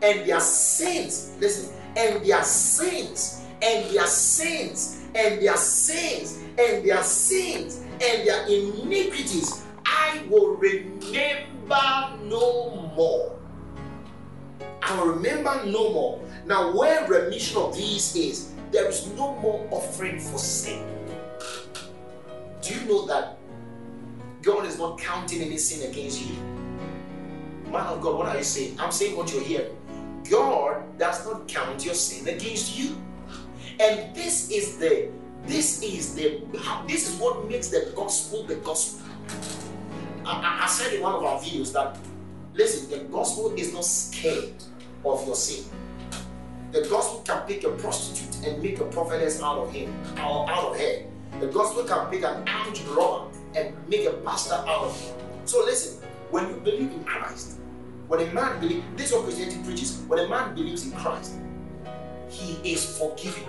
And 0.03 0.27
their 0.27 0.41
sins, 0.41 1.33
listen, 1.41 1.75
and 1.95 2.25
their 2.25 2.43
sins, 2.43 3.43
and 3.61 3.95
their 3.95 4.07
sins, 4.07 5.03
and 5.15 5.43
their 5.43 5.57
sins, 5.59 6.39
and 6.59 6.85
their 6.89 7.03
sins, 7.03 7.85
and 8.03 8.27
their 8.27 8.47
iniquities 8.47 9.63
I 9.85 10.23
will 10.31 10.57
remember 10.57 12.19
no 12.25 12.91
more. 12.97 13.39
I 14.83 14.99
will 14.99 15.13
remember 15.13 15.65
no 15.67 15.93
more. 15.93 16.21
Now, 16.47 16.75
where 16.77 17.07
remission 17.07 17.59
of 17.59 17.77
these 17.77 18.17
is, 18.17 18.53
there 18.71 18.89
is 18.89 19.07
no 19.09 19.35
more 19.37 19.69
offering 19.71 20.19
for 20.19 20.39
sin. 20.39 20.87
Do 22.63 22.75
you 22.75 22.87
know 22.87 23.07
that 23.07 23.39
God 24.45 24.67
is 24.67 24.79
not 24.79 24.99
counting 24.99 25.41
any 25.41 25.57
sin 25.57 25.91
against 25.91 26.27
you? 26.27 26.35
Man 27.73 27.87
of 27.87 28.03
God, 28.03 28.19
what 28.19 28.29
are 28.29 28.37
you 28.37 28.45
saying? 28.45 28.79
I'm 28.79 28.93
saying 28.93 29.17
what 29.17 29.33
you're 29.33 29.43
hearing. 29.43 29.75
God 30.31 30.99
does 30.99 31.27
not 31.27 31.49
count 31.49 31.85
your 31.85 31.95
sin 31.95 32.29
against 32.29 32.79
you. 32.79 32.97
And 33.81 34.15
this 34.15 34.51
is 34.51 34.77
the 34.79 35.09
this 35.47 35.83
is 35.83 36.15
the 36.15 36.43
this 36.87 37.09
is 37.09 37.21
what 37.21 37.49
makes 37.49 37.69
the 37.69 37.93
gospel 37.97 38.45
the 38.45 38.57
gospel. 38.57 39.07
I, 40.27 40.61
I 40.65 40.67
said 40.69 40.95
in 40.95 41.03
one 41.03 41.15
of 41.15 41.25
our 41.25 41.41
videos 41.41 41.73
that 41.73 41.97
listen, 42.55 42.91
the 42.91 43.05
gospel 43.05 43.55
is 43.55 43.73
not 43.73 43.85
scared 43.85 44.55
of 45.05 45.27
your 45.27 45.35
sin. 45.35 45.65
The 46.73 46.83
gospel 46.89 47.23
can 47.23 47.47
pick 47.47 47.65
a 47.65 47.71
prostitute 47.71 48.47
and 48.47 48.63
make 48.63 48.79
a 48.81 48.85
prophetess 48.85 49.43
out 49.43 49.59
of 49.59 49.73
him 49.73 49.95
or 50.19 50.51
out 50.51 50.71
of 50.71 50.79
her. 50.79 51.03
The 51.41 51.47
gospel 51.49 51.85
can 51.85 52.11
pick 52.11 52.23
an 52.25 52.47
armed 52.49 52.79
robber 52.89 53.35
and 53.55 53.75
make 53.89 54.07
a 54.07 54.13
pastor 54.13 54.55
out 54.55 54.85
of 54.85 55.01
him. 55.01 55.15
So 55.45 55.65
listen, 55.65 56.07
when 56.31 56.49
you 56.49 56.57
believe 56.57 56.93
in 56.93 57.05
Christ, 57.05 57.59
when 58.09 58.21
a 58.21 58.33
man 58.33 58.61
believes, 58.61 58.85
this 58.97 59.11
is 59.11 59.13
what 59.15 59.25
Christianity 59.25 59.63
preaches. 59.65 60.03
When 60.09 60.19
a 60.19 60.29
man 60.29 60.55
believes 60.55 60.85
in 60.85 60.93
Christ, 60.93 61.35
he 62.29 62.73
is 62.73 62.99
forgiven 62.99 63.45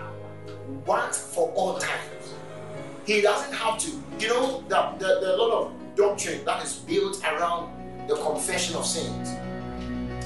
once 0.85 1.17
for 1.17 1.49
all 1.51 1.77
time. 1.77 1.99
He 3.05 3.21
doesn't 3.21 3.53
have 3.53 3.77
to, 3.79 3.91
you 4.19 4.29
know, 4.29 4.63
the, 4.67 4.95
the, 4.97 5.19
the 5.21 5.37
lot 5.37 5.51
of 5.51 5.95
doctrine 5.95 6.43
that 6.45 6.63
is 6.63 6.77
built 6.79 7.21
around 7.23 8.07
the 8.07 8.15
confession 8.15 8.75
of 8.75 8.85
sins. 8.85 9.29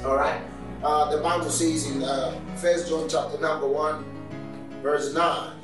All 0.05 0.15
right. 0.15 0.41
Uh, 0.83 1.13
the 1.13 1.21
Bible 1.21 1.49
says 1.49 1.91
in 1.91 2.03
uh, 2.03 2.39
First 2.55 2.87
John 2.87 3.09
chapter 3.09 3.37
number 3.39 3.67
one, 3.67 4.05
verse 4.81 5.13
nine. 5.13 5.58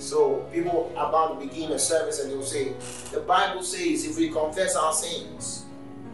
So 0.00 0.48
people 0.50 0.90
about 0.96 1.38
to 1.38 1.46
begin 1.46 1.72
a 1.72 1.78
service 1.78 2.20
and 2.20 2.32
they'll 2.32 2.42
say, 2.42 2.72
the 3.12 3.20
Bible 3.20 3.62
says 3.62 4.06
if 4.06 4.16
we 4.16 4.30
confess 4.30 4.74
our 4.74 4.94
sins, 4.94 5.66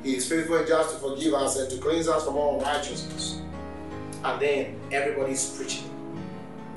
He 0.03 0.17
is 0.17 0.29
faithful 0.29 0.57
and 0.57 0.67
just 0.67 0.95
to 0.95 0.97
forgive 0.99 1.35
us 1.35 1.57
and 1.57 1.71
to 1.71 1.79
cleanse 1.79 2.09
us 2.09 2.25
from 2.25 2.37
all 2.37 2.59
unrighteousness. 2.59 3.41
And 4.25 4.41
then 4.41 4.81
everybody's 4.91 5.57
preaching. 5.57 5.89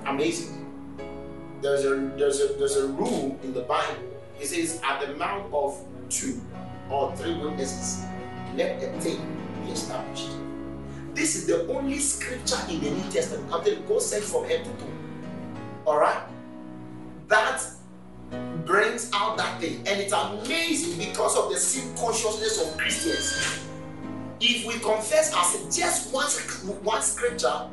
Amazing. 0.05 0.55
There's 1.61 1.83
a 1.83 1.95
there's 2.15 2.41
a 2.41 2.53
there's 2.53 2.77
a 2.77 2.87
rule 2.87 3.37
in 3.43 3.53
the 3.53 3.61
Bible 3.61 3.97
It 4.39 4.45
says, 4.45 4.79
at 4.83 5.05
the 5.05 5.15
mouth 5.15 5.51
of 5.51 5.83
two 6.09 6.39
or 6.89 7.13
three 7.17 7.35
witnesses, 7.35 8.05
let 8.55 8.79
the 8.79 8.87
thing 9.01 9.19
be 9.65 9.71
established. 9.71 10.29
This 11.13 11.35
is 11.35 11.47
the 11.47 11.67
only 11.73 11.99
scripture 11.99 12.57
in 12.69 12.79
the 12.81 12.91
New 12.91 13.11
Testament 13.11 13.51
until 13.51 13.81
God 13.81 14.01
said 14.01 14.23
from 14.23 14.45
head 14.45 14.63
to 14.63 14.71
toe. 14.71 14.93
Alright? 15.87 16.21
That 17.29 17.61
brings 18.65 19.09
out 19.13 19.37
that 19.37 19.61
thing. 19.61 19.77
And 19.87 20.01
it's 20.01 20.13
amazing 20.13 20.97
because 20.97 21.37
of 21.37 21.49
the 21.51 21.57
sin 21.57 21.95
consciousness 21.95 22.61
of 22.61 22.77
Christians. 22.77 23.65
If 24.41 24.65
we 24.65 24.79
confess 24.79 25.33
as 25.35 25.75
just 25.75 26.13
one, 26.13 26.27
one 26.83 27.01
scripture, 27.01 27.67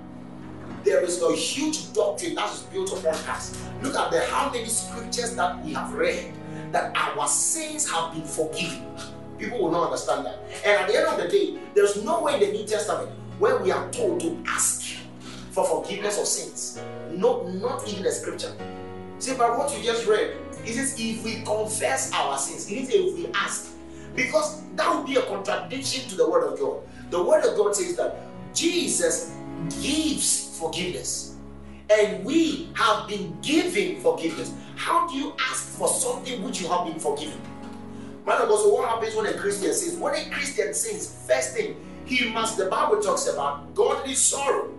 there 0.84 1.02
is 1.02 1.22
a 1.22 1.34
huge 1.34 1.92
doctrine 1.92 2.34
that 2.34 2.52
is 2.52 2.60
built 2.64 2.92
upon 2.92 3.14
us. 3.28 3.60
Look 3.82 3.96
at 3.96 4.10
the 4.10 4.20
how 4.26 4.50
many 4.50 4.66
scriptures 4.66 5.34
that 5.36 5.64
we 5.64 5.72
have 5.72 5.92
read 5.94 6.32
that 6.72 6.94
our 6.94 7.26
sins 7.26 7.90
have 7.90 8.12
been 8.12 8.24
forgiven. 8.24 8.84
People 9.38 9.62
will 9.62 9.70
not 9.70 9.86
understand 9.86 10.26
that. 10.26 10.40
And 10.64 10.82
at 10.82 10.88
the 10.88 10.96
end 10.96 11.06
of 11.06 11.16
the 11.18 11.28
day, 11.28 11.58
there's 11.74 12.02
no 12.04 12.22
way 12.22 12.34
in 12.34 12.40
the 12.40 12.52
New 12.52 12.66
Testament 12.66 13.10
where 13.38 13.58
we 13.58 13.70
are 13.70 13.90
told 13.90 14.20
to 14.20 14.42
ask 14.46 14.96
for 15.50 15.64
forgiveness 15.64 16.18
of 16.18 16.26
sins. 16.26 16.80
No, 17.10 17.46
not 17.48 17.86
even 17.88 18.02
the 18.02 18.12
scripture. 18.12 18.54
See, 19.18 19.34
but 19.36 19.56
what 19.56 19.76
you 19.76 19.82
just 19.82 20.06
read, 20.06 20.36
it 20.64 20.74
says 20.74 20.96
if 20.98 21.24
we 21.24 21.42
confess 21.42 22.12
our 22.12 22.36
sins, 22.38 22.70
it 22.70 22.90
didn't 22.90 23.08
if 23.08 23.16
we 23.16 23.26
ask. 23.34 23.72
Because 24.14 24.62
that 24.76 24.94
would 24.94 25.06
be 25.06 25.16
a 25.16 25.22
contradiction 25.22 26.08
to 26.08 26.16
the 26.16 26.28
word 26.28 26.52
of 26.52 26.58
God. 26.58 26.80
The 27.10 27.22
word 27.22 27.44
of 27.44 27.56
God 27.56 27.74
says 27.74 27.96
that 27.96 28.16
Jesus 28.54 29.34
gives 29.80 30.58
forgiveness. 30.58 31.36
And 31.88 32.24
we 32.24 32.70
have 32.74 33.08
been 33.08 33.36
given 33.42 34.00
forgiveness. 34.00 34.52
How 34.74 35.06
do 35.08 35.16
you 35.16 35.34
ask 35.38 35.78
for 35.78 35.88
something 35.88 36.42
which 36.42 36.60
you 36.60 36.68
have 36.68 36.86
been 36.86 36.98
forgiven? 36.98 37.40
Man 38.26 38.42
of 38.42 38.48
God, 38.48 38.60
so 38.60 38.74
what 38.74 38.88
happens 38.88 39.14
when 39.14 39.26
a 39.26 39.34
Christian 39.34 39.72
sins? 39.72 39.98
When 39.98 40.14
a 40.14 40.30
Christian 40.30 40.74
sins, 40.74 41.24
first 41.28 41.54
thing, 41.54 41.76
he 42.04 42.28
must, 42.30 42.56
the 42.56 42.66
Bible 42.66 43.00
talks 43.00 43.28
about 43.28 43.72
godly 43.74 44.14
sorrow. 44.14 44.72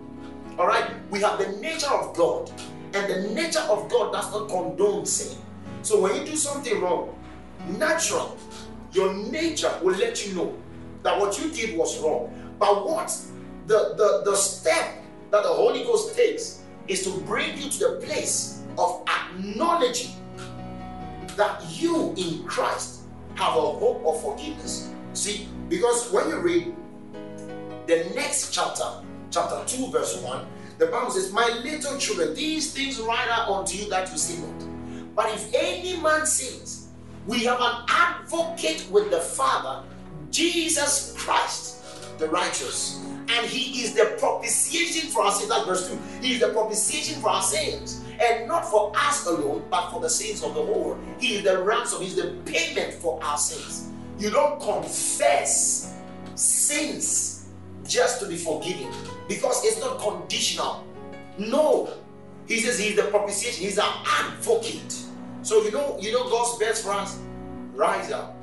All 0.58 0.66
right? 0.66 0.90
We 1.10 1.20
have 1.20 1.38
the 1.38 1.48
nature 1.60 1.90
of 1.90 2.14
God, 2.14 2.50
and 2.94 3.12
the 3.12 3.34
nature 3.34 3.60
of 3.60 3.88
God 3.88 4.12
does 4.12 4.30
not 4.32 4.48
condone 4.48 5.06
sin. 5.06 5.38
So 5.82 6.00
when 6.00 6.16
you 6.16 6.24
do 6.24 6.36
something 6.36 6.80
wrong, 6.80 7.14
natural, 7.78 8.36
Your 8.92 9.12
nature 9.14 9.72
will 9.82 9.96
let 9.96 10.26
you 10.26 10.34
know 10.34 10.54
that 11.02 11.18
what 11.18 11.38
you 11.38 11.50
did 11.50 11.76
was 11.76 12.00
wrong. 12.02 12.32
But 12.58 12.86
what 12.88 13.16
the, 13.66 13.94
the, 13.96 14.30
the 14.30 14.36
step 14.36 15.02
that 15.30 15.42
the 15.42 15.48
Holy 15.48 15.84
Ghost 15.84 16.16
takes 16.16 16.62
is 16.86 17.04
to 17.04 17.10
bring 17.20 17.56
you 17.58 17.68
to 17.70 17.78
the 17.78 18.00
place 18.04 18.62
of 18.78 19.04
acknowledging 19.08 20.12
that 21.36 21.62
you 21.68 22.14
in 22.16 22.44
Christ 22.44 23.02
have 23.34 23.56
a 23.56 23.60
hope 23.60 24.04
of 24.04 24.20
forgiveness. 24.22 24.90
See, 25.12 25.48
because 25.68 26.10
when 26.10 26.28
you 26.28 26.40
read 26.40 26.74
the 27.86 28.10
next 28.14 28.52
chapter, 28.52 28.84
chapter 29.30 29.62
2, 29.66 29.90
verse 29.90 30.20
1, 30.22 30.46
the 30.78 30.86
Bible 30.86 31.10
says, 31.10 31.32
My 31.32 31.48
little 31.64 31.98
children, 31.98 32.34
these 32.34 32.72
things 32.72 33.00
write 33.00 33.28
out 33.28 33.48
unto 33.48 33.76
you 33.76 33.90
that 33.90 34.10
you 34.12 34.18
sin 34.18 34.42
not. 34.42 35.14
But 35.14 35.34
if 35.34 35.52
any 35.52 36.00
man 36.00 36.24
sins, 36.24 36.88
we 37.26 37.44
have 37.44 37.60
an 37.60 37.84
advocate 37.88 38.86
with 38.90 39.10
the 39.10 39.18
Father, 39.18 39.84
Jesus 40.30 41.14
Christ, 41.18 42.18
the 42.18 42.28
righteous. 42.28 43.04
And 43.30 43.46
he 43.46 43.82
is 43.82 43.94
the 43.94 44.16
propitiation 44.18 45.10
for 45.10 45.22
our 45.22 45.32
sins. 45.32 45.50
That's 45.50 45.66
verse 45.66 45.88
2. 45.90 45.98
He 46.22 46.34
is 46.34 46.40
the 46.40 46.48
propitiation 46.48 47.20
for 47.20 47.28
our 47.28 47.42
sins. 47.42 48.02
And 48.20 48.48
not 48.48 48.64
for 48.64 48.92
us 48.96 49.26
alone, 49.26 49.64
but 49.70 49.90
for 49.90 50.00
the 50.00 50.08
sins 50.08 50.42
of 50.42 50.54
the 50.54 50.62
whole. 50.62 50.96
He 51.18 51.36
is 51.36 51.42
the 51.42 51.62
ransom, 51.62 52.02
He 52.02 52.08
is 52.08 52.16
the 52.16 52.36
payment 52.46 52.94
for 52.94 53.22
our 53.22 53.36
sins. 53.36 53.90
You 54.18 54.30
don't 54.30 54.60
confess 54.60 55.94
sins 56.34 57.48
just 57.84 58.20
to 58.20 58.28
be 58.28 58.36
forgiven 58.36 58.92
because 59.28 59.64
it's 59.64 59.80
not 59.80 60.00
conditional. 60.00 60.84
No. 61.38 61.92
He 62.46 62.60
says 62.60 62.78
he's 62.78 62.96
the 62.96 63.02
propitiation, 63.04 63.64
he's 63.64 63.78
our 63.78 64.02
advocate. 64.06 64.96
So 65.42 65.62
you 65.62 65.70
know, 65.70 65.98
you 66.00 66.12
know 66.12 66.28
God's 66.30 66.58
best 66.58 66.84
friends, 66.84 67.18
rise 67.74 68.10
up 68.10 68.36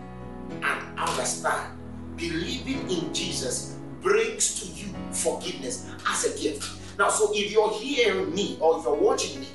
and 0.49 0.99
understand. 0.99 1.71
Believing 2.15 2.89
in 2.89 3.13
Jesus 3.13 3.77
brings 4.01 4.61
to 4.61 4.67
you 4.71 4.93
forgiveness 5.11 5.91
as 6.07 6.23
a 6.25 6.41
gift. 6.41 6.97
Now, 6.97 7.09
so 7.09 7.31
if 7.33 7.51
you're 7.51 7.73
hearing 7.73 8.33
me 8.33 8.57
or 8.61 8.77
if 8.77 8.85
you're 8.85 8.95
watching 8.95 9.41
me, 9.41 9.47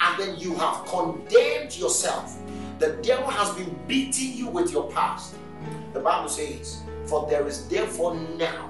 and 0.00 0.18
then 0.18 0.38
you 0.38 0.54
have 0.56 0.86
condemned 0.86 1.76
yourself, 1.76 2.36
the 2.78 2.94
devil 3.02 3.28
has 3.28 3.54
been 3.54 3.78
beating 3.86 4.32
you 4.32 4.48
with 4.48 4.72
your 4.72 4.90
past. 4.90 5.36
The 5.92 6.00
Bible 6.00 6.28
says, 6.28 6.82
For 7.04 7.28
there 7.28 7.46
is 7.46 7.68
therefore 7.68 8.14
now 8.14 8.69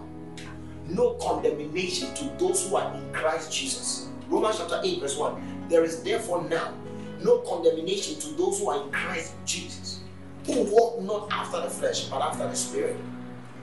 no 0.91 1.14
condemnation 1.14 2.12
to 2.14 2.24
those 2.38 2.68
who 2.68 2.76
are 2.76 2.95
in 2.95 3.12
Christ 3.12 3.53
Jesus. 3.53 4.09
Romans 4.28 4.59
chapter 4.59 4.80
8, 4.82 5.01
verse 5.01 5.16
1. 5.16 5.68
There 5.68 5.84
is 5.84 6.03
therefore 6.03 6.43
now 6.49 6.74
no 7.22 7.38
condemnation 7.38 8.18
to 8.20 8.28
those 8.36 8.61
who 8.61 8.70
are 8.70 8.82
in 8.82 8.91
Christ 8.91 9.34
Jesus, 9.45 10.01
who 10.47 10.62
walk 10.72 11.01
not 11.03 11.28
after 11.30 11.61
the 11.61 11.70
flesh, 11.70 12.05
but 12.05 12.22
after 12.22 12.47
the 12.47 12.55
Spirit. 12.55 12.97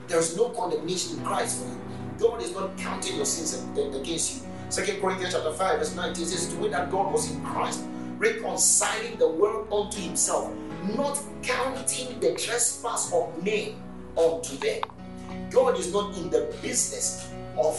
There 0.06 0.18
is 0.18 0.36
no 0.36 0.50
condemnation 0.50 1.18
in 1.18 1.24
Christ 1.24 1.62
for 1.62 1.68
you. 1.68 1.80
God 2.18 2.42
is 2.42 2.52
not 2.52 2.76
counting 2.78 3.16
your 3.16 3.26
sins 3.26 3.64
against 3.76 4.42
you. 4.42 4.48
Second 4.70 5.00
Corinthians 5.00 5.34
chapter 5.34 5.52
5, 5.52 5.78
verse 5.78 5.94
19 5.94 6.26
says, 6.26 6.52
To 6.52 6.60
wit 6.60 6.72
that 6.72 6.90
God 6.90 7.12
was 7.12 7.30
in 7.30 7.42
Christ, 7.44 7.84
reconciling 8.18 9.16
the 9.18 9.28
world 9.28 9.72
unto 9.72 10.00
himself, 10.00 10.52
not 10.96 11.20
counting 11.42 12.18
the 12.20 12.34
trespass 12.34 13.12
of 13.12 13.42
men 13.42 13.74
unto 14.16 14.56
them. 14.56 14.80
God 15.50 15.78
is 15.78 15.92
not 15.92 16.16
in 16.16 16.30
the 16.30 16.54
business 16.62 17.30
of 17.56 17.78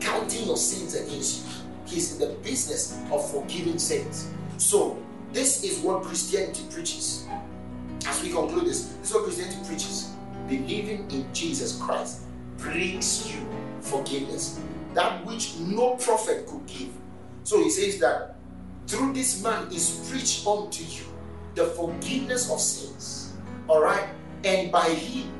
counting 0.00 0.46
your 0.46 0.56
sins 0.56 0.94
against 0.94 1.44
you. 1.44 1.52
He's 1.86 2.12
in 2.14 2.28
the 2.28 2.34
business 2.36 3.00
of 3.10 3.30
forgiving 3.30 3.78
sins. 3.78 4.30
So, 4.58 4.98
this 5.32 5.64
is 5.64 5.78
what 5.80 6.02
Christianity 6.02 6.64
preaches. 6.70 7.26
As 8.06 8.22
we 8.22 8.30
conclude 8.30 8.66
this, 8.66 8.94
this 9.00 9.10
is 9.10 9.14
what 9.14 9.24
Christianity 9.24 9.58
preaches. 9.66 10.12
Believing 10.48 11.10
in 11.10 11.26
Jesus 11.34 11.80
Christ 11.80 12.22
brings 12.56 13.30
you 13.30 13.40
forgiveness, 13.80 14.60
that 14.94 15.24
which 15.26 15.56
no 15.58 15.96
prophet 15.96 16.46
could 16.46 16.66
give. 16.66 16.88
So 17.44 17.62
he 17.62 17.70
says 17.70 17.98
that 18.00 18.36
through 18.86 19.12
this 19.12 19.42
man 19.42 19.68
is 19.72 20.08
preached 20.10 20.46
unto 20.46 20.82
you 20.84 21.04
the 21.54 21.66
forgiveness 21.66 22.50
of 22.50 22.60
sins. 22.60 23.34
All 23.68 23.82
right, 23.82 24.08
and 24.44 24.72
by 24.72 24.88
him 24.88 25.30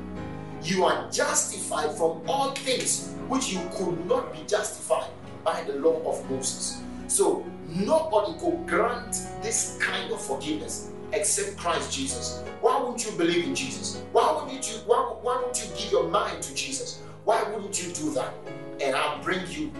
you 0.62 0.84
are 0.84 1.10
justified 1.10 1.96
from 1.96 2.22
all 2.28 2.50
things 2.52 3.14
which 3.28 3.52
you 3.52 3.60
could 3.72 4.06
not 4.06 4.32
be 4.32 4.40
justified 4.46 5.10
by 5.44 5.62
the 5.62 5.74
law 5.74 6.02
of 6.10 6.30
Moses. 6.30 6.82
So 7.06 7.44
nobody 7.68 8.38
could 8.38 8.66
grant 8.66 9.12
this 9.42 9.78
kind 9.80 10.12
of 10.12 10.20
forgiveness 10.20 10.90
except 11.12 11.56
Christ 11.56 11.92
Jesus. 11.92 12.42
Why 12.60 12.80
wouldn't 12.80 13.04
you 13.04 13.12
believe 13.12 13.44
in 13.44 13.54
Jesus? 13.54 14.02
Why 14.12 14.32
wouldn't 14.32 14.70
you 14.70 14.78
why, 14.86 14.98
why 15.22 15.36
wouldn't 15.36 15.62
you 15.62 15.76
give 15.76 15.92
your 15.92 16.08
mind 16.08 16.42
to 16.42 16.54
Jesus? 16.54 17.02
Why 17.24 17.42
wouldn't 17.44 17.82
you 17.82 17.92
do 17.92 18.10
that? 18.14 18.32
And 18.80 18.94
I'll 18.94 19.22
bring 19.22 19.40
you 19.48 19.72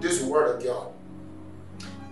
this 0.00 0.22
word 0.22 0.56
of 0.56 0.64
God 0.64 0.92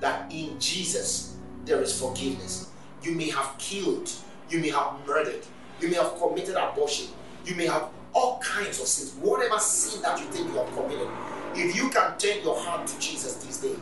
that 0.00 0.32
in 0.32 0.58
Jesus 0.60 1.36
there 1.64 1.80
is 1.82 1.98
forgiveness. 1.98 2.70
You 3.02 3.12
may 3.12 3.30
have 3.30 3.56
killed, 3.58 4.10
you 4.48 4.60
may 4.60 4.70
have 4.70 4.94
murdered, 5.06 5.44
you 5.80 5.88
may 5.88 5.96
have 5.96 6.18
committed 6.18 6.56
abortion, 6.56 7.08
you 7.44 7.54
may 7.54 7.66
have 7.66 7.88
all 8.14 8.38
kinds 8.40 8.80
of 8.80 8.86
sins, 8.86 9.14
whatever 9.20 9.58
sin 9.58 10.02
that 10.02 10.18
you 10.18 10.26
think 10.26 10.48
you 10.48 10.54
have 10.54 10.72
committed. 10.74 11.08
If 11.54 11.76
you 11.76 11.90
can 11.90 12.16
turn 12.18 12.42
your 12.42 12.58
heart 12.58 12.86
to 12.86 12.98
Jesus 12.98 13.34
this 13.36 13.60
day, 13.60 13.74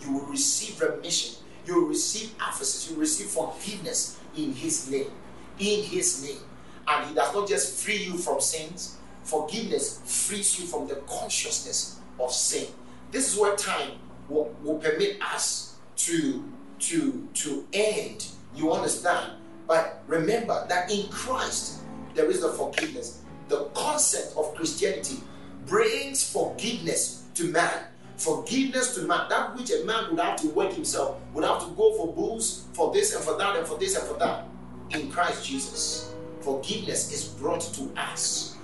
you 0.00 0.12
will 0.12 0.26
receive 0.26 0.80
remission, 0.80 1.42
you 1.66 1.80
will 1.80 1.88
receive 1.88 2.36
aphesis, 2.38 2.88
you 2.88 2.96
will 2.96 3.02
receive 3.02 3.26
forgiveness 3.26 4.18
in 4.36 4.52
His 4.52 4.90
name. 4.90 5.10
In 5.58 5.82
His 5.82 6.22
name. 6.24 6.40
And 6.88 7.08
He 7.08 7.14
does 7.14 7.34
not 7.34 7.48
just 7.48 7.84
free 7.84 8.04
you 8.04 8.16
from 8.16 8.40
sins, 8.40 8.96
forgiveness 9.22 10.00
frees 10.04 10.58
you 10.58 10.66
from 10.66 10.88
the 10.88 10.96
consciousness 11.06 12.00
of 12.18 12.32
sin. 12.32 12.66
This 13.10 13.32
is 13.32 13.38
where 13.38 13.54
time 13.56 13.92
will, 14.28 14.54
will 14.62 14.78
permit 14.78 15.20
us 15.22 15.76
to, 15.96 16.44
to, 16.78 17.28
to 17.34 17.66
end. 17.72 18.26
You 18.54 18.72
understand? 18.72 19.32
But 19.66 20.02
remember 20.06 20.66
that 20.68 20.90
in 20.90 21.08
Christ 21.10 21.80
there 22.14 22.28
is 22.28 22.40
the 22.40 22.48
forgiveness. 22.48 23.22
The 23.50 23.64
concept 23.74 24.36
of 24.36 24.54
Christianity 24.54 25.18
brings 25.66 26.32
forgiveness 26.32 27.24
to 27.34 27.48
man. 27.48 27.82
Forgiveness 28.16 28.94
to 28.94 29.02
man. 29.02 29.28
That 29.28 29.56
which 29.56 29.72
a 29.72 29.84
man 29.84 30.10
would 30.10 30.20
have 30.20 30.40
to 30.42 30.48
work 30.50 30.72
himself, 30.72 31.18
would 31.34 31.42
have 31.42 31.58
to 31.64 31.70
go 31.74 31.92
for 31.94 32.14
booze, 32.14 32.66
for 32.74 32.92
this 32.92 33.12
and 33.12 33.24
for 33.24 33.36
that, 33.38 33.56
and 33.56 33.66
for 33.66 33.76
this 33.76 33.96
and 33.96 34.06
for 34.06 34.16
that. 34.20 34.46
In 34.90 35.10
Christ 35.10 35.44
Jesus, 35.44 36.14
forgiveness 36.40 37.12
is 37.12 37.24
brought 37.24 37.60
to 37.60 37.90
us 37.96 38.56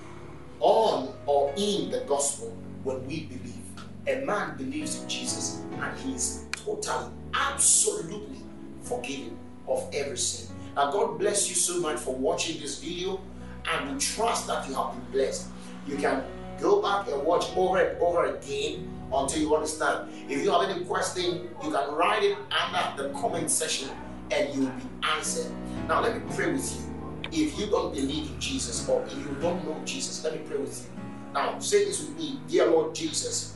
on 0.61 1.13
or 1.25 1.53
in 1.57 1.91
the 1.91 2.05
gospel 2.07 2.55
when 2.85 3.05
we 3.07 3.25
believe. 3.25 3.55
A 4.07 4.25
man 4.25 4.55
believes 4.55 5.01
in 5.01 5.09
Jesus 5.09 5.63
and 5.81 5.99
he 5.99 6.13
is 6.13 6.45
totally, 6.53 7.11
absolutely 7.33 8.37
forgiven 8.83 9.37
of 9.67 9.89
every 9.93 10.17
sin. 10.17 10.55
Now, 10.77 10.91
God 10.91 11.19
bless 11.19 11.49
you 11.49 11.55
so 11.55 11.81
much 11.81 11.99
for 11.99 12.15
watching 12.15 12.61
this 12.61 12.79
video, 12.79 13.19
and 13.69 13.93
we 13.93 13.99
trust 13.99 14.47
that 14.47 14.67
you 14.67 14.75
have 14.75 14.91
been 14.91 15.11
blessed. 15.11 15.47
You 15.87 15.97
can 15.97 16.23
go 16.59 16.81
back 16.81 17.07
and 17.07 17.23
watch 17.23 17.45
over 17.55 17.77
and 17.77 17.97
over 18.01 18.25
again 18.25 18.91
until 19.13 19.39
you 19.41 19.55
understand. 19.55 20.09
If 20.29 20.43
you 20.43 20.51
have 20.51 20.69
any 20.69 20.83
question, 20.85 21.49
you 21.63 21.71
can 21.71 21.93
write 21.93 22.23
it 22.23 22.37
under 22.51 23.03
the 23.03 23.09
comment 23.19 23.49
section 23.49 23.89
and 24.31 24.53
you 24.53 24.61
will 24.61 24.71
be 24.71 24.83
answered. 25.03 25.51
Now, 25.87 26.01
let 26.01 26.15
me 26.15 26.35
pray 26.35 26.51
with 26.51 26.75
you. 26.75 26.87
If 27.31 27.59
you 27.59 27.67
don't 27.67 27.93
believe 27.93 28.31
in 28.31 28.39
Jesus 28.39 28.87
or 28.87 29.03
if 29.03 29.13
you 29.13 29.35
don't 29.41 29.63
know 29.65 29.79
Jesus, 29.85 30.23
let 30.23 30.33
me 30.33 30.41
pray 30.47 30.57
with 30.57 30.85
you. 30.85 31.01
Now, 31.33 31.59
say 31.59 31.85
this 31.85 32.01
with 32.01 32.17
me 32.17 32.39
Dear 32.47 32.67
Lord 32.67 32.95
Jesus, 32.95 33.55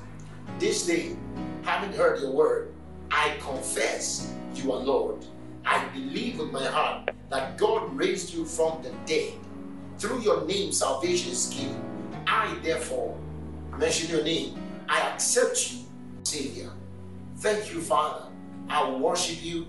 this 0.60 0.86
day, 0.86 1.16
having 1.64 1.94
heard 1.94 2.22
your 2.22 2.32
word, 2.32 2.74
I 3.10 3.36
confess 3.40 4.34
you 4.56 4.72
are 4.74 4.80
Lord. 4.80 5.26
I 5.66 5.86
believe 5.90 6.40
with 6.40 6.52
my 6.52 6.66
heart 6.66 7.12
that 7.30 7.58
God 7.58 7.96
raised 7.96 8.34
you 8.34 8.46
from 8.46 8.82
the 8.84 8.92
dead. 9.06 9.34
Through 10.02 10.22
your 10.22 10.44
name, 10.48 10.72
salvation 10.72 11.32
is 11.32 11.46
given. 11.54 11.80
I, 12.26 12.56
therefore, 12.64 13.16
mention 13.78 14.10
your 14.10 14.24
name. 14.24 14.60
I 14.90 15.00
accept 15.12 15.72
you, 15.72 15.82
Savior. 16.24 16.72
Thank 17.38 17.72
you, 17.72 17.82
Father. 17.82 18.26
I 18.68 18.84
will 18.84 18.98
worship 18.98 19.46
you 19.46 19.68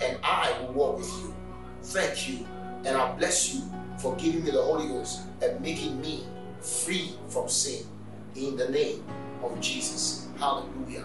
and 0.00 0.16
I 0.22 0.56
will 0.60 0.74
walk 0.74 0.98
with 0.98 1.08
you. 1.18 1.34
Thank 1.82 2.28
you, 2.28 2.46
and 2.84 2.96
I 2.96 3.16
bless 3.16 3.52
you 3.52 3.62
for 3.98 4.14
giving 4.14 4.44
me 4.44 4.52
the 4.52 4.62
Holy 4.62 4.86
Ghost 4.86 5.22
and 5.42 5.60
making 5.60 6.00
me 6.00 6.24
free 6.60 7.10
from 7.26 7.48
sin. 7.48 7.84
In 8.36 8.56
the 8.56 8.68
name 8.68 9.02
of 9.42 9.60
Jesus. 9.60 10.28
Hallelujah. 10.38 11.04